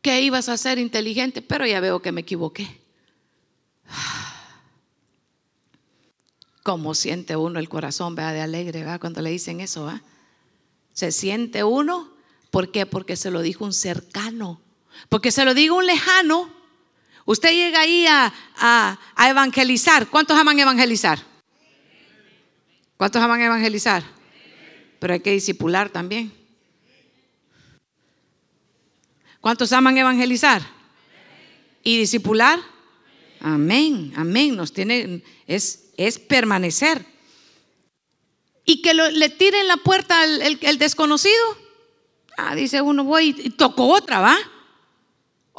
que 0.02 0.22
ibas 0.22 0.50
a 0.50 0.58
ser 0.58 0.80
inteligente, 0.80 1.42
pero 1.42 1.66
ya 1.66 1.80
veo 1.80 2.02
que 2.02 2.12
me 2.12 2.22
equivoqué. 2.22 2.82
¿Cómo 6.64 6.94
siente 6.94 7.36
uno 7.36 7.60
el 7.60 7.70
corazón, 7.70 8.16
vea, 8.16 8.34
de 8.34 8.42
alegre, 8.42 8.80
¿verdad? 8.80 9.00
Cuando 9.00 9.22
le 9.22 9.30
dicen 9.30 9.62
eso, 9.62 9.86
¿va? 9.86 10.02
Se 10.92 11.12
siente 11.12 11.64
uno, 11.64 12.12
¿por 12.52 12.72
qué? 12.72 12.86
Porque 12.86 13.16
se 13.16 13.32
lo 13.32 13.42
dijo 13.42 13.64
un 13.64 13.74
cercano. 13.74 14.62
Porque 15.10 15.32
se 15.32 15.46
lo 15.46 15.54
dijo 15.54 15.76
un 15.76 15.86
lejano. 15.86 16.52
Usted 17.26 17.52
llega 17.52 17.82
ahí 17.82 18.06
a, 18.08 19.00
evangelizar. 19.30 20.08
¿Cuántos 20.08 20.38
aman 20.38 20.60
evangelizar? 20.60 21.20
¿Cuántos 22.96 23.22
aman 23.22 23.42
evangelizar? 23.42 24.04
Pero 25.00 25.14
hay 25.14 25.20
que 25.20 25.32
disipular 25.32 25.90
también. 25.90 26.32
¿Cuántos 29.42 29.72
aman 29.74 29.98
evangelizar? 29.98 30.62
¿Y 31.84 31.98
discipular? 31.98 32.60
Amén, 33.40 34.14
amén. 34.16 34.56
Nos 34.56 34.74
tiene, 34.74 35.24
es, 35.46 36.20
permanecer. 36.28 37.06
Y 38.66 38.82
que 38.82 38.94
le 38.94 39.30
tiren 39.30 39.68
la 39.68 39.78
puerta 39.78 40.22
al 40.22 40.78
desconocido. 40.78 41.68
Ah, 42.38 42.56
dice 42.56 42.82
uno, 42.82 43.04
voy 43.04 43.36
y 43.38 43.50
toco 43.50 43.88
otra, 43.88 44.20
¿va? 44.20 44.38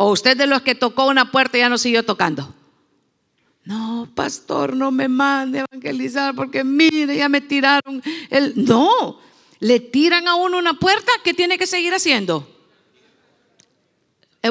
¿O 0.01 0.13
usted 0.13 0.37
de 0.37 0.47
los 0.47 0.63
que 0.63 0.77
tocó 0.77 1.07
una 1.07 1.33
puerta 1.33 1.59
y 1.59 1.61
ya 1.61 1.69
no 1.69 1.77
siguió 1.77 2.05
tocando? 2.05 2.55
No, 3.65 4.09
pastor, 4.15 4.77
no 4.77 4.93
me 4.93 5.09
mande 5.09 5.59
a 5.59 5.67
evangelizar 5.69 6.37
porque 6.37 6.63
mire, 6.63 7.17
ya 7.17 7.29
me 7.29 7.41
tiraron. 7.41 8.01
No, 8.55 9.19
le 9.59 9.81
tiran 9.81 10.29
a 10.29 10.37
uno 10.37 10.57
una 10.57 10.75
puerta, 10.75 11.11
¿qué 11.25 11.35
tiene 11.35 11.59
que 11.59 11.67
seguir 11.67 11.93
haciendo? 11.93 12.49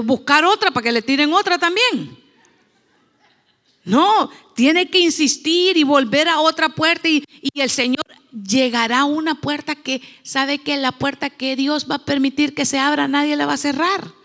Buscar 0.04 0.44
otra 0.44 0.70
para 0.72 0.84
que 0.84 0.92
le 0.92 1.02
tiren 1.02 1.32
otra 1.32 1.58
también. 1.58 2.22
No, 3.86 4.30
tiene 4.54 4.90
que 4.90 5.00
insistir 5.00 5.78
y 5.78 5.84
volver 5.84 6.28
a 6.28 6.42
otra 6.42 6.68
puerta 6.68 7.08
y, 7.08 7.24
y, 7.42 7.62
el 7.62 7.70
Señor 7.70 8.04
llegará 8.34 9.00
a 9.00 9.06
una 9.06 9.40
puerta 9.40 9.76
que 9.76 10.02
sabe 10.24 10.58
que 10.58 10.76
la 10.76 10.92
puerta 10.92 11.30
que 11.30 11.56
Dios 11.56 11.88
va 11.90 11.96
a 11.96 12.06
permitir 12.06 12.54
que 12.54 12.66
se 12.66 12.80
abra, 12.80 13.08
nadie 13.08 13.38
la 13.38 13.46
va 13.46 13.54
a 13.54 13.58
cerrar. 13.58 14.17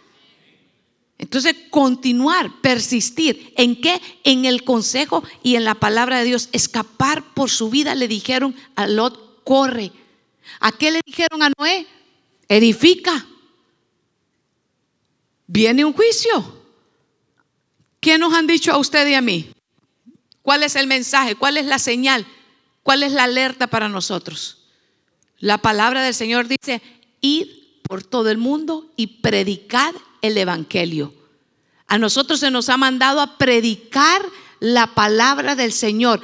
Entonces, 1.22 1.54
continuar, 1.70 2.50
persistir. 2.60 3.54
¿En 3.56 3.80
qué? 3.80 4.02
En 4.24 4.44
el 4.44 4.64
consejo 4.64 5.22
y 5.44 5.54
en 5.54 5.64
la 5.64 5.76
palabra 5.76 6.18
de 6.18 6.24
Dios. 6.24 6.48
Escapar 6.50 7.32
por 7.32 7.48
su 7.48 7.70
vida, 7.70 7.94
le 7.94 8.08
dijeron 8.08 8.56
a 8.74 8.88
Lot, 8.88 9.44
corre. 9.44 9.92
¿A 10.58 10.72
qué 10.72 10.90
le 10.90 11.00
dijeron 11.06 11.44
a 11.44 11.52
Noé? 11.56 11.86
Edifica. 12.48 13.24
Viene 15.46 15.84
un 15.84 15.92
juicio. 15.92 16.60
¿Qué 18.00 18.18
nos 18.18 18.34
han 18.34 18.48
dicho 18.48 18.72
a 18.72 18.78
usted 18.78 19.06
y 19.06 19.14
a 19.14 19.20
mí? 19.20 19.48
¿Cuál 20.42 20.64
es 20.64 20.74
el 20.74 20.88
mensaje? 20.88 21.36
¿Cuál 21.36 21.56
es 21.56 21.66
la 21.66 21.78
señal? 21.78 22.26
¿Cuál 22.82 23.04
es 23.04 23.12
la 23.12 23.22
alerta 23.22 23.68
para 23.68 23.88
nosotros? 23.88 24.64
La 25.38 25.58
palabra 25.58 26.02
del 26.02 26.14
Señor 26.14 26.48
dice, 26.48 26.82
id 27.20 27.46
por 27.84 28.02
todo 28.02 28.28
el 28.28 28.38
mundo 28.38 28.90
y 28.96 29.18
predicad 29.22 29.94
el 30.22 30.38
Evangelio. 30.38 31.12
A 31.86 31.98
nosotros 31.98 32.40
se 32.40 32.50
nos 32.50 32.68
ha 32.68 32.76
mandado 32.76 33.20
a 33.20 33.36
predicar 33.36 34.22
la 34.60 34.94
palabra 34.94 35.54
del 35.54 35.72
Señor 35.72 36.20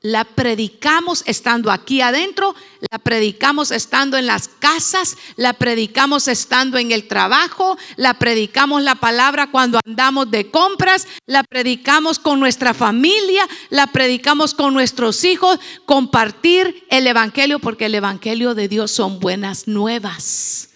la 0.00 0.24
predicamos 0.24 1.24
estando 1.26 1.72
aquí 1.72 2.00
adentro, 2.00 2.54
la 2.90 2.98
predicamos 2.98 3.72
estando 3.72 4.16
en 4.16 4.26
las 4.26 4.46
casas, 4.46 5.16
la 5.36 5.54
predicamos 5.54 6.28
estando 6.28 6.78
en 6.78 6.92
el 6.92 7.08
trabajo, 7.08 7.76
la 7.96 8.14
predicamos 8.14 8.82
la 8.82 8.94
palabra 8.94 9.50
cuando 9.50 9.80
andamos 9.84 10.30
de 10.30 10.50
compras, 10.50 11.08
la 11.26 11.42
predicamos 11.42 12.20
con 12.20 12.38
nuestra 12.38 12.74
familia, 12.74 13.48
la 13.70 13.88
predicamos 13.88 14.54
con 14.54 14.72
nuestros 14.72 15.24
hijos, 15.24 15.58
compartir 15.84 16.86
el 16.90 17.06
Evangelio, 17.06 17.58
porque 17.58 17.86
el 17.86 17.96
Evangelio 17.96 18.54
de 18.54 18.68
Dios 18.68 18.92
son 18.92 19.18
buenas 19.18 19.66
nuevas. 19.66 20.67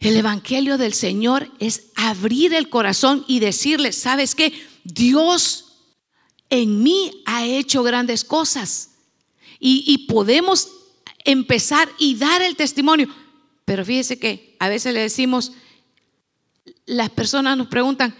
El 0.00 0.16
Evangelio 0.16 0.78
del 0.78 0.92
Señor 0.92 1.50
es 1.58 1.88
abrir 1.94 2.54
el 2.54 2.68
corazón 2.68 3.24
y 3.26 3.40
decirle, 3.40 3.92
¿sabes 3.92 4.34
qué? 4.34 4.52
Dios 4.84 5.66
en 6.50 6.82
mí 6.82 7.22
ha 7.24 7.44
hecho 7.44 7.82
grandes 7.82 8.24
cosas. 8.24 8.90
Y, 9.58 10.06
podemos 10.06 10.70
empezar 11.24 11.88
y 11.98 12.14
dar 12.14 12.42
el 12.42 12.56
testimonio. 12.56 13.08
Pero 13.64 13.84
fíjese 13.84 14.18
que 14.18 14.54
a 14.60 14.68
veces 14.68 14.92
le 14.92 15.00
decimos, 15.00 15.52
las 16.84 17.10
personas 17.10 17.56
nos 17.56 17.66
preguntan, 17.68 18.14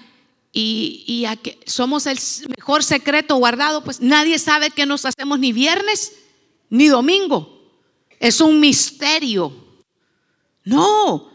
¿y, 0.52 1.04
y 1.06 1.26
a 1.26 1.36
qué, 1.36 1.60
somos 1.66 2.06
el 2.06 2.18
mejor 2.56 2.82
secreto 2.82 3.36
guardado? 3.36 3.84
Pues 3.84 4.00
nadie 4.00 4.38
sabe 4.38 4.70
que 4.70 4.86
nos 4.86 5.04
hacemos 5.04 5.38
ni 5.38 5.52
viernes 5.52 6.14
ni 6.70 6.88
domingo. 6.88 7.70
Es 8.18 8.40
un 8.40 8.58
misterio. 8.58 9.52
No, 10.64 11.30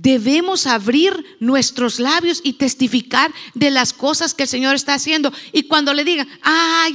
Debemos 0.00 0.68
abrir 0.68 1.36
nuestros 1.40 1.98
labios 1.98 2.40
y 2.44 2.52
testificar 2.52 3.32
de 3.54 3.72
las 3.72 3.92
cosas 3.92 4.32
que 4.32 4.44
el 4.44 4.48
Señor 4.48 4.76
está 4.76 4.94
haciendo. 4.94 5.32
Y 5.52 5.64
cuando 5.64 5.92
le 5.92 6.04
digan, 6.04 6.28
ah, 6.44 6.86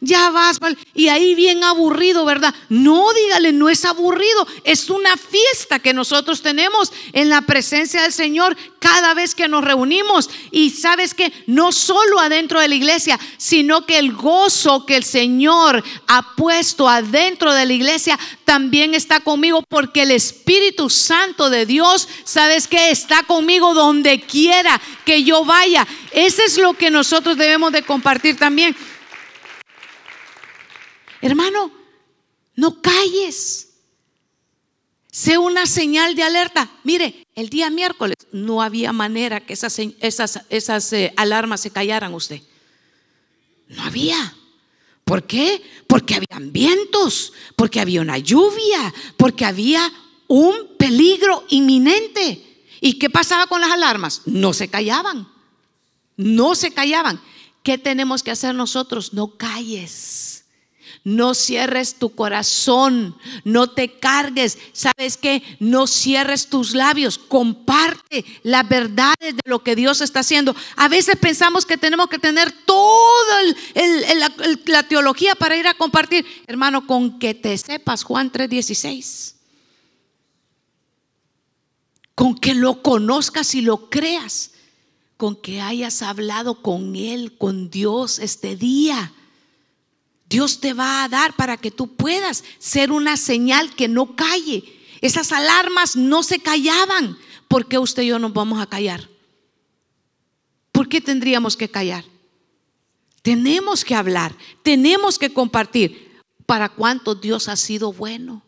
ya, 0.00 0.30
vas, 0.30 0.58
y 0.92 1.06
ahí 1.06 1.36
bien 1.36 1.62
aburrido, 1.62 2.24
¿verdad? 2.24 2.52
No, 2.68 3.12
dígale, 3.12 3.52
no 3.52 3.68
es 3.68 3.84
aburrido, 3.84 4.44
es 4.64 4.90
una 4.90 5.16
fiesta 5.16 5.78
que 5.78 5.94
nosotros 5.94 6.42
tenemos 6.42 6.92
en 7.12 7.28
la 7.28 7.42
presencia 7.42 8.02
del 8.02 8.12
Señor 8.12 8.56
cada 8.80 9.14
vez 9.14 9.36
que 9.36 9.46
nos 9.46 9.62
reunimos. 9.62 10.28
Y 10.50 10.70
sabes 10.70 11.14
que 11.14 11.32
no 11.46 11.70
solo 11.70 12.18
adentro 12.18 12.58
de 12.58 12.66
la 12.66 12.74
iglesia, 12.74 13.20
sino 13.36 13.86
que 13.86 14.00
el 14.00 14.12
gozo 14.12 14.84
que 14.84 14.96
el 14.96 15.04
Señor 15.04 15.84
ha 16.08 16.34
puesto 16.34 16.88
adentro 16.88 17.54
de 17.54 17.66
la 17.66 17.72
iglesia 17.72 18.18
también 18.44 18.94
está 18.94 19.20
conmigo 19.20 19.62
porque 19.68 20.02
el 20.02 20.10
Espíritu 20.10 20.90
Santo 20.90 21.50
de 21.50 21.64
Dios 21.64 22.08
sabe 22.24 22.47
¿sabes 22.48 22.66
que 22.66 22.90
Está 22.90 23.22
conmigo 23.24 23.74
donde 23.74 24.20
quiera 24.20 24.80
que 25.04 25.22
yo 25.22 25.44
vaya. 25.44 25.86
Ese 26.12 26.44
es 26.44 26.56
lo 26.56 26.72
que 26.72 26.90
nosotros 26.90 27.36
debemos 27.36 27.72
de 27.72 27.82
compartir 27.82 28.36
también. 28.38 28.74
Hermano, 31.20 31.70
no 32.54 32.80
calles. 32.80 33.68
Sé 35.10 35.36
una 35.36 35.66
señal 35.66 36.14
de 36.14 36.22
alerta. 36.22 36.70
Mire, 36.84 37.26
el 37.34 37.50
día 37.50 37.68
miércoles 37.68 38.16
no 38.32 38.62
había 38.62 38.92
manera 38.92 39.40
que 39.40 39.52
esas 39.52 40.92
eh, 40.92 41.12
alarmas 41.16 41.60
se 41.60 41.70
callaran 41.70 42.14
usted. 42.14 42.40
No 43.68 43.82
había. 43.82 44.34
¿Por 45.04 45.26
qué? 45.26 45.62
Porque 45.86 46.14
habían 46.14 46.52
vientos, 46.52 47.32
porque 47.56 47.80
había 47.80 48.00
una 48.00 48.18
lluvia, 48.18 48.94
porque 49.16 49.44
había 49.44 49.92
un 50.28 50.76
peligro 50.78 51.44
inminente. 51.48 52.44
¿Y 52.80 52.94
qué 52.94 53.10
pasaba 53.10 53.48
con 53.48 53.60
las 53.60 53.72
alarmas? 53.72 54.22
No 54.26 54.52
se 54.52 54.68
callaban. 54.68 55.26
No 56.16 56.54
se 56.54 56.72
callaban. 56.72 57.20
¿Qué 57.64 57.76
tenemos 57.78 58.22
que 58.22 58.30
hacer 58.30 58.54
nosotros? 58.54 59.12
No 59.12 59.36
calles. 59.36 60.44
No 61.04 61.32
cierres 61.34 61.94
tu 61.94 62.14
corazón, 62.14 63.16
no 63.44 63.70
te 63.70 63.98
cargues. 63.98 64.58
¿Sabes 64.72 65.16
qué? 65.16 65.42
No 65.58 65.86
cierres 65.86 66.48
tus 66.48 66.74
labios. 66.74 67.18
Comparte 67.18 68.24
las 68.42 68.68
verdades 68.68 69.36
de 69.36 69.40
lo 69.44 69.62
que 69.62 69.76
Dios 69.76 70.00
está 70.00 70.20
haciendo. 70.20 70.54
A 70.76 70.88
veces 70.88 71.16
pensamos 71.16 71.64
que 71.64 71.78
tenemos 71.78 72.08
que 72.08 72.18
tener 72.18 72.52
toda 72.66 73.42
la 74.66 74.82
teología 74.82 75.34
para 75.34 75.56
ir 75.56 75.66
a 75.66 75.74
compartir. 75.74 76.26
Hermano, 76.46 76.86
con 76.86 77.18
que 77.18 77.32
te 77.32 77.56
sepas 77.56 78.02
Juan 78.02 78.30
3:16 78.30 79.37
con 82.18 82.34
que 82.34 82.52
lo 82.52 82.82
conozcas 82.82 83.54
y 83.54 83.60
lo 83.60 83.90
creas, 83.90 84.50
con 85.16 85.36
que 85.36 85.60
hayas 85.60 86.02
hablado 86.02 86.62
con 86.62 86.96
Él, 86.96 87.38
con 87.38 87.70
Dios 87.70 88.18
este 88.18 88.56
día. 88.56 89.12
Dios 90.28 90.58
te 90.58 90.72
va 90.74 91.04
a 91.04 91.08
dar 91.08 91.36
para 91.36 91.56
que 91.56 91.70
tú 91.70 91.94
puedas 91.94 92.42
ser 92.58 92.90
una 92.90 93.16
señal 93.16 93.72
que 93.76 93.86
no 93.86 94.16
calle. 94.16 94.64
Esas 95.00 95.30
alarmas 95.30 95.94
no 95.94 96.24
se 96.24 96.40
callaban. 96.40 97.16
¿Por 97.46 97.68
qué 97.68 97.78
usted 97.78 98.02
y 98.02 98.08
yo 98.08 98.18
nos 98.18 98.32
vamos 98.32 98.60
a 98.60 98.66
callar? 98.66 99.08
¿Por 100.72 100.88
qué 100.88 101.00
tendríamos 101.00 101.56
que 101.56 101.70
callar? 101.70 102.04
Tenemos 103.22 103.84
que 103.84 103.94
hablar, 103.94 104.36
tenemos 104.64 105.20
que 105.20 105.32
compartir. 105.32 106.18
¿Para 106.46 106.68
cuánto 106.68 107.14
Dios 107.14 107.48
ha 107.48 107.54
sido 107.54 107.92
bueno? 107.92 108.42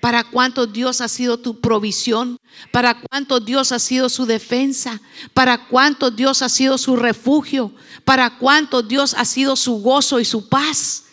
Para 0.00 0.24
cuánto 0.24 0.66
Dios 0.66 1.00
ha 1.00 1.08
sido 1.08 1.38
tu 1.38 1.60
provisión, 1.60 2.38
para 2.70 3.00
cuánto 3.00 3.40
Dios 3.40 3.72
ha 3.72 3.78
sido 3.78 4.08
su 4.08 4.26
defensa, 4.26 5.00
para 5.34 5.66
cuánto 5.66 6.10
Dios 6.10 6.42
ha 6.42 6.48
sido 6.48 6.78
su 6.78 6.96
refugio, 6.96 7.74
para 8.04 8.38
cuánto 8.38 8.82
Dios 8.82 9.14
ha 9.14 9.24
sido 9.24 9.56
su 9.56 9.80
gozo 9.80 10.20
y 10.20 10.24
su 10.24 10.48
paz. 10.48 11.04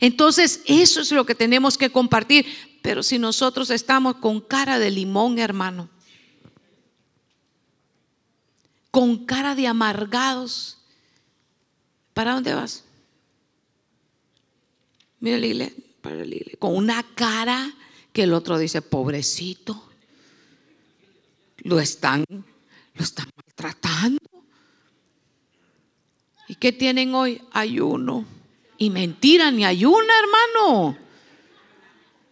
Entonces, 0.00 0.62
eso 0.66 1.00
es 1.00 1.12
lo 1.12 1.24
que 1.24 1.34
tenemos 1.34 1.78
que 1.78 1.90
compartir. 1.90 2.46
Pero 2.82 3.02
si 3.02 3.18
nosotros 3.18 3.70
estamos 3.70 4.16
con 4.16 4.40
cara 4.40 4.78
de 4.78 4.90
limón, 4.90 5.38
hermano, 5.38 5.88
con 8.90 9.24
cara 9.24 9.54
de 9.54 9.66
amargados, 9.66 10.78
¿para 12.12 12.34
dónde 12.34 12.52
vas? 12.52 12.84
Mira 15.20 15.38
la 15.38 15.54
la 15.54 15.70
con 16.58 16.76
una 16.76 17.02
cara 17.14 17.74
que 18.14 18.22
el 18.22 18.32
otro 18.32 18.58
dice, 18.58 18.80
pobrecito, 18.80 19.90
lo 21.58 21.80
están, 21.80 22.24
lo 22.28 23.04
están 23.04 23.28
maltratando. 23.36 24.20
¿Y 26.46 26.54
qué 26.54 26.70
tienen 26.70 27.12
hoy? 27.12 27.42
Ayuno. 27.50 28.24
Y 28.78 28.90
mentira, 28.90 29.50
ni 29.50 29.64
ayuna, 29.64 30.12
hermano. 30.20 30.96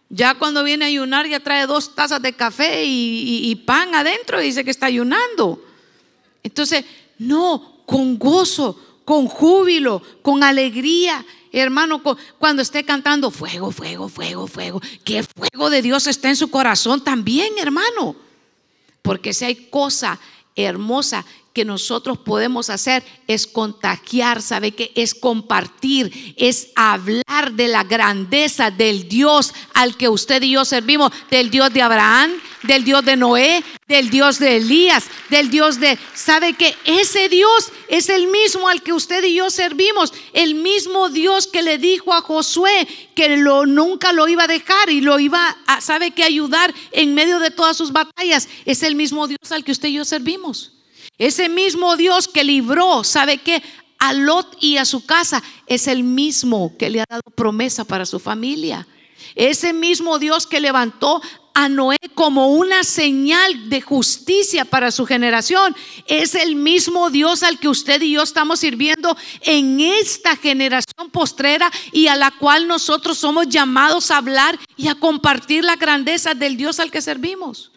Ya 0.07 0.35
cuando 0.35 0.63
viene 0.63 0.85
a 0.85 0.87
ayunar 0.87 1.27
ya 1.27 1.41
trae 1.41 1.67
dos 1.67 1.93
tazas 1.93 2.21
de 2.21 2.31
café 2.31 2.85
y, 2.85 3.51
y 3.51 3.55
pan 3.57 3.93
adentro 3.93 4.41
y 4.41 4.45
dice 4.45 4.63
que 4.63 4.71
está 4.71 4.85
ayunando. 4.85 5.65
Entonces, 6.43 6.85
no, 7.17 7.83
con 7.85 8.17
gozo, 8.17 9.01
con 9.03 9.27
júbilo, 9.27 10.01
con 10.21 10.43
alegría 10.43 11.25
hermano, 11.61 12.01
cuando 12.39 12.61
esté 12.61 12.83
cantando 12.83 13.31
fuego, 13.31 13.71
fuego, 13.71 14.09
fuego, 14.09 14.47
fuego, 14.47 14.81
que 15.03 15.23
fuego 15.23 15.69
de 15.69 15.81
Dios 15.81 16.07
esté 16.07 16.29
en 16.29 16.35
su 16.35 16.49
corazón 16.49 17.03
también, 17.03 17.53
hermano. 17.57 18.15
Porque 19.01 19.33
si 19.33 19.45
hay 19.45 19.55
cosa 19.69 20.19
hermosa 20.55 21.25
que 21.53 21.63
nosotros 21.65 22.17
podemos 22.17 22.69
hacer 22.69 23.03
es 23.27 23.47
contagiar, 23.47 24.41
¿sabe 24.41 24.71
que 24.71 24.91
Es 24.95 25.13
compartir, 25.13 26.35
es 26.37 26.69
hablar 26.75 27.51
de 27.53 27.67
la 27.67 27.83
grandeza 27.83 28.71
del 28.71 29.07
Dios 29.07 29.53
al 29.73 29.95
que 29.95 30.09
usted 30.09 30.41
y 30.41 30.51
yo 30.51 30.65
servimos, 30.65 31.11
del 31.29 31.49
Dios 31.49 31.71
de 31.71 31.81
Abraham, 31.81 32.31
del 32.63 32.83
Dios 32.83 33.05
de 33.05 33.15
Noé, 33.15 33.63
del 33.87 34.09
Dios 34.09 34.39
de 34.39 34.57
Elías, 34.57 35.05
del 35.29 35.49
Dios 35.49 35.79
de... 35.79 35.99
¿Sabe 36.13 36.53
que 36.53 36.75
Ese 36.85 37.29
Dios 37.29 37.71
es 37.87 38.09
el 38.09 38.27
mismo 38.27 38.67
al 38.67 38.81
que 38.81 38.93
usted 38.93 39.23
y 39.23 39.35
yo 39.35 39.49
servimos, 39.49 40.13
el 40.33 40.55
mismo 40.55 41.09
Dios 41.09 41.47
que 41.47 41.61
le 41.61 41.77
dijo 41.77 42.13
a 42.13 42.21
Josué 42.21 42.87
que 43.15 43.37
lo, 43.37 43.65
nunca 43.65 44.11
lo 44.13 44.27
iba 44.27 44.45
a 44.45 44.47
dejar 44.47 44.89
y 44.89 45.01
lo 45.01 45.19
iba 45.19 45.55
a, 45.67 45.81
¿sabe 45.81 46.11
que 46.11 46.23
Ayudar 46.23 46.73
en 46.91 47.13
medio 47.13 47.39
de 47.39 47.51
todas 47.51 47.77
sus 47.77 47.91
batallas. 47.91 48.47
Es 48.65 48.81
el 48.81 48.95
mismo 48.95 49.27
Dios 49.27 49.51
al 49.51 49.63
que 49.63 49.71
usted 49.71 49.89
y 49.89 49.93
yo 49.93 50.05
servimos. 50.05 50.71
Ese 51.17 51.49
mismo 51.49 51.95
Dios 51.95 52.27
que 52.27 52.43
libró, 52.43 53.03
¿sabe 53.03 53.37
qué? 53.37 53.61
A 53.99 54.13
Lot 54.13 54.57
y 54.59 54.77
a 54.77 54.85
su 54.85 55.05
casa 55.05 55.41
es 55.67 55.87
el 55.87 56.03
mismo 56.03 56.75
que 56.77 56.89
le 56.89 57.01
ha 57.01 57.05
dado 57.09 57.23
promesa 57.35 57.85
para 57.85 58.05
su 58.05 58.19
familia. 58.19 58.87
Ese 59.35 59.73
mismo 59.73 60.19
Dios 60.19 60.45
que 60.45 60.59
levantó 60.59 61.21
a 61.53 61.69
Noé 61.69 61.97
como 62.15 62.47
una 62.47 62.83
señal 62.83 63.69
de 63.69 63.81
justicia 63.81 64.65
para 64.65 64.91
su 64.91 65.05
generación. 65.05 65.75
Es 66.07 66.35
el 66.35 66.55
mismo 66.55 67.09
Dios 67.09 67.43
al 67.43 67.59
que 67.59 67.69
usted 67.69 68.01
y 68.01 68.13
yo 68.13 68.23
estamos 68.23 68.59
sirviendo 68.59 69.15
en 69.41 69.79
esta 69.79 70.35
generación 70.35 71.09
postrera 71.11 71.71
y 71.91 72.07
a 72.07 72.15
la 72.15 72.31
cual 72.31 72.67
nosotros 72.67 73.17
somos 73.17 73.47
llamados 73.47 74.11
a 74.11 74.17
hablar 74.17 74.59
y 74.75 74.87
a 74.87 74.95
compartir 74.95 75.63
la 75.63 75.75
grandeza 75.75 76.33
del 76.33 76.57
Dios 76.57 76.79
al 76.79 76.91
que 76.91 77.01
servimos. 77.01 77.71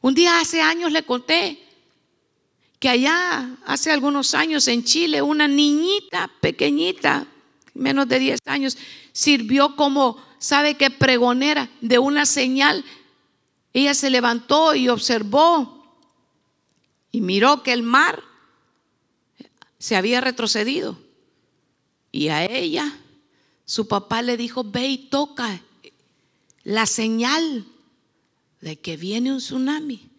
Un 0.00 0.14
día 0.14 0.40
hace 0.40 0.62
años 0.62 0.92
le 0.92 1.02
conté 1.02 1.65
que 2.78 2.88
allá 2.88 3.56
hace 3.64 3.90
algunos 3.90 4.34
años 4.34 4.68
en 4.68 4.84
Chile 4.84 5.22
una 5.22 5.48
niñita 5.48 6.30
pequeñita, 6.40 7.26
menos 7.74 8.08
de 8.08 8.18
10 8.18 8.40
años, 8.46 8.76
sirvió 9.12 9.76
como, 9.76 10.22
¿sabe 10.38 10.76
qué? 10.76 10.90
Pregonera 10.90 11.70
de 11.80 11.98
una 11.98 12.26
señal. 12.26 12.84
Ella 13.72 13.94
se 13.94 14.10
levantó 14.10 14.74
y 14.74 14.88
observó 14.88 15.76
y 17.10 17.20
miró 17.20 17.62
que 17.62 17.72
el 17.72 17.82
mar 17.82 18.22
se 19.78 19.96
había 19.96 20.20
retrocedido. 20.20 20.98
Y 22.12 22.28
a 22.28 22.44
ella, 22.44 22.98
su 23.64 23.88
papá 23.88 24.22
le 24.22 24.36
dijo, 24.36 24.64
ve 24.64 24.86
y 24.86 24.98
toca 25.08 25.60
la 26.62 26.86
señal 26.86 27.66
de 28.60 28.80
que 28.80 28.96
viene 28.96 29.32
un 29.32 29.38
tsunami. 29.38 30.10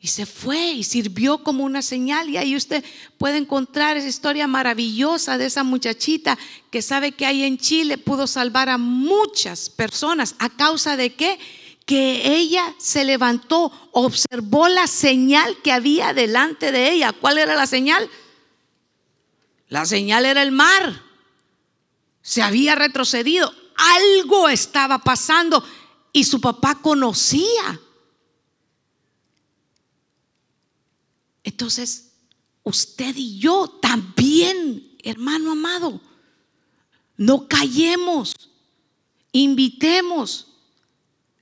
Y 0.00 0.08
se 0.08 0.26
fue 0.26 0.70
y 0.72 0.84
sirvió 0.84 1.42
como 1.42 1.64
una 1.64 1.82
señal. 1.82 2.28
Y 2.30 2.36
ahí 2.36 2.54
usted 2.54 2.84
puede 3.16 3.36
encontrar 3.36 3.96
esa 3.96 4.06
historia 4.06 4.46
maravillosa 4.46 5.38
de 5.38 5.46
esa 5.46 5.64
muchachita 5.64 6.38
que 6.70 6.82
sabe 6.82 7.12
que 7.12 7.26
ahí 7.26 7.42
en 7.42 7.58
Chile 7.58 7.98
pudo 7.98 8.28
salvar 8.28 8.68
a 8.68 8.78
muchas 8.78 9.68
personas. 9.70 10.36
¿A 10.38 10.50
causa 10.50 10.96
de 10.96 11.14
qué? 11.14 11.38
Que 11.84 12.36
ella 12.36 12.74
se 12.78 13.02
levantó, 13.02 13.72
observó 13.90 14.68
la 14.68 14.86
señal 14.86 15.56
que 15.62 15.72
había 15.72 16.12
delante 16.12 16.70
de 16.70 16.92
ella. 16.92 17.12
¿Cuál 17.12 17.38
era 17.38 17.56
la 17.56 17.66
señal? 17.66 18.08
La 19.68 19.84
señal 19.84 20.26
era 20.26 20.42
el 20.42 20.52
mar. 20.52 21.02
Se 22.22 22.42
había 22.42 22.76
retrocedido. 22.76 23.52
Algo 23.76 24.48
estaba 24.48 24.98
pasando 24.98 25.64
y 26.12 26.24
su 26.24 26.40
papá 26.40 26.76
conocía 26.76 27.80
Entonces, 31.44 32.12
usted 32.62 33.14
y 33.16 33.38
yo 33.38 33.68
también, 33.80 34.96
hermano 35.02 35.52
amado, 35.52 36.00
no 37.16 37.48
callemos, 37.48 38.34
invitemos. 39.32 40.46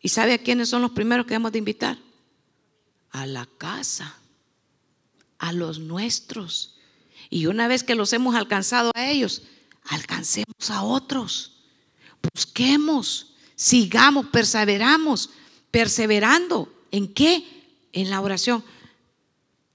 ¿Y 0.01 0.09
sabe 0.09 0.34
a 0.34 0.38
quiénes 0.38 0.68
son 0.68 0.82
los 0.82 0.92
primeros 0.92 1.26
que 1.26 1.34
hemos 1.34 1.53
de 1.53 1.59
invitar? 1.59 1.99
A 3.11 3.26
la 3.26 3.47
casa, 3.59 4.16
a 5.38 5.53
los 5.53 5.78
nuestros. 5.78 6.76
Y 7.28 7.47
una 7.47 7.68
vez 7.68 7.82
que 7.82 7.94
los 7.94 8.12
hemos 8.12 8.34
alcanzado 8.34 8.92
a 8.94 9.11
ellos, 9.11 9.42
alcancemos 9.84 10.70
a 10.70 10.82
otros. 10.82 11.64
Busquemos, 12.34 13.34
sigamos, 13.55 14.26
perseveramos, 14.26 15.30
perseverando. 15.70 16.72
¿En 16.90 17.12
qué? 17.12 17.44
En 17.92 18.11
la 18.11 18.20
oración. 18.20 18.64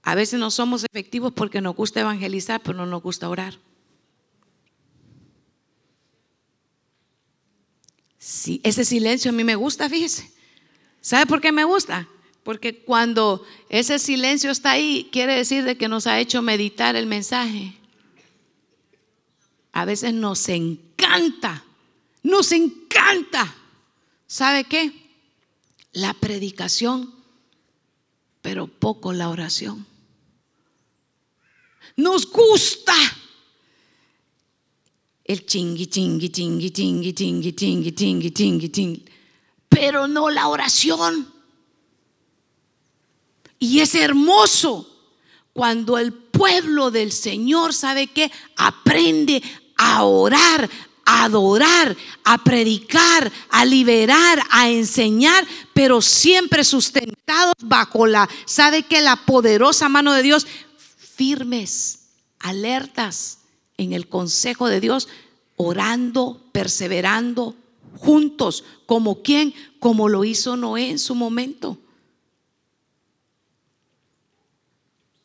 A 0.02 0.14
veces 0.14 0.40
no 0.40 0.50
somos 0.50 0.84
efectivos 0.84 1.32
porque 1.32 1.60
nos 1.60 1.76
gusta 1.76 2.00
evangelizar, 2.00 2.60
pero 2.62 2.76
no 2.76 2.86
nos 2.86 3.02
gusta 3.02 3.28
orar. 3.28 3.58
Sí, 8.18 8.60
ese 8.64 8.84
silencio 8.84 9.30
a 9.30 9.32
mí 9.32 9.44
me 9.44 9.54
gusta, 9.54 9.88
fíjese. 9.88 10.30
¿Sabe 11.00 11.26
por 11.26 11.40
qué 11.40 11.52
me 11.52 11.64
gusta? 11.64 12.08
Porque 12.42 12.82
cuando 12.82 13.44
ese 13.68 13.98
silencio 13.98 14.50
está 14.50 14.72
ahí, 14.72 15.08
quiere 15.12 15.36
decir 15.36 15.64
de 15.64 15.76
que 15.76 15.88
nos 15.88 16.06
ha 16.06 16.18
hecho 16.18 16.42
meditar 16.42 16.96
el 16.96 17.06
mensaje. 17.06 17.74
A 19.72 19.84
veces 19.84 20.12
nos 20.14 20.48
encanta, 20.48 21.64
nos 22.22 22.52
encanta. 22.52 23.54
¿Sabe 24.26 24.64
qué? 24.64 24.92
La 25.92 26.14
predicación, 26.14 27.14
pero 28.40 28.66
poco 28.66 29.12
la 29.12 29.28
oración. 29.28 29.91
Nos 31.96 32.30
gusta 32.30 32.94
el 35.24 35.46
chingui, 35.46 35.86
chingui, 35.86 36.30
chingui, 36.30 36.70
chingui, 36.72 37.14
chingui, 37.14 37.52
chingui, 37.54 37.92
chingui, 37.94 38.32
chingui, 38.32 38.70
chingui, 38.70 39.04
pero 39.68 40.06
no 40.06 40.30
la 40.30 40.48
oración. 40.48 41.32
Y 43.58 43.80
es 43.80 43.94
hermoso 43.94 44.88
cuando 45.52 45.98
el 45.98 46.12
pueblo 46.12 46.90
del 46.90 47.12
Señor 47.12 47.72
sabe 47.72 48.08
que 48.08 48.30
aprende 48.56 49.42
a 49.76 50.02
orar, 50.04 50.68
a 51.04 51.24
adorar, 51.24 51.96
a 52.24 52.42
predicar, 52.42 53.30
a 53.50 53.64
liberar, 53.64 54.42
a 54.50 54.68
enseñar, 54.70 55.46
pero 55.72 56.02
siempre 56.02 56.64
sustentados 56.64 57.54
bajo 57.60 58.06
la, 58.06 58.28
sabe 58.44 58.82
que 58.82 59.00
la 59.00 59.16
poderosa 59.24 59.88
mano 59.88 60.12
de 60.12 60.22
Dios 60.22 60.46
firmes, 61.22 62.08
alertas 62.40 63.42
en 63.76 63.92
el 63.92 64.08
consejo 64.08 64.66
de 64.66 64.80
Dios, 64.80 65.06
orando, 65.54 66.42
perseverando 66.50 67.54
juntos, 67.96 68.64
como 68.86 69.22
quien, 69.22 69.54
como 69.78 70.08
lo 70.08 70.24
hizo 70.24 70.56
Noé 70.56 70.90
en 70.90 70.98
su 70.98 71.14
momento. 71.14 71.78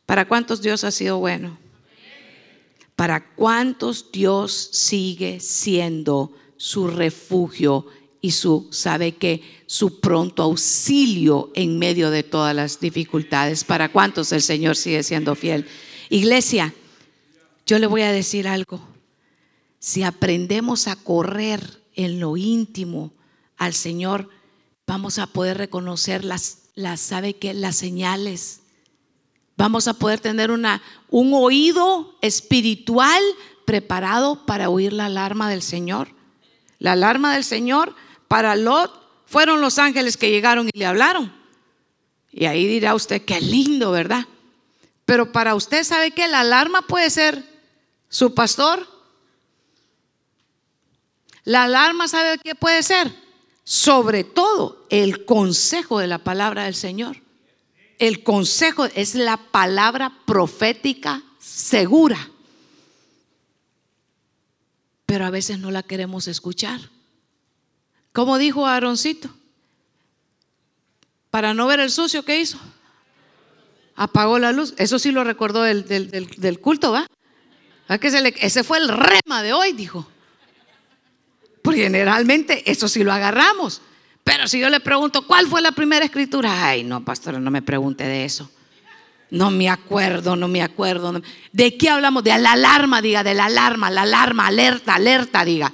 ¿Para 0.06 0.28
cuántos 0.28 0.62
Dios 0.62 0.84
ha 0.84 0.92
sido 0.92 1.18
bueno? 1.18 1.58
¿Para 2.96 3.34
cuántos 3.34 4.12
Dios 4.12 4.70
sigue 4.72 5.40
siendo 5.40 6.32
su 6.58 6.90
refugio 6.90 7.88
y 8.22 8.32
su, 8.32 8.68
sabe 8.70 9.14
que, 9.14 9.42
su 9.66 10.00
pronto 10.00 10.44
auxilio 10.44 11.52
en 11.56 11.80
medio 11.80 12.10
de 12.12 12.24
todas 12.24 12.56
las 12.56 12.80
dificultades. 12.80 13.64
¿Para 13.64 13.92
cuántos 13.92 14.32
el 14.32 14.42
Señor 14.42 14.76
sigue 14.76 15.04
siendo 15.04 15.36
fiel? 15.36 15.66
Iglesia, 16.10 16.74
yo 17.66 17.80
le 17.80 17.88
voy 17.88 18.02
a 18.02 18.12
decir 18.12 18.48
algo. 18.48 18.82
Si 19.80 20.04
aprendemos 20.04 20.88
a 20.88 20.96
correr 20.96 21.84
en 21.94 22.20
lo 22.20 22.38
íntimo 22.38 23.14
al 23.58 23.74
Señor, 23.74 24.30
vamos 24.86 25.20
a 25.20 25.28
poder 25.28 25.58
reconocer 25.58 26.24
las, 26.24 26.70
¿sabe 26.96 27.36
qué? 27.36 27.54
Las 27.54 27.76
señales. 27.76 28.62
Vamos 29.58 29.88
a 29.88 29.96
poder 29.96 30.20
tener 30.20 30.52
una, 30.52 30.82
un 31.10 31.34
oído 31.34 32.16
espiritual 32.22 33.22
preparado 33.66 34.46
para 34.46 34.70
oír 34.70 34.94
la 34.94 35.08
alarma 35.08 35.50
del 35.50 35.62
Señor. 35.62 36.10
La 36.80 36.94
alarma 36.94 37.34
del 37.34 37.44
Señor 37.44 37.96
para 38.28 38.56
Lot 38.56 38.92
fueron 39.26 39.62
los 39.62 39.78
ángeles 39.78 40.16
que 40.16 40.30
llegaron 40.30 40.70
y 40.72 40.78
le 40.78 40.86
hablaron. 40.86 41.34
Y 42.32 42.46
ahí 42.46 42.68
dirá 42.68 42.96
usted, 42.96 43.26
qué 43.26 43.42
lindo, 43.42 43.92
¿verdad? 43.92 44.26
Pero 45.08 45.32
para 45.32 45.56
usted, 45.56 45.86
¿sabe 45.86 46.12
que 46.12 46.28
La 46.28 46.42
alarma 46.42 46.82
puede 46.82 47.10
ser 47.10 47.42
su 48.10 48.34
pastor. 48.34 48.86
La 51.46 51.64
alarma, 51.64 52.10
¿sabe 52.10 52.38
qué 52.40 52.56
puede 52.56 52.84
ser? 52.84 53.16
Sobre 53.64 54.26
todo 54.26 54.86
el 54.90 55.24
consejo 55.24 56.00
de 56.00 56.08
la 56.08 56.18
palabra 56.18 56.66
del 56.66 56.76
Señor. 56.76 57.22
El 58.00 58.22
consejo 58.22 58.84
es 58.84 59.16
la 59.16 59.38
palabra 59.38 60.12
profética 60.26 61.24
segura. 61.40 62.30
Pero 65.06 65.26
a 65.26 65.30
veces 65.30 65.58
no 65.58 65.72
la 65.72 65.84
queremos 65.84 66.28
escuchar. 66.28 66.82
Como 68.12 68.38
dijo 68.38 68.66
Aaroncito, 68.66 69.30
para 71.30 71.54
no 71.54 71.66
ver 71.66 71.80
el 71.80 71.92
sucio, 71.92 72.26
¿qué 72.26 72.42
hizo? 72.42 72.60
Apagó 73.98 74.40
la 74.40 74.54
luz. 74.54 74.74
Eso 74.78 74.98
sí 75.00 75.12
lo 75.12 75.26
recordó 75.26 75.64
del, 75.64 75.86
del, 75.86 76.60
culto, 76.60 76.94
¿va? 76.94 77.10
Que 78.00 78.10
se 78.10 78.22
le, 78.22 78.34
ese 78.40 78.64
fue 78.64 78.78
el 78.78 78.88
rema 78.88 79.44
de 79.44 79.52
hoy, 79.52 79.74
dijo. 79.74 80.08
Porque 81.62 81.84
generalmente 81.84 82.72
eso 82.72 82.88
sí 82.88 83.04
lo 83.04 83.12
agarramos. 83.12 83.82
Pero 84.24 84.48
si 84.48 84.60
yo 84.60 84.70
le 84.70 84.80
pregunto, 84.80 85.26
¿cuál 85.26 85.48
fue 85.48 85.62
la 85.62 85.72
primera 85.72 86.06
escritura? 86.06 86.68
Ay, 86.68 86.84
no, 86.84 87.04
pastor, 87.04 87.40
no 87.40 87.52
me 87.52 87.62
pregunte 87.62 88.06
de 88.06 88.24
eso. 88.24 88.50
No 89.30 89.52
me 89.52 89.70
acuerdo, 89.70 90.36
no 90.36 90.48
me 90.48 90.62
acuerdo. 90.62 91.22
¿De 91.52 91.76
qué 91.76 91.90
hablamos? 91.90 92.24
De 92.24 92.38
la 92.38 92.54
alarma, 92.54 93.02
diga, 93.02 93.24
de 93.24 93.34
la 93.34 93.46
alarma, 93.46 93.90
la 93.90 94.04
alarma, 94.04 94.48
alerta, 94.48 94.96
alerta, 94.96 95.44
diga. 95.44 95.74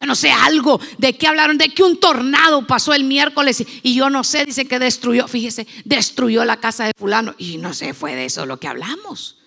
Yo 0.00 0.06
no 0.06 0.14
sé 0.14 0.30
algo 0.30 0.80
de 0.98 1.16
qué 1.16 1.26
hablaron, 1.26 1.58
de 1.58 1.70
que 1.70 1.82
un 1.82 1.98
tornado 1.98 2.66
pasó 2.66 2.94
el 2.94 3.04
miércoles 3.04 3.64
y 3.82 3.94
yo 3.94 4.10
no 4.10 4.22
sé, 4.22 4.44
dice 4.44 4.66
que 4.66 4.78
destruyó, 4.78 5.26
fíjese, 5.26 5.66
destruyó 5.84 6.44
la 6.44 6.60
casa 6.60 6.84
de 6.84 6.92
fulano 6.96 7.34
y 7.36 7.58
no 7.58 7.74
sé, 7.74 7.94
fue 7.94 8.14
de 8.14 8.26
eso 8.26 8.46
lo 8.46 8.60
que 8.60 8.68
hablamos. 8.68 9.38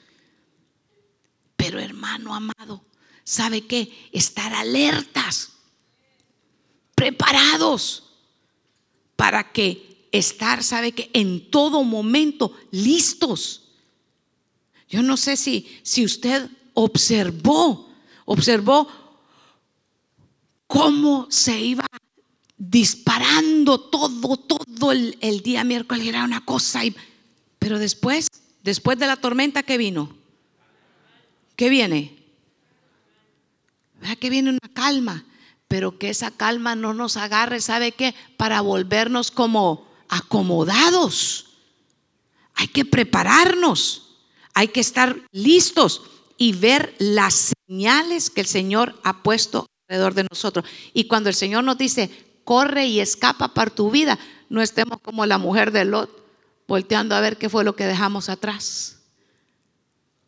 Pero 1.56 1.80
hermano 1.80 2.36
amado, 2.36 2.84
¿sabe 3.24 3.66
qué? 3.66 4.10
Estar 4.12 4.54
alertas, 4.54 5.54
preparados 6.96 8.12
para 9.16 9.52
que 9.54 10.08
estar, 10.12 10.64
¿sabe 10.64 10.92
qué? 10.92 11.10
En 11.14 11.50
todo 11.50 11.84
momento 11.84 12.54
listos. 12.72 13.70
Yo 14.90 15.02
no 15.02 15.16
sé 15.16 15.38
si, 15.38 15.80
si 15.84 16.04
usted 16.04 16.50
observó, 16.74 17.90
observó 18.26 19.01
cómo 20.72 21.28
se 21.30 21.60
iba 21.60 21.86
disparando 22.58 23.78
todo, 23.78 24.38
todo 24.38 24.94
el, 24.94 25.42
día 25.44 25.66
miércoles, 25.66 26.08
era 26.08 26.24
una 26.24 26.46
cosa. 26.46 26.80
Pero 27.60 27.78
después, 27.78 28.30
después 28.64 28.98
de 28.98 29.06
la 29.06 29.18
tormenta, 29.18 29.64
¿qué 29.64 29.78
vino? 29.78 30.16
¿Qué 31.58 31.68
viene? 31.68 32.24
Que 34.18 34.30
viene 34.30 34.52
una 34.52 34.74
calma, 34.74 35.26
pero 35.68 36.00
que 36.00 36.10
esa 36.10 36.32
calma 36.32 36.74
no 36.74 36.94
nos 36.94 37.18
agarre, 37.18 37.60
¿sabe 37.60 37.92
qué? 37.92 38.16
Para 38.38 38.62
volvernos 38.62 39.30
como 39.30 39.86
acomodados. 40.08 41.48
Hay 42.54 42.70
que 42.70 42.86
prepararnos, 42.86 44.20
hay 44.54 44.70
que 44.70 44.80
estar 44.80 45.22
listos 45.34 46.04
y 46.38 46.54
ver 46.54 46.96
las 46.98 47.52
señales 47.68 48.30
que 48.30 48.40
el 48.40 48.48
Señor 48.48 48.98
ha 49.04 49.22
puesto 49.22 49.68
de 50.00 50.26
nosotros. 50.30 50.66
Y 50.94 51.06
cuando 51.06 51.30
el 51.30 51.36
Señor 51.36 51.64
nos 51.64 51.78
dice, 51.78 52.10
corre 52.44 52.86
y 52.86 53.00
escapa 53.00 53.54
para 53.54 53.72
tu 53.72 53.92
vida, 53.92 54.18
no 54.50 54.62
estemos 54.62 55.00
como 55.02 55.26
la 55.26 55.38
mujer 55.38 55.72
de 55.72 55.86
Lot, 55.86 56.10
volteando 56.68 57.16
a 57.16 57.20
ver 57.20 57.38
qué 57.38 57.50
fue 57.50 57.64
lo 57.64 57.76
que 57.76 57.86
dejamos 57.86 58.30
atrás. 58.30 58.98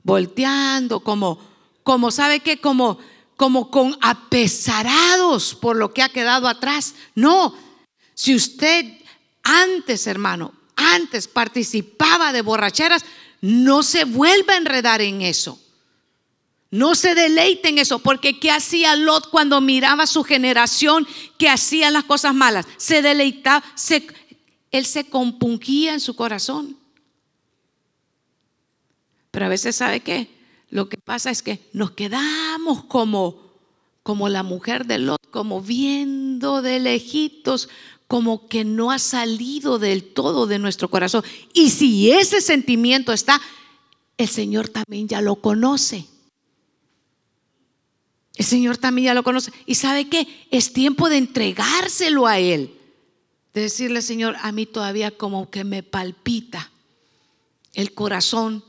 Volteando 0.03 0.99
como, 0.99 1.39
como 1.83 2.11
sabe 2.11 2.41
que, 2.41 2.59
como, 2.59 2.99
como 3.37 3.71
con 3.71 3.97
apesarados 4.01 5.55
por 5.55 5.77
lo 5.77 5.93
que 5.93 6.01
ha 6.01 6.09
quedado 6.09 6.47
atrás. 6.47 6.95
No, 7.15 7.55
si 8.13 8.35
usted 8.35 8.85
antes, 9.43 10.07
hermano, 10.07 10.53
antes 10.75 11.27
participaba 11.27 12.33
de 12.33 12.41
borracheras, 12.41 13.03
no 13.41 13.83
se 13.83 14.05
vuelva 14.05 14.53
a 14.53 14.57
enredar 14.57 15.01
en 15.01 15.21
eso. 15.21 15.59
No 16.73 16.95
se 16.95 17.13
deleiten 17.13 17.75
en 17.75 17.83
eso, 17.83 17.99
porque 17.99 18.39
¿qué 18.39 18.49
hacía 18.49 18.95
Lot 18.95 19.29
cuando 19.29 19.61
miraba 19.61 20.05
a 20.05 20.07
su 20.07 20.23
generación 20.23 21.05
que 21.37 21.47
hacían 21.47 21.93
las 21.93 22.05
cosas 22.05 22.33
malas? 22.33 22.65
Se 22.77 23.03
deleitaba, 23.03 23.63
él 24.71 24.85
se 24.87 25.03
compungía 25.07 25.93
en 25.93 25.99
su 25.99 26.15
corazón. 26.15 26.75
Pero 29.29 29.45
a 29.45 29.49
veces, 29.49 29.75
¿sabe 29.75 29.99
qué? 29.99 30.29
Lo 30.71 30.89
que 30.89 30.97
pasa 30.97 31.29
es 31.29 31.43
que 31.43 31.59
nos 31.73 31.91
quedamos 31.91 32.85
como, 32.85 33.51
como 34.01 34.27
la 34.27 34.41
mujer 34.41 34.87
de 34.87 34.97
Lot, 34.97 35.29
como 35.29 35.61
viendo 35.61 36.63
de 36.63 36.79
lejitos, 36.79 37.69
como 38.07 38.47
que 38.47 38.65
no 38.65 38.89
ha 38.89 38.97
salido 38.97 39.77
del 39.77 40.03
todo 40.03 40.47
de 40.47 40.57
nuestro 40.57 40.89
corazón. 40.89 41.23
Y 41.53 41.69
si 41.69 42.09
ese 42.09 42.41
sentimiento 42.41 43.13
está, 43.13 43.39
el 44.17 44.27
Señor 44.27 44.69
también 44.69 45.07
ya 45.07 45.21
lo 45.21 45.35
conoce. 45.35 46.07
El 48.43 48.49
Señor 48.49 48.75
también 48.75 49.05
ya 49.05 49.13
lo 49.13 49.23
conoce. 49.23 49.53
¿Y 49.65 49.75
sabe 49.75 50.09
qué? 50.09 50.27
Es 50.51 50.73
tiempo 50.73 51.07
de 51.07 51.15
entregárselo 51.15 52.27
a 52.27 52.39
Él. 52.39 52.77
De 53.53 53.61
decirle, 53.61 54.01
Señor, 54.01 54.35
a 54.41 54.51
mí 54.51 54.65
todavía 54.65 55.11
como 55.11 55.49
que 55.49 55.63
me 55.63 55.81
palpita 55.81 56.69
el 57.71 57.93
corazón 57.93 58.65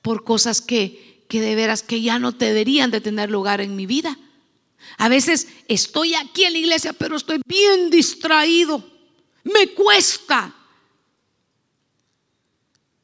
por 0.00 0.24
cosas 0.24 0.62
que, 0.62 1.26
que 1.28 1.42
de 1.42 1.54
veras 1.54 1.82
que 1.82 2.00
ya 2.00 2.18
no 2.18 2.32
deberían 2.32 2.90
de 2.90 3.02
tener 3.02 3.30
lugar 3.30 3.60
en 3.60 3.76
mi 3.76 3.84
vida. 3.84 4.18
A 4.96 5.10
veces 5.10 5.48
estoy 5.68 6.14
aquí 6.14 6.44
en 6.44 6.54
la 6.54 6.60
iglesia, 6.60 6.94
pero 6.94 7.14
estoy 7.14 7.42
bien 7.46 7.90
distraído. 7.90 8.82
Me 9.44 9.74
cuesta. 9.74 10.56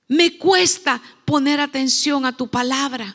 Me 0.09 0.39
cuesta 0.39 1.03
poner 1.27 1.61
atención 1.61 2.25
a 2.25 2.35
tu 2.35 2.49
palabra. 2.49 3.15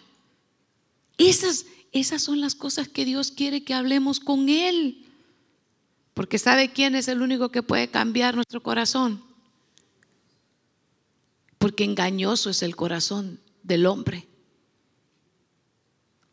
Esas, 1.18 1.66
esas 1.92 2.22
son 2.22 2.40
las 2.42 2.56
cosas 2.56 2.88
que 2.88 3.06
Dios 3.06 3.32
quiere 3.32 3.64
que 3.64 3.74
hablemos 3.74 4.20
con 4.20 4.50
Él. 4.50 5.06
Porque 6.14 6.38
¿sabe 6.38 6.72
quién 6.72 6.96
es 6.96 7.08
el 7.08 7.22
único 7.22 7.50
que 7.50 7.64
puede 7.64 7.90
cambiar 7.90 8.36
nuestro 8.36 8.62
corazón? 8.62 9.24
Porque 11.58 11.84
engañoso 11.84 12.50
es 12.50 12.62
el 12.62 12.76
corazón 12.76 13.40
del 13.64 13.86
hombre. 13.86 14.28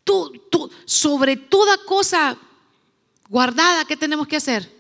Tú, 0.05 0.33
tú, 0.51 0.71
sobre 0.85 1.37
toda 1.37 1.79
cosa 1.85 2.39
guardada, 3.29 3.85
¿qué 3.85 3.97
tenemos 3.97 4.27
que 4.29 4.37
hacer? 4.37 4.73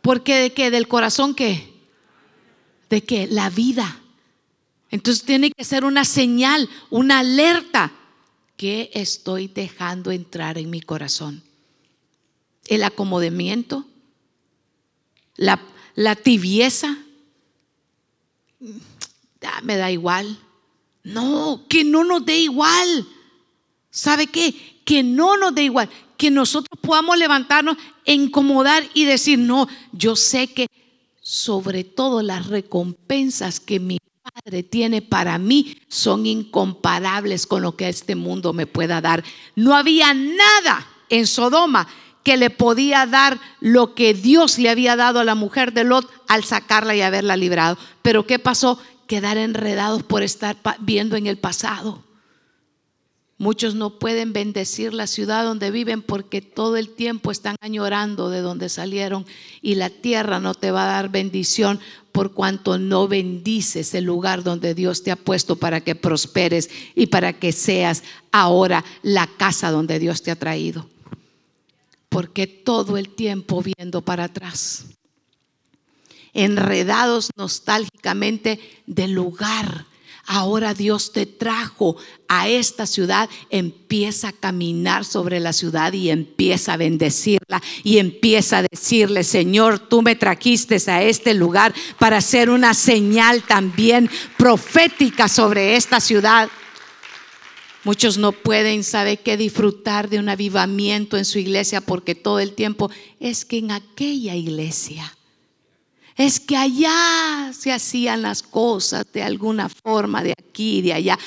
Porque 0.00 0.36
de 0.36 0.52
qué? 0.52 0.70
Del 0.70 0.88
corazón 0.88 1.34
qué? 1.34 1.72
De 2.88 3.04
qué? 3.04 3.26
La 3.26 3.50
vida. 3.50 4.00
Entonces 4.90 5.24
tiene 5.24 5.50
que 5.50 5.64
ser 5.64 5.84
una 5.84 6.04
señal, 6.04 6.68
una 6.88 7.18
alerta 7.18 7.92
¿Qué 8.58 8.90
estoy 8.92 9.46
dejando 9.46 10.10
entrar 10.10 10.58
en 10.58 10.68
mi 10.68 10.80
corazón? 10.80 11.44
¿El 12.66 12.82
acomodamiento? 12.82 13.86
¿La, 15.36 15.62
la 15.94 16.16
tibieza? 16.16 16.98
Ah, 19.42 19.60
me 19.62 19.76
da 19.76 19.92
igual. 19.92 20.36
No, 21.04 21.66
que 21.68 21.84
no 21.84 22.02
nos 22.02 22.26
dé 22.26 22.40
igual. 22.40 23.06
¿Sabe 23.92 24.26
qué? 24.26 24.82
Que 24.84 25.04
no 25.04 25.36
nos 25.36 25.54
dé 25.54 25.62
igual. 25.62 25.88
Que 26.16 26.32
nosotros 26.32 26.80
podamos 26.82 27.16
levantarnos, 27.16 27.76
incomodar 28.06 28.82
y 28.92 29.04
decir, 29.04 29.38
no, 29.38 29.68
yo 29.92 30.16
sé 30.16 30.48
que 30.48 30.66
sobre 31.20 31.84
todo 31.84 32.22
las 32.22 32.48
recompensas 32.48 33.60
que 33.60 33.78
mi 33.78 33.98
Tiene 34.70 35.02
para 35.02 35.38
mí 35.38 35.78
son 35.88 36.26
incomparables 36.26 37.46
con 37.46 37.62
lo 37.62 37.76
que 37.76 37.88
este 37.88 38.14
mundo 38.14 38.52
me 38.52 38.66
pueda 38.66 39.00
dar. 39.00 39.24
No 39.54 39.76
había 39.76 40.14
nada 40.14 40.86
en 41.08 41.26
Sodoma 41.26 41.86
que 42.22 42.36
le 42.36 42.50
podía 42.50 43.06
dar 43.06 43.38
lo 43.60 43.94
que 43.94 44.14
Dios 44.14 44.58
le 44.58 44.70
había 44.70 44.96
dado 44.96 45.20
a 45.20 45.24
la 45.24 45.34
mujer 45.34 45.72
de 45.72 45.84
Lot 45.84 46.10
al 46.28 46.44
sacarla 46.44 46.94
y 46.94 47.02
haberla 47.02 47.36
librado. 47.36 47.78
Pero 48.02 48.26
¿qué 48.26 48.38
pasó? 48.38 48.78
Quedar 49.06 49.38
enredados 49.38 50.02
por 50.02 50.22
estar 50.22 50.56
viendo 50.80 51.16
en 51.16 51.26
el 51.26 51.38
pasado. 51.38 52.04
Muchos 53.40 53.76
no 53.76 54.00
pueden 54.00 54.32
bendecir 54.32 54.92
la 54.92 55.06
ciudad 55.06 55.44
donde 55.44 55.70
viven 55.70 56.02
porque 56.02 56.42
todo 56.42 56.76
el 56.76 56.88
tiempo 56.88 57.30
están 57.30 57.54
añorando 57.60 58.30
de 58.30 58.40
donde 58.40 58.68
salieron 58.68 59.26
y 59.62 59.76
la 59.76 59.90
tierra 59.90 60.40
no 60.40 60.54
te 60.54 60.72
va 60.72 60.82
a 60.82 60.92
dar 60.94 61.08
bendición 61.08 61.78
por 62.10 62.32
cuanto 62.32 62.78
no 62.78 63.06
bendices 63.06 63.94
el 63.94 64.04
lugar 64.04 64.42
donde 64.42 64.74
Dios 64.74 65.04
te 65.04 65.12
ha 65.12 65.16
puesto 65.16 65.54
para 65.54 65.80
que 65.80 65.94
prosperes 65.94 66.68
y 66.96 67.06
para 67.06 67.32
que 67.32 67.52
seas 67.52 68.02
ahora 68.32 68.84
la 69.02 69.28
casa 69.28 69.70
donde 69.70 70.00
Dios 70.00 70.22
te 70.22 70.32
ha 70.32 70.36
traído. 70.36 70.88
Porque 72.08 72.48
todo 72.48 72.96
el 72.96 73.10
tiempo 73.10 73.62
viendo 73.62 74.02
para 74.02 74.24
atrás, 74.24 74.86
enredados 76.32 77.30
nostálgicamente 77.36 78.58
del 78.86 79.12
lugar 79.12 79.86
ahora 80.28 80.74
Dios 80.74 81.10
te 81.10 81.24
trajo 81.26 81.96
a 82.28 82.48
esta 82.48 82.86
ciudad, 82.86 83.28
empieza 83.48 84.28
a 84.28 84.32
caminar 84.32 85.06
sobre 85.06 85.40
la 85.40 85.54
ciudad 85.54 85.94
y 85.94 86.10
empieza 86.10 86.74
a 86.74 86.76
bendecirla 86.76 87.62
y 87.82 87.96
empieza 87.98 88.58
a 88.58 88.62
decirle, 88.62 89.24
Señor, 89.24 89.78
tú 89.78 90.02
me 90.02 90.14
trajiste 90.14 90.76
a 90.90 91.02
este 91.02 91.32
lugar 91.32 91.74
para 91.98 92.18
hacer 92.18 92.50
una 92.50 92.74
señal 92.74 93.42
también 93.42 94.10
profética 94.36 95.28
sobre 95.28 95.76
esta 95.76 95.98
ciudad. 95.98 96.50
Muchos 97.84 98.18
no 98.18 98.32
pueden, 98.32 98.84
saber 98.84 99.20
qué? 99.20 99.38
Disfrutar 99.38 100.10
de 100.10 100.18
un 100.18 100.28
avivamiento 100.28 101.16
en 101.16 101.24
su 101.24 101.38
iglesia 101.38 101.80
porque 101.80 102.14
todo 102.14 102.38
el 102.38 102.52
tiempo 102.52 102.90
es 103.18 103.46
que 103.46 103.58
en 103.58 103.70
aquella 103.70 104.34
iglesia 104.34 105.17
es 106.18 106.40
que 106.40 106.56
allá 106.56 107.52
se 107.56 107.72
hacían 107.72 108.22
las 108.22 108.42
cosas 108.42 109.06
de 109.12 109.22
alguna 109.22 109.68
forma, 109.68 110.22
de 110.22 110.32
aquí 110.32 110.78
y 110.78 110.82
de 110.82 110.92
allá. 110.92 111.18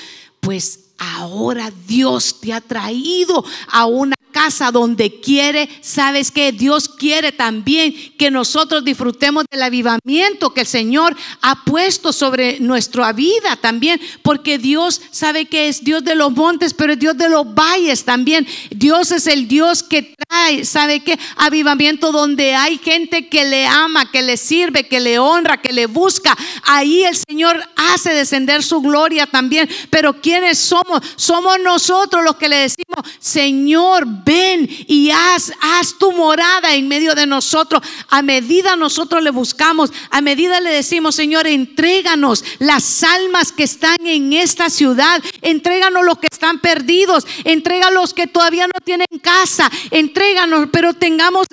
Pues 0.42 0.92
ahora 0.98 1.72
Dios 1.88 2.42
te 2.42 2.52
ha 2.52 2.60
traído 2.60 3.44
a 3.70 3.86
una 3.86 4.16
casa 4.32 4.72
donde 4.72 5.20
quiere, 5.20 5.70
sabes 5.82 6.32
que 6.32 6.52
Dios 6.52 6.90
quiere 6.90 7.32
también 7.32 7.94
que 8.18 8.32
nosotros 8.32 8.84
disfrutemos 8.84 9.46
del 9.50 9.64
avivamiento 9.64 10.54
que 10.54 10.62
el 10.62 10.68
Señor 10.68 11.16
ha 11.42 11.64
puesto 11.64 12.14
sobre 12.14 12.60
nuestra 12.60 13.14
vida 13.14 13.56
también, 13.56 14.00
porque 14.22 14.58
Dios 14.58 15.02
sabe 15.12 15.46
que 15.46 15.68
es 15.68 15.84
Dios 15.84 16.04
de 16.04 16.16
los 16.16 16.32
montes, 16.32 16.74
pero 16.74 16.94
es 16.94 17.00
Dios 17.00 17.18
de 17.18 17.30
los 17.30 17.46
valles 17.54 18.04
también. 18.04 18.48
Dios 18.70 19.12
es 19.12 19.28
el 19.28 19.48
Dios 19.48 19.84
que 19.84 20.16
trae, 20.28 20.66
sabe 20.66 21.02
que 21.02 21.18
avivamiento 21.36 22.12
donde 22.12 22.56
hay 22.56 22.78
gente 22.78 23.28
que 23.28 23.46
le 23.46 23.68
ama, 23.68 24.12
que 24.12 24.22
le 24.22 24.38
sirve, 24.38 24.88
que 24.88 25.00
le 25.00 25.20
honra, 25.20 25.62
que 25.62 25.74
le 25.74 25.86
busca. 25.88 26.36
Ahí 26.64 27.04
el 27.04 27.16
Señor 27.16 27.64
hace 27.76 28.14
descender 28.14 28.64
su 28.64 28.82
gloria 28.82 29.28
también. 29.28 29.70
Pero 29.90 30.22
¿quiénes 30.22 30.58
somos? 30.58 31.02
Somos 31.16 31.60
nosotros 31.60 32.24
los 32.24 32.36
que 32.36 32.50
le 32.50 32.58
decimos, 32.58 32.91
Señor, 33.20 34.06
ven 34.26 34.68
y 34.88 35.12
haz, 35.12 35.52
tu 35.98 36.12
morada 36.12 36.76
en 36.76 36.88
medio 36.88 37.16
de 37.16 37.26
nosotros. 37.26 37.82
A 38.10 38.22
medida 38.22 38.76
nosotros 38.76 39.22
le 39.24 39.32
buscamos, 39.32 39.92
a 40.10 40.22
medida 40.22 40.60
le 40.60 40.72
decimos, 40.72 41.16
Señor, 41.16 41.48
entréganos 41.48 42.44
las 42.60 43.04
almas 43.04 43.52
que 43.52 43.64
están 43.64 43.98
en 44.06 44.34
esta 44.34 44.70
ciudad, 44.70 45.22
entréganos 45.42 46.06
los 46.06 46.18
que 46.20 46.28
están 46.32 46.60
perdidos, 46.60 47.26
entréganos 47.44 48.02
los 48.02 48.14
que 48.14 48.28
todavía 48.28 48.68
no 48.68 48.80
tienen 48.84 49.08
casa, 49.22 49.70
entréganos, 49.90 50.70
pero 50.72 50.94
tengamos 50.94 51.48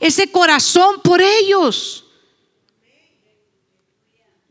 ese 0.00 0.30
corazón 0.30 1.00
por 1.02 1.20
ellos. 1.20 2.04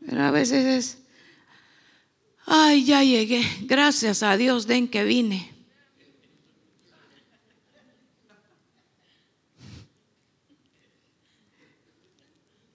Pero 0.06 0.24
a 0.24 0.30
veces 0.30 0.64
es, 0.66 0.98
ay, 2.46 2.84
ya 2.84 3.02
llegué, 3.04 3.46
gracias 3.62 4.22
a 4.22 4.36
Dios, 4.36 4.66
den 4.66 4.88
que 4.88 5.04
vine. 5.04 5.59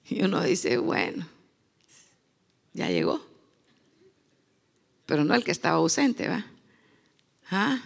Y 0.10 0.22
uno 0.22 0.42
dice, 0.44 0.78
bueno, 0.78 1.28
ya 2.74 2.90
llegó. 2.90 3.26
Pero 5.06 5.24
no 5.24 5.36
el 5.36 5.44
que 5.44 5.52
estaba 5.52 5.78
ausente, 5.78 6.28
¿va? 6.28 6.46
¿Ah? 7.50 7.82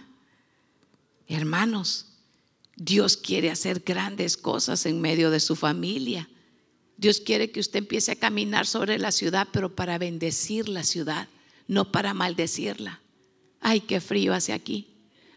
Hermanos, 1.28 2.06
Dios 2.76 3.16
quiere 3.16 3.50
hacer 3.50 3.80
grandes 3.80 4.36
cosas 4.36 4.86
en 4.86 5.00
medio 5.00 5.30
de 5.30 5.40
su 5.40 5.54
familia. 5.54 6.28
Dios 6.96 7.20
quiere 7.20 7.50
que 7.50 7.60
usted 7.60 7.80
empiece 7.80 8.12
a 8.12 8.16
caminar 8.16 8.66
sobre 8.66 8.98
la 8.98 9.12
ciudad, 9.12 9.48
pero 9.52 9.74
para 9.74 9.98
bendecir 9.98 10.68
la 10.68 10.82
ciudad, 10.82 11.28
no 11.68 11.92
para 11.92 12.14
maldecirla. 12.14 13.00
Ay, 13.60 13.80
qué 13.80 14.00
frío 14.00 14.34
hace 14.34 14.52
aquí. 14.52 14.88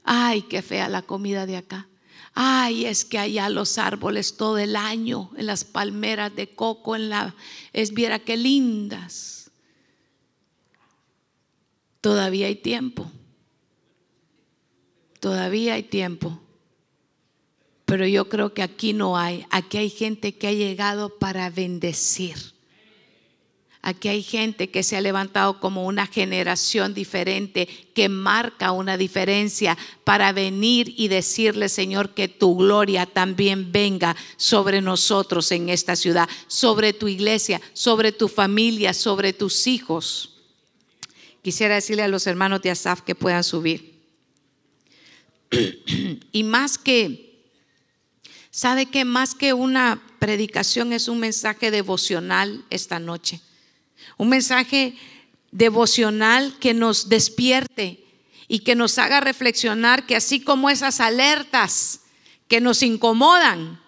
Ay, 0.03 0.43
qué 0.43 0.61
fea 0.61 0.89
la 0.89 1.01
comida 1.01 1.45
de 1.45 1.57
acá. 1.57 1.88
Ay, 2.34 2.86
es 2.86 3.05
que 3.05 3.19
allá 3.19 3.49
los 3.49 3.77
árboles 3.77 4.38
todo 4.38 4.57
el 4.57 4.75
año, 4.75 5.29
en 5.38 5.45
las 5.45 5.63
palmeras 5.63 6.36
de 6.36 6.55
coco, 6.55 6.95
en 6.95 7.09
la, 7.09 7.36
es 7.73 7.93
viera 7.93 8.19
qué 8.19 8.38
lindas. 8.38 9.51
Todavía 12.01 12.47
hay 12.47 12.55
tiempo. 12.55 13.09
Todavía 15.19 15.75
hay 15.75 15.84
tiempo. 15.84 16.39
Pero 17.86 18.07
yo 18.07 18.27
creo 18.27 18.53
que 18.53 18.63
aquí 18.63 18.93
no 18.93 19.17
hay. 19.17 19.45
Aquí 19.51 19.77
hay 19.77 19.89
gente 19.89 20.36
que 20.36 20.47
ha 20.47 20.51
llegado 20.53 21.19
para 21.19 21.49
bendecir. 21.49 22.53
Aquí 23.86 24.07
hay 24.07 24.23
gente 24.23 24.69
que 24.69 24.81
se 24.81 24.95
ha 24.95 25.01
levantado 25.01 25.59
como 25.59 25.86
una 25.86 26.07
generación 26.07 26.93
diferente 26.93 27.67
que 27.93 28.07
marca 28.07 28.71
una 28.71 28.95
diferencia 28.95 29.77
para 30.05 30.31
venir 30.31 30.93
y 30.95 31.09
decirle, 31.09 31.67
Señor, 31.67 32.13
que 32.13 32.29
tu 32.29 32.55
gloria 32.55 33.05
también 33.05 33.73
venga 33.73 34.15
sobre 34.38 34.79
nosotros 34.79 35.51
en 35.51 35.67
esta 35.67 35.97
ciudad, 35.97 36.29
sobre 36.47 36.93
tu 36.93 37.09
iglesia, 37.09 37.59
sobre 37.73 38.13
tu 38.13 38.29
familia, 38.29 38.93
sobre 38.93 39.34
tus 39.34 39.67
hijos. 39.67 40.38
Quisiera 41.41 41.75
decirle 41.75 42.03
a 42.03 42.07
los 42.07 42.25
hermanos 42.25 42.61
de 42.61 42.71
Asaf 42.71 43.01
que 43.01 43.15
puedan 43.15 43.43
subir. 43.43 43.99
y 46.31 46.43
más 46.43 46.77
que, 46.77 47.43
¿sabe 48.49 48.86
que 48.86 49.03
más 49.03 49.36
que 49.36 49.51
una 49.51 50.01
predicación 50.19 50.93
es 50.93 51.09
un 51.09 51.19
mensaje 51.19 51.69
devocional 51.69 52.63
esta 52.69 52.97
noche? 52.97 53.41
Un 54.18 54.30
mensaje 54.30 54.95
devocional 55.51 56.56
que 56.60 56.74
nos 56.74 57.10
despierte 57.10 58.04
y 58.47 58.60
que 58.60 58.76
nos 58.76 58.97
haga 58.97 59.20
reflexionar 59.20 60.06
que 60.06 60.16
así 60.16 60.39
como 60.39 60.70
esas 60.70 60.99
alertas 60.99 62.01
que 62.47 62.60
nos 62.60 62.84
incomodan, 62.84 63.82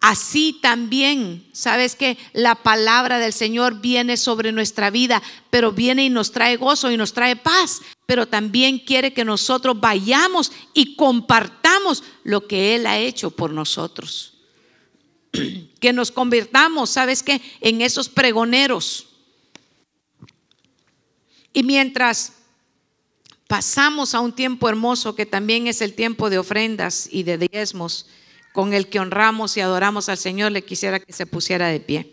así 0.00 0.58
también, 0.60 1.46
sabes 1.52 1.96
que 1.96 2.18
la 2.32 2.54
palabra 2.54 3.18
del 3.18 3.32
Señor 3.32 3.80
viene 3.80 4.16
sobre 4.16 4.52
nuestra 4.52 4.90
vida, 4.90 5.22
pero 5.50 5.72
viene 5.72 6.04
y 6.04 6.10
nos 6.10 6.32
trae 6.32 6.56
gozo 6.56 6.90
y 6.90 6.96
nos 6.96 7.12
trae 7.12 7.36
paz, 7.36 7.80
pero 8.04 8.26
también 8.26 8.78
quiere 8.78 9.12
que 9.12 9.24
nosotros 9.24 9.80
vayamos 9.80 10.52
y 10.74 10.94
compartamos 10.96 12.04
lo 12.24 12.46
que 12.46 12.76
Él 12.76 12.86
ha 12.86 12.98
hecho 12.98 13.30
por 13.30 13.52
nosotros. 13.52 14.34
Que 15.80 15.92
nos 15.92 16.10
convirtamos, 16.10 16.90
sabes 16.90 17.22
que, 17.22 17.40
en 17.60 17.82
esos 17.82 18.08
pregoneros 18.08 19.05
y 21.56 21.62
mientras 21.62 22.34
pasamos 23.48 24.14
a 24.14 24.20
un 24.20 24.34
tiempo 24.34 24.68
hermoso 24.68 25.14
que 25.14 25.24
también 25.24 25.66
es 25.66 25.80
el 25.80 25.94
tiempo 25.94 26.28
de 26.28 26.36
ofrendas 26.36 27.08
y 27.10 27.22
de 27.22 27.38
diezmos, 27.38 28.08
con 28.52 28.74
el 28.74 28.88
que 28.88 29.00
honramos 29.00 29.56
y 29.56 29.62
adoramos 29.62 30.10
al 30.10 30.18
Señor, 30.18 30.52
le 30.52 30.66
quisiera 30.66 31.00
que 31.00 31.14
se 31.14 31.24
pusiera 31.24 31.68
de 31.68 31.80
pie. 31.80 32.12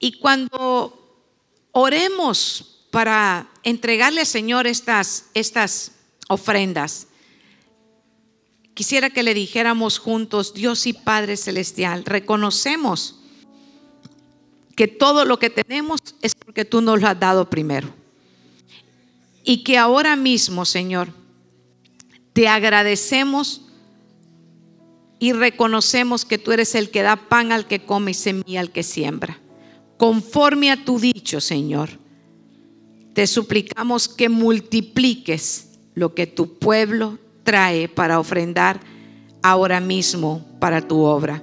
Y 0.00 0.18
cuando 0.18 1.24
oremos 1.70 2.80
para 2.90 3.48
entregarle 3.62 4.22
al 4.22 4.26
Señor 4.26 4.66
estas, 4.66 5.26
estas 5.34 5.92
ofrendas, 6.28 7.06
quisiera 8.74 9.08
que 9.08 9.22
le 9.22 9.34
dijéramos 9.34 10.00
juntos, 10.00 10.52
Dios 10.52 10.84
y 10.88 10.94
Padre 10.94 11.36
Celestial, 11.36 12.04
reconocemos 12.04 13.21
que 14.74 14.88
todo 14.88 15.24
lo 15.24 15.38
que 15.38 15.50
tenemos 15.50 16.00
es 16.20 16.34
porque 16.34 16.64
tú 16.64 16.80
nos 16.80 17.00
lo 17.00 17.08
has 17.08 17.18
dado 17.18 17.48
primero. 17.48 17.88
Y 19.44 19.64
que 19.64 19.76
ahora 19.76 20.16
mismo, 20.16 20.64
Señor, 20.64 21.08
te 22.32 22.48
agradecemos 22.48 23.62
y 25.18 25.32
reconocemos 25.32 26.24
que 26.24 26.38
tú 26.38 26.52
eres 26.52 26.74
el 26.74 26.90
que 26.90 27.02
da 27.02 27.16
pan 27.16 27.52
al 27.52 27.66
que 27.66 27.84
come 27.84 28.12
y 28.12 28.14
semilla 28.14 28.60
al 28.60 28.72
que 28.72 28.82
siembra. 28.82 29.38
Conforme 29.98 30.70
a 30.70 30.84
tu 30.84 30.98
dicho, 30.98 31.40
Señor, 31.40 31.90
te 33.14 33.26
suplicamos 33.26 34.08
que 34.08 34.28
multipliques 34.28 35.68
lo 35.94 36.14
que 36.14 36.26
tu 36.26 36.58
pueblo 36.58 37.18
trae 37.44 37.88
para 37.88 38.18
ofrendar 38.18 38.80
ahora 39.42 39.80
mismo 39.80 40.44
para 40.58 40.80
tu 40.80 41.00
obra 41.00 41.42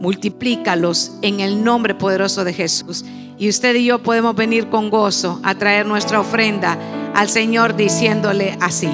multiplícalos 0.00 1.12
en 1.22 1.40
el 1.40 1.64
nombre 1.64 1.94
poderoso 1.94 2.44
de 2.44 2.52
Jesús. 2.52 3.04
Y 3.38 3.48
usted 3.48 3.74
y 3.76 3.86
yo 3.86 4.02
podemos 4.02 4.34
venir 4.34 4.68
con 4.68 4.90
gozo 4.90 5.40
a 5.42 5.54
traer 5.54 5.86
nuestra 5.86 6.20
ofrenda 6.20 6.76
al 7.14 7.28
Señor 7.28 7.76
diciéndole 7.76 8.56
así. 8.60 8.90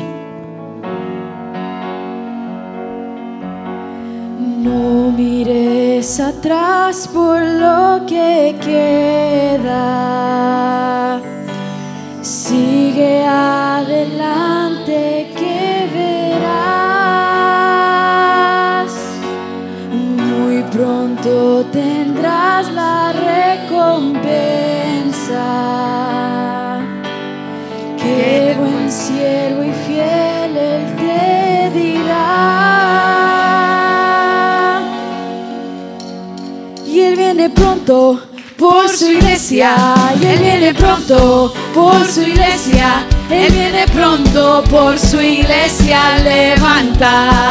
No 4.59 5.11
mires 5.11 6.21
atrás 6.21 7.09
por 7.09 7.41
lo 7.41 8.05
que 8.07 8.57
queda. 8.63 9.75
Sigue 12.23 13.23
adelante 13.25 14.55
la 22.73 23.13
recompensa. 23.13 24.25
Qué 27.97 28.55
buen 28.59 28.91
siervo 28.91 29.65
y 29.65 29.73
fiel 29.87 30.57
él 30.57 30.97
te 30.97 31.71
dirá. 31.79 32.23
Y 36.87 37.01
él 37.01 37.17
viene 37.17 37.51
pronto 37.51 38.21
por 38.57 38.89
su 38.89 39.07
iglesia, 39.11 39.75
y 40.21 40.27
él 40.27 40.39
viene 40.39 40.73
pronto 40.75 41.53
por 41.75 42.07
su 42.07 42.23
iglesia, 42.23 43.05
él 43.31 43.53
viene 43.53 43.87
pronto 43.89 44.63
por 44.71 44.99
su 44.99 45.21
iglesia 45.21 46.19
levantar. 46.23 47.45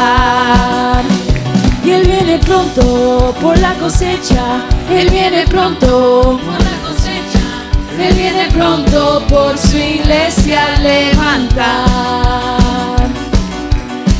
y 1.83 1.91
Él 1.91 2.07
viene 2.07 2.39
pronto 2.39 3.35
por 3.41 3.57
la 3.59 3.73
cosecha. 3.75 4.72
Él 4.91 5.09
viene 5.09 5.45
pronto. 5.47 6.39
Él 7.99 8.13
viene 8.15 8.47
pronto 8.51 9.21
por 9.29 9.57
su 9.57 9.77
iglesia 9.77 10.77
levantar. 10.79 12.57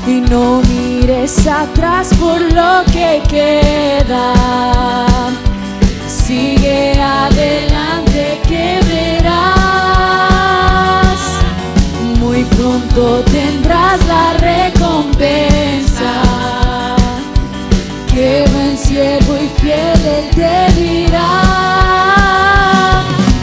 Y 0.08 0.22
no 0.22 0.62
mires 0.62 1.48
atrás 1.48 2.10
por 2.20 2.40
lo 2.54 2.84
que 2.92 3.22
queda. 3.28 4.34
Sigue 6.08 7.02
adelante 7.02 8.40
que 8.48 8.80
verás. 8.88 9.44
Muy 12.20 12.44
pronto 12.46 13.24
tendrás 13.32 14.06
la 14.06 14.34
recompensa. 14.34 15.93
Siervo 18.94 19.36
y 19.38 19.50
fiel 19.60 20.06
él 20.06 20.30
te 20.36 20.72
dirá. 20.80 21.32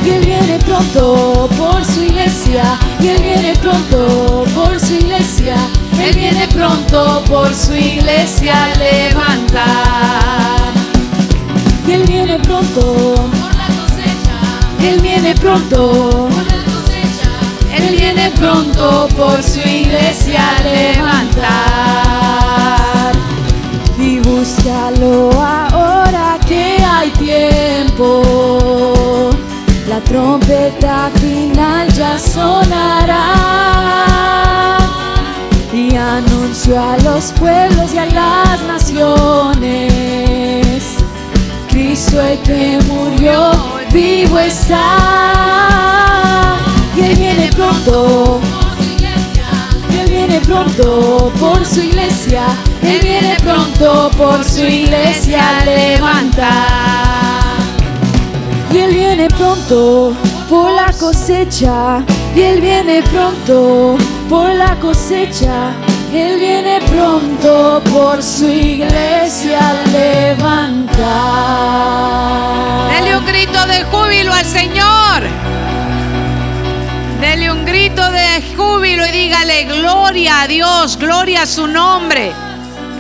Y 0.05 0.11
él 0.11 0.25
viene 0.25 0.59
pronto 0.59 1.49
por 1.59 1.85
su 1.85 2.05
iglesia. 2.05 2.79
Y 3.01 3.09
él 3.09 3.21
viene 3.23 3.55
pronto 3.57 4.45
por 4.55 4.79
su 4.79 4.95
iglesia. 4.95 5.57
Él 6.01 6.15
viene 6.15 6.47
pronto 6.49 7.25
por 7.27 7.53
su 7.55 7.75
iglesia 7.75 8.55
a 8.65 8.75
levantar. 8.77 10.71
Y 11.87 11.93
Él 11.93 12.05
viene 12.07 12.39
pronto 12.39 12.81
por 13.15 13.55
la 13.61 13.67
cosecha. 13.81 14.39
Él 14.81 15.01
viene 15.01 15.35
pronto 15.35 16.29
por 16.31 16.47
la 16.47 16.63
cosecha. 16.73 17.31
Él 17.77 17.97
viene 17.97 18.31
pronto 18.39 19.09
por 19.17 19.43
su 19.43 19.59
iglesia 19.69 20.43
levantar. 20.63 22.01
Búscalo 24.41 25.31
ahora 25.33 26.39
que 26.49 26.79
hay 26.83 27.11
tiempo. 27.11 28.23
La 29.87 30.01
trompeta 30.01 31.11
final 31.21 31.93
ya 31.93 32.19
sonará 32.19 33.37
y 35.75 35.95
anunció 35.95 36.83
a 36.83 36.97
los 37.01 37.33
pueblos 37.33 37.93
y 37.93 37.99
a 37.99 38.07
las 38.07 38.63
naciones. 38.63 39.91
Cristo 41.69 42.23
el 42.23 42.39
que 42.39 42.79
murió, 42.89 43.53
vivo 43.93 44.39
está. 44.39 44.87
Y 46.97 47.01
Él 47.03 47.15
viene 47.15 47.51
pronto. 47.55 48.41
Y 49.91 49.99
Él 49.99 50.09
viene 50.09 50.41
pronto 50.41 51.31
por 51.39 51.63
su 51.67 51.81
iglesia. 51.81 52.47
Él 52.83 53.01
viene 53.03 53.37
pronto 53.43 54.11
por 54.17 54.45
su 54.45 54.65
iglesia 54.65 55.61
a 55.61 55.65
levantar. 55.65 56.61
Y 58.73 58.79
Él 58.79 58.95
viene 58.95 59.29
pronto 59.29 60.15
por 60.49 60.73
la 60.73 60.93
cosecha. 60.99 62.03
Y 62.35 62.41
Él 62.41 62.61
viene 62.61 63.03
pronto 63.03 63.97
por 64.29 64.55
la 64.55 64.77
cosecha. 64.77 65.73
Él 66.13 66.41
viene 66.41 66.81
pronto 66.89 67.81
por 67.93 68.21
su 68.21 68.49
iglesia 68.49 69.61
levantar. 69.93 70.99
Dele 72.91 73.17
un 73.17 73.25
grito 73.25 73.65
de 73.67 73.85
júbilo 73.85 74.33
al 74.33 74.45
Señor. 74.45 75.23
Dele 77.21 77.53
un 77.53 77.65
grito 77.65 78.11
de 78.11 78.43
júbilo 78.57 79.07
y 79.07 79.13
dígale 79.13 79.65
gloria 79.65 80.43
a 80.43 80.49
Dios, 80.49 80.97
gloria 80.99 81.43
a 81.43 81.47
su 81.47 81.69
nombre. 81.69 82.33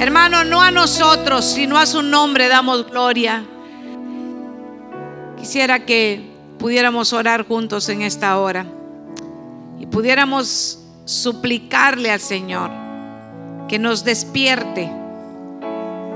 Hermano, 0.00 0.44
no 0.44 0.62
a 0.62 0.70
nosotros, 0.70 1.44
sino 1.44 1.76
a 1.76 1.84
su 1.84 2.02
nombre 2.02 2.48
damos 2.48 2.86
gloria. 2.86 3.44
Quisiera 5.38 5.84
que 5.84 6.22
pudiéramos 6.58 7.12
orar 7.12 7.46
juntos 7.46 7.86
en 7.90 8.00
esta 8.00 8.38
hora 8.38 8.64
y 9.78 9.84
pudiéramos 9.84 10.78
suplicarle 11.04 12.10
al 12.10 12.20
Señor 12.20 12.70
que 13.68 13.78
nos 13.78 14.02
despierte, 14.02 14.90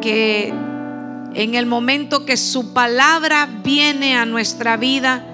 que 0.01 0.49
en 1.35 1.55
el 1.55 1.67
momento 1.67 2.25
que 2.25 2.39
su 2.39 2.73
palabra 2.73 3.47
viene 3.63 4.17
a 4.17 4.25
nuestra 4.25 4.79
vida, 4.79 5.27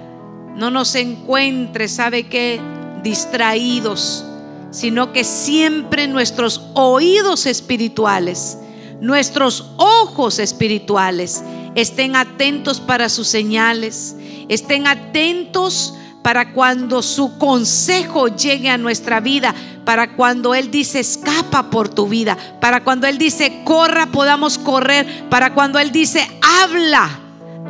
no 0.57 0.71
nos 0.71 0.95
encuentre, 0.95 1.87
¿sabe 1.87 2.23
qué? 2.23 2.59
Distraídos, 3.01 4.25
sino 4.71 5.13
que 5.13 5.23
siempre 5.23 6.07
nuestros 6.07 6.61
oídos 6.73 7.45
espirituales, 7.45 8.57
nuestros 8.99 9.71
ojos 9.77 10.39
espirituales 10.39 11.43
estén 11.75 12.15
atentos 12.15 12.79
para 12.79 13.09
sus 13.09 13.27
señales, 13.27 14.15
estén 14.47 14.87
atentos 14.87 15.95
para 16.21 16.53
cuando 16.53 17.01
su 17.01 17.37
consejo 17.37 18.27
llegue 18.27 18.69
a 18.69 18.77
nuestra 18.77 19.19
vida, 19.19 19.55
para 19.85 20.15
cuando 20.15 20.53
Él 20.53 20.69
dice 20.69 20.99
escapa 20.99 21.69
por 21.69 21.89
tu 21.89 22.07
vida, 22.07 22.37
para 22.61 22.83
cuando 22.83 23.07
Él 23.07 23.17
dice 23.17 23.63
corra 23.65 24.07
podamos 24.07 24.57
correr, 24.57 25.27
para 25.29 25.53
cuando 25.53 25.79
Él 25.79 25.91
dice 25.91 26.27
habla, 26.61 27.19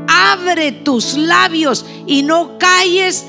abre 0.07 0.71
tus 0.71 1.15
labios 1.15 1.85
y 2.05 2.23
no 2.23 2.57
calles, 2.57 3.25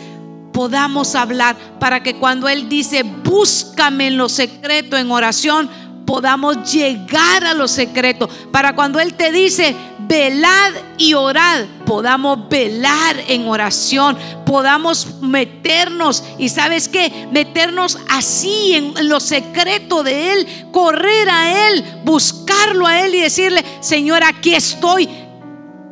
podamos 0.53 1.15
hablar, 1.15 1.57
para 1.79 2.03
que 2.03 2.16
cuando 2.16 2.49
Él 2.49 2.69
dice 2.69 3.03
búscame 3.03 4.09
en 4.09 4.19
lo 4.19 4.29
secreto, 4.29 4.97
en 4.97 5.11
oración, 5.11 5.69
podamos 6.07 6.70
llegar 6.70 7.45
a 7.45 7.55
lo 7.55 7.69
secreto, 7.69 8.29
para 8.51 8.74
cuando 8.74 9.01
Él 9.01 9.15
te 9.15 9.33
dice 9.33 9.74
velad 10.01 10.73
y 10.99 11.15
orad, 11.15 11.65
podamos 11.87 12.49
velar 12.49 13.16
en 13.29 13.47
oración, 13.47 14.19
podamos 14.45 15.20
meternos 15.23 16.23
y 16.39 16.49
sabes 16.49 16.89
qué, 16.89 17.29
meternos 17.33 17.99
así 18.11 18.74
en 18.74 19.09
lo 19.09 19.20
secreto 19.20 20.03
de 20.03 20.35
Él, 20.35 20.69
correr 20.70 21.31
a 21.31 21.69
Él, 21.69 21.85
buscarlo 22.05 22.87
a 22.87 23.01
Él 23.07 23.15
y 23.15 23.20
decirle, 23.20 23.65
Señor, 23.81 24.23
aquí 24.23 24.55
estoy, 24.55 25.09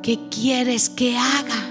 ¿qué 0.02 0.18
quieres 0.28 0.90
que 0.90 1.16
haga? 1.16 1.69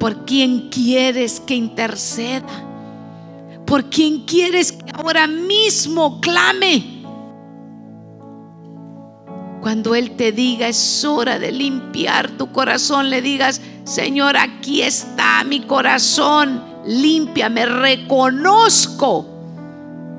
¿Por 0.00 0.24
quién 0.24 0.70
quieres 0.70 1.40
que 1.40 1.54
interceda? 1.54 2.48
¿Por 3.66 3.90
quién 3.90 4.24
quieres 4.24 4.72
que 4.72 4.90
ahora 4.94 5.26
mismo 5.26 6.22
clame? 6.22 7.02
Cuando 9.60 9.94
Él 9.94 10.12
te 10.12 10.32
diga 10.32 10.68
es 10.68 11.04
hora 11.04 11.38
de 11.38 11.52
limpiar 11.52 12.30
tu 12.30 12.50
corazón, 12.50 13.10
le 13.10 13.20
digas, 13.20 13.60
Señor, 13.84 14.38
aquí 14.38 14.80
está 14.80 15.44
mi 15.44 15.60
corazón, 15.60 16.64
límpiame, 16.86 17.66
reconozco, 17.66 19.26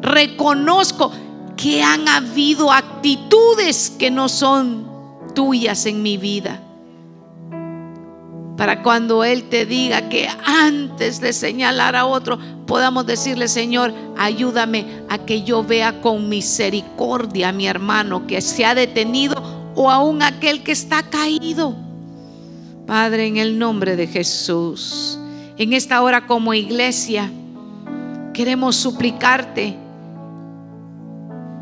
reconozco 0.04 1.12
que 1.58 1.82
han 1.82 2.08
habido 2.08 2.72
actitudes 2.72 3.90
que 3.90 4.12
no 4.12 4.30
son 4.30 4.88
tuyas 5.34 5.88
en 5.88 6.04
mi 6.04 6.18
vida. 6.18 6.62
Para 8.62 8.84
cuando 8.84 9.24
Él 9.24 9.46
te 9.46 9.66
diga 9.66 10.08
que 10.08 10.30
antes 10.46 11.20
de 11.20 11.34
señalar 11.34 11.96
a 11.96 12.06
otro, 12.06 12.38
podamos 12.68 13.08
decirle, 13.08 13.48
Señor, 13.48 13.92
ayúdame 14.20 15.02
a 15.10 15.18
que 15.18 15.42
yo 15.42 15.64
vea 15.64 16.00
con 16.00 16.30
misericordia 16.30 17.50
a 17.50 17.54
mi 17.54 17.66
hermano 17.66 18.28
que 18.28 18.40
se 18.40 18.64
ha 18.64 18.76
detenido 18.76 19.42
o 19.74 19.90
aún 19.90 20.22
aquel 20.22 20.62
que 20.62 20.74
está 20.74 21.02
caído. 21.02 21.76
Padre, 22.86 23.26
en 23.26 23.38
el 23.38 23.58
nombre 23.58 23.96
de 23.96 24.06
Jesús, 24.06 25.18
en 25.58 25.74
esta 25.74 26.00
hora 26.04 26.28
como 26.28 26.54
iglesia, 26.54 27.32
queremos 28.32 28.76
suplicarte 28.76 29.76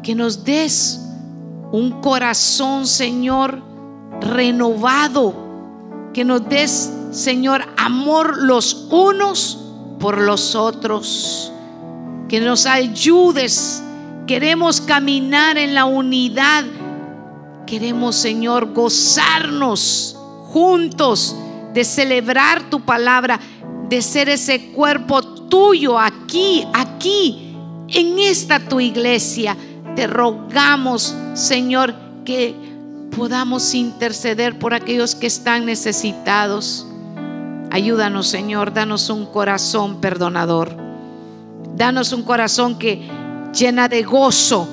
que 0.03 0.15
nos 0.15 0.43
des 0.43 0.99
un 1.71 2.01
corazón, 2.01 2.85
Señor, 2.85 3.63
renovado 4.19 5.48
que 6.13 6.25
nos 6.25 6.47
des, 6.47 6.91
Señor, 7.11 7.63
amor 7.77 8.37
los 8.41 8.87
unos 8.89 9.57
por 9.99 10.19
los 10.19 10.55
otros. 10.55 11.51
Que 12.27 12.39
nos 12.39 12.65
ayudes. 12.65 13.83
Queremos 14.27 14.81
caminar 14.81 15.57
en 15.57 15.73
la 15.73 15.85
unidad. 15.85 16.63
Queremos, 17.65 18.15
Señor, 18.15 18.73
gozarnos 18.73 20.15
juntos 20.51 21.35
de 21.73 21.83
celebrar 21.83 22.69
tu 22.69 22.81
palabra, 22.81 23.39
de 23.89 24.01
ser 24.01 24.29
ese 24.29 24.71
cuerpo 24.71 25.21
tuyo 25.21 25.99
aquí, 25.99 26.65
aquí, 26.73 27.55
en 27.89 28.19
esta 28.19 28.59
tu 28.59 28.79
iglesia. 28.79 29.55
Te 29.95 30.07
rogamos, 30.07 31.15
Señor, 31.33 31.93
que 32.23 32.68
podamos 33.15 33.73
interceder 33.73 34.57
por 34.59 34.73
aquellos 34.73 35.15
que 35.15 35.27
están 35.27 35.65
necesitados. 35.65 36.85
Ayúdanos, 37.71 38.27
Señor, 38.27 38.73
danos 38.73 39.09
un 39.09 39.25
corazón 39.25 40.01
perdonador. 40.01 40.75
Danos 41.75 42.13
un 42.13 42.23
corazón 42.23 42.77
que 42.77 43.07
llena 43.53 43.87
de 43.87 44.03
gozo 44.03 44.67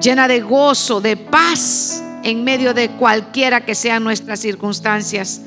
llena 0.00 0.28
de 0.28 0.40
gozo, 0.40 1.00
de 1.00 1.16
paz 1.16 2.02
en 2.22 2.44
medio 2.44 2.74
de 2.74 2.90
cualquiera 2.90 3.64
que 3.64 3.74
sean 3.74 4.04
nuestras 4.04 4.40
circunstancias. 4.40 5.42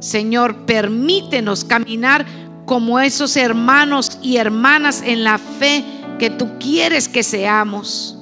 Señor, 0.00 0.64
permítenos 0.66 1.64
caminar 1.64 2.26
como 2.66 3.00
esos 3.00 3.36
hermanos 3.36 4.18
y 4.22 4.36
hermanas 4.36 5.02
en 5.04 5.24
la 5.24 5.38
fe 5.38 5.84
que 6.18 6.30
tú 6.30 6.58
quieres 6.58 7.08
que 7.08 7.22
seamos. 7.22 8.16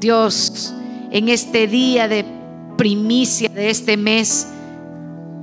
Dios, 0.00 0.72
en 1.10 1.28
este 1.28 1.66
día 1.66 2.08
de 2.08 2.24
primicia 2.78 3.50
de 3.50 3.68
este 3.68 3.98
mes, 3.98 4.46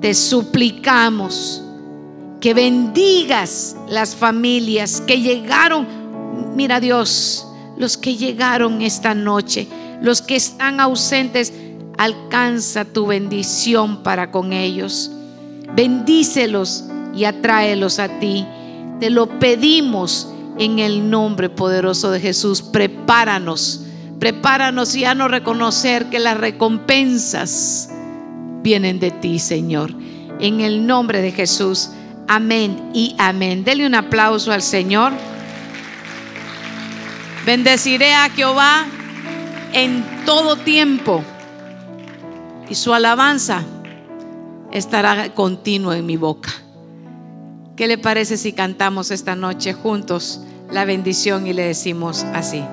te 0.02 0.16
suplicamos 0.16 1.62
que 2.40 2.56
bendigas 2.56 3.76
las 3.88 4.16
familias 4.16 5.02
que 5.02 5.22
llegaron. 5.22 5.86
Mira 6.56 6.80
Dios, 6.80 7.46
los 7.78 7.98
que 7.98 8.16
llegaron 8.16 8.82
esta 8.82 9.14
noche, 9.14 9.68
los 10.02 10.22
que 10.22 10.38
están 10.38 10.80
ausentes, 10.80 11.54
alcanza 11.98 12.86
tu 12.86 13.08
bendición 13.08 14.02
para 14.02 14.32
con 14.32 14.54
ellos. 14.54 15.12
Bendícelos 15.76 16.86
y 17.14 17.26
atráelos 17.26 18.00
a 18.00 18.20
ti. 18.20 18.46
Te 19.00 19.10
lo 19.10 19.40
pedimos 19.40 20.30
en 20.58 20.80
el 20.80 21.10
nombre 21.10 21.50
poderoso 21.50 22.12
de 22.12 22.22
Jesús. 22.22 22.62
Prepáranos, 22.62 23.85
prepáranos 24.20 24.96
y 24.96 25.06
no 25.16 25.28
reconocer 25.28 26.06
que 26.10 26.20
las 26.20 26.38
recompensas 26.38 27.90
vienen 28.62 29.00
de 29.00 29.12
ti, 29.12 29.40
Señor. 29.40 29.94
En 30.40 30.62
el 30.62 30.86
nombre 30.86 31.22
de 31.22 31.32
Jesús. 31.32 31.92
Amén 32.28 32.90
y 32.94 33.16
amén. 33.20 33.64
Dele 33.64 33.86
un 33.86 33.96
aplauso 33.96 34.52
al 34.52 34.62
Señor. 34.62 35.14
Bendeciré 37.46 38.14
a 38.14 38.30
Jehová 38.30 38.86
en 39.74 40.04
todo 40.26 40.56
tiempo 40.56 41.24
y 42.68 42.76
su 42.76 42.94
alabanza 42.94 43.64
estará 44.72 45.34
continuo 45.34 45.94
en 45.94 46.06
mi 46.06 46.18
boca. 46.18 46.52
¿Qué 47.76 47.88
le 47.88 47.98
parece 47.98 48.38
si 48.38 48.54
cantamos 48.54 49.12
esta 49.12 49.36
noche 49.36 49.74
juntos 49.74 50.42
la 50.72 50.86
bendición 50.86 51.46
y 51.46 51.54
le 51.54 51.64
decimos 51.64 52.26
así? 52.34 52.64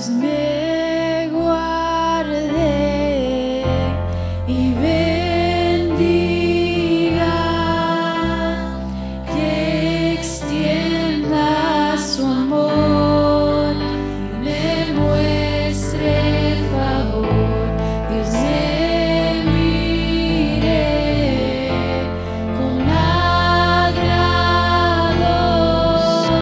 Dios 0.00 0.08
me 0.08 0.59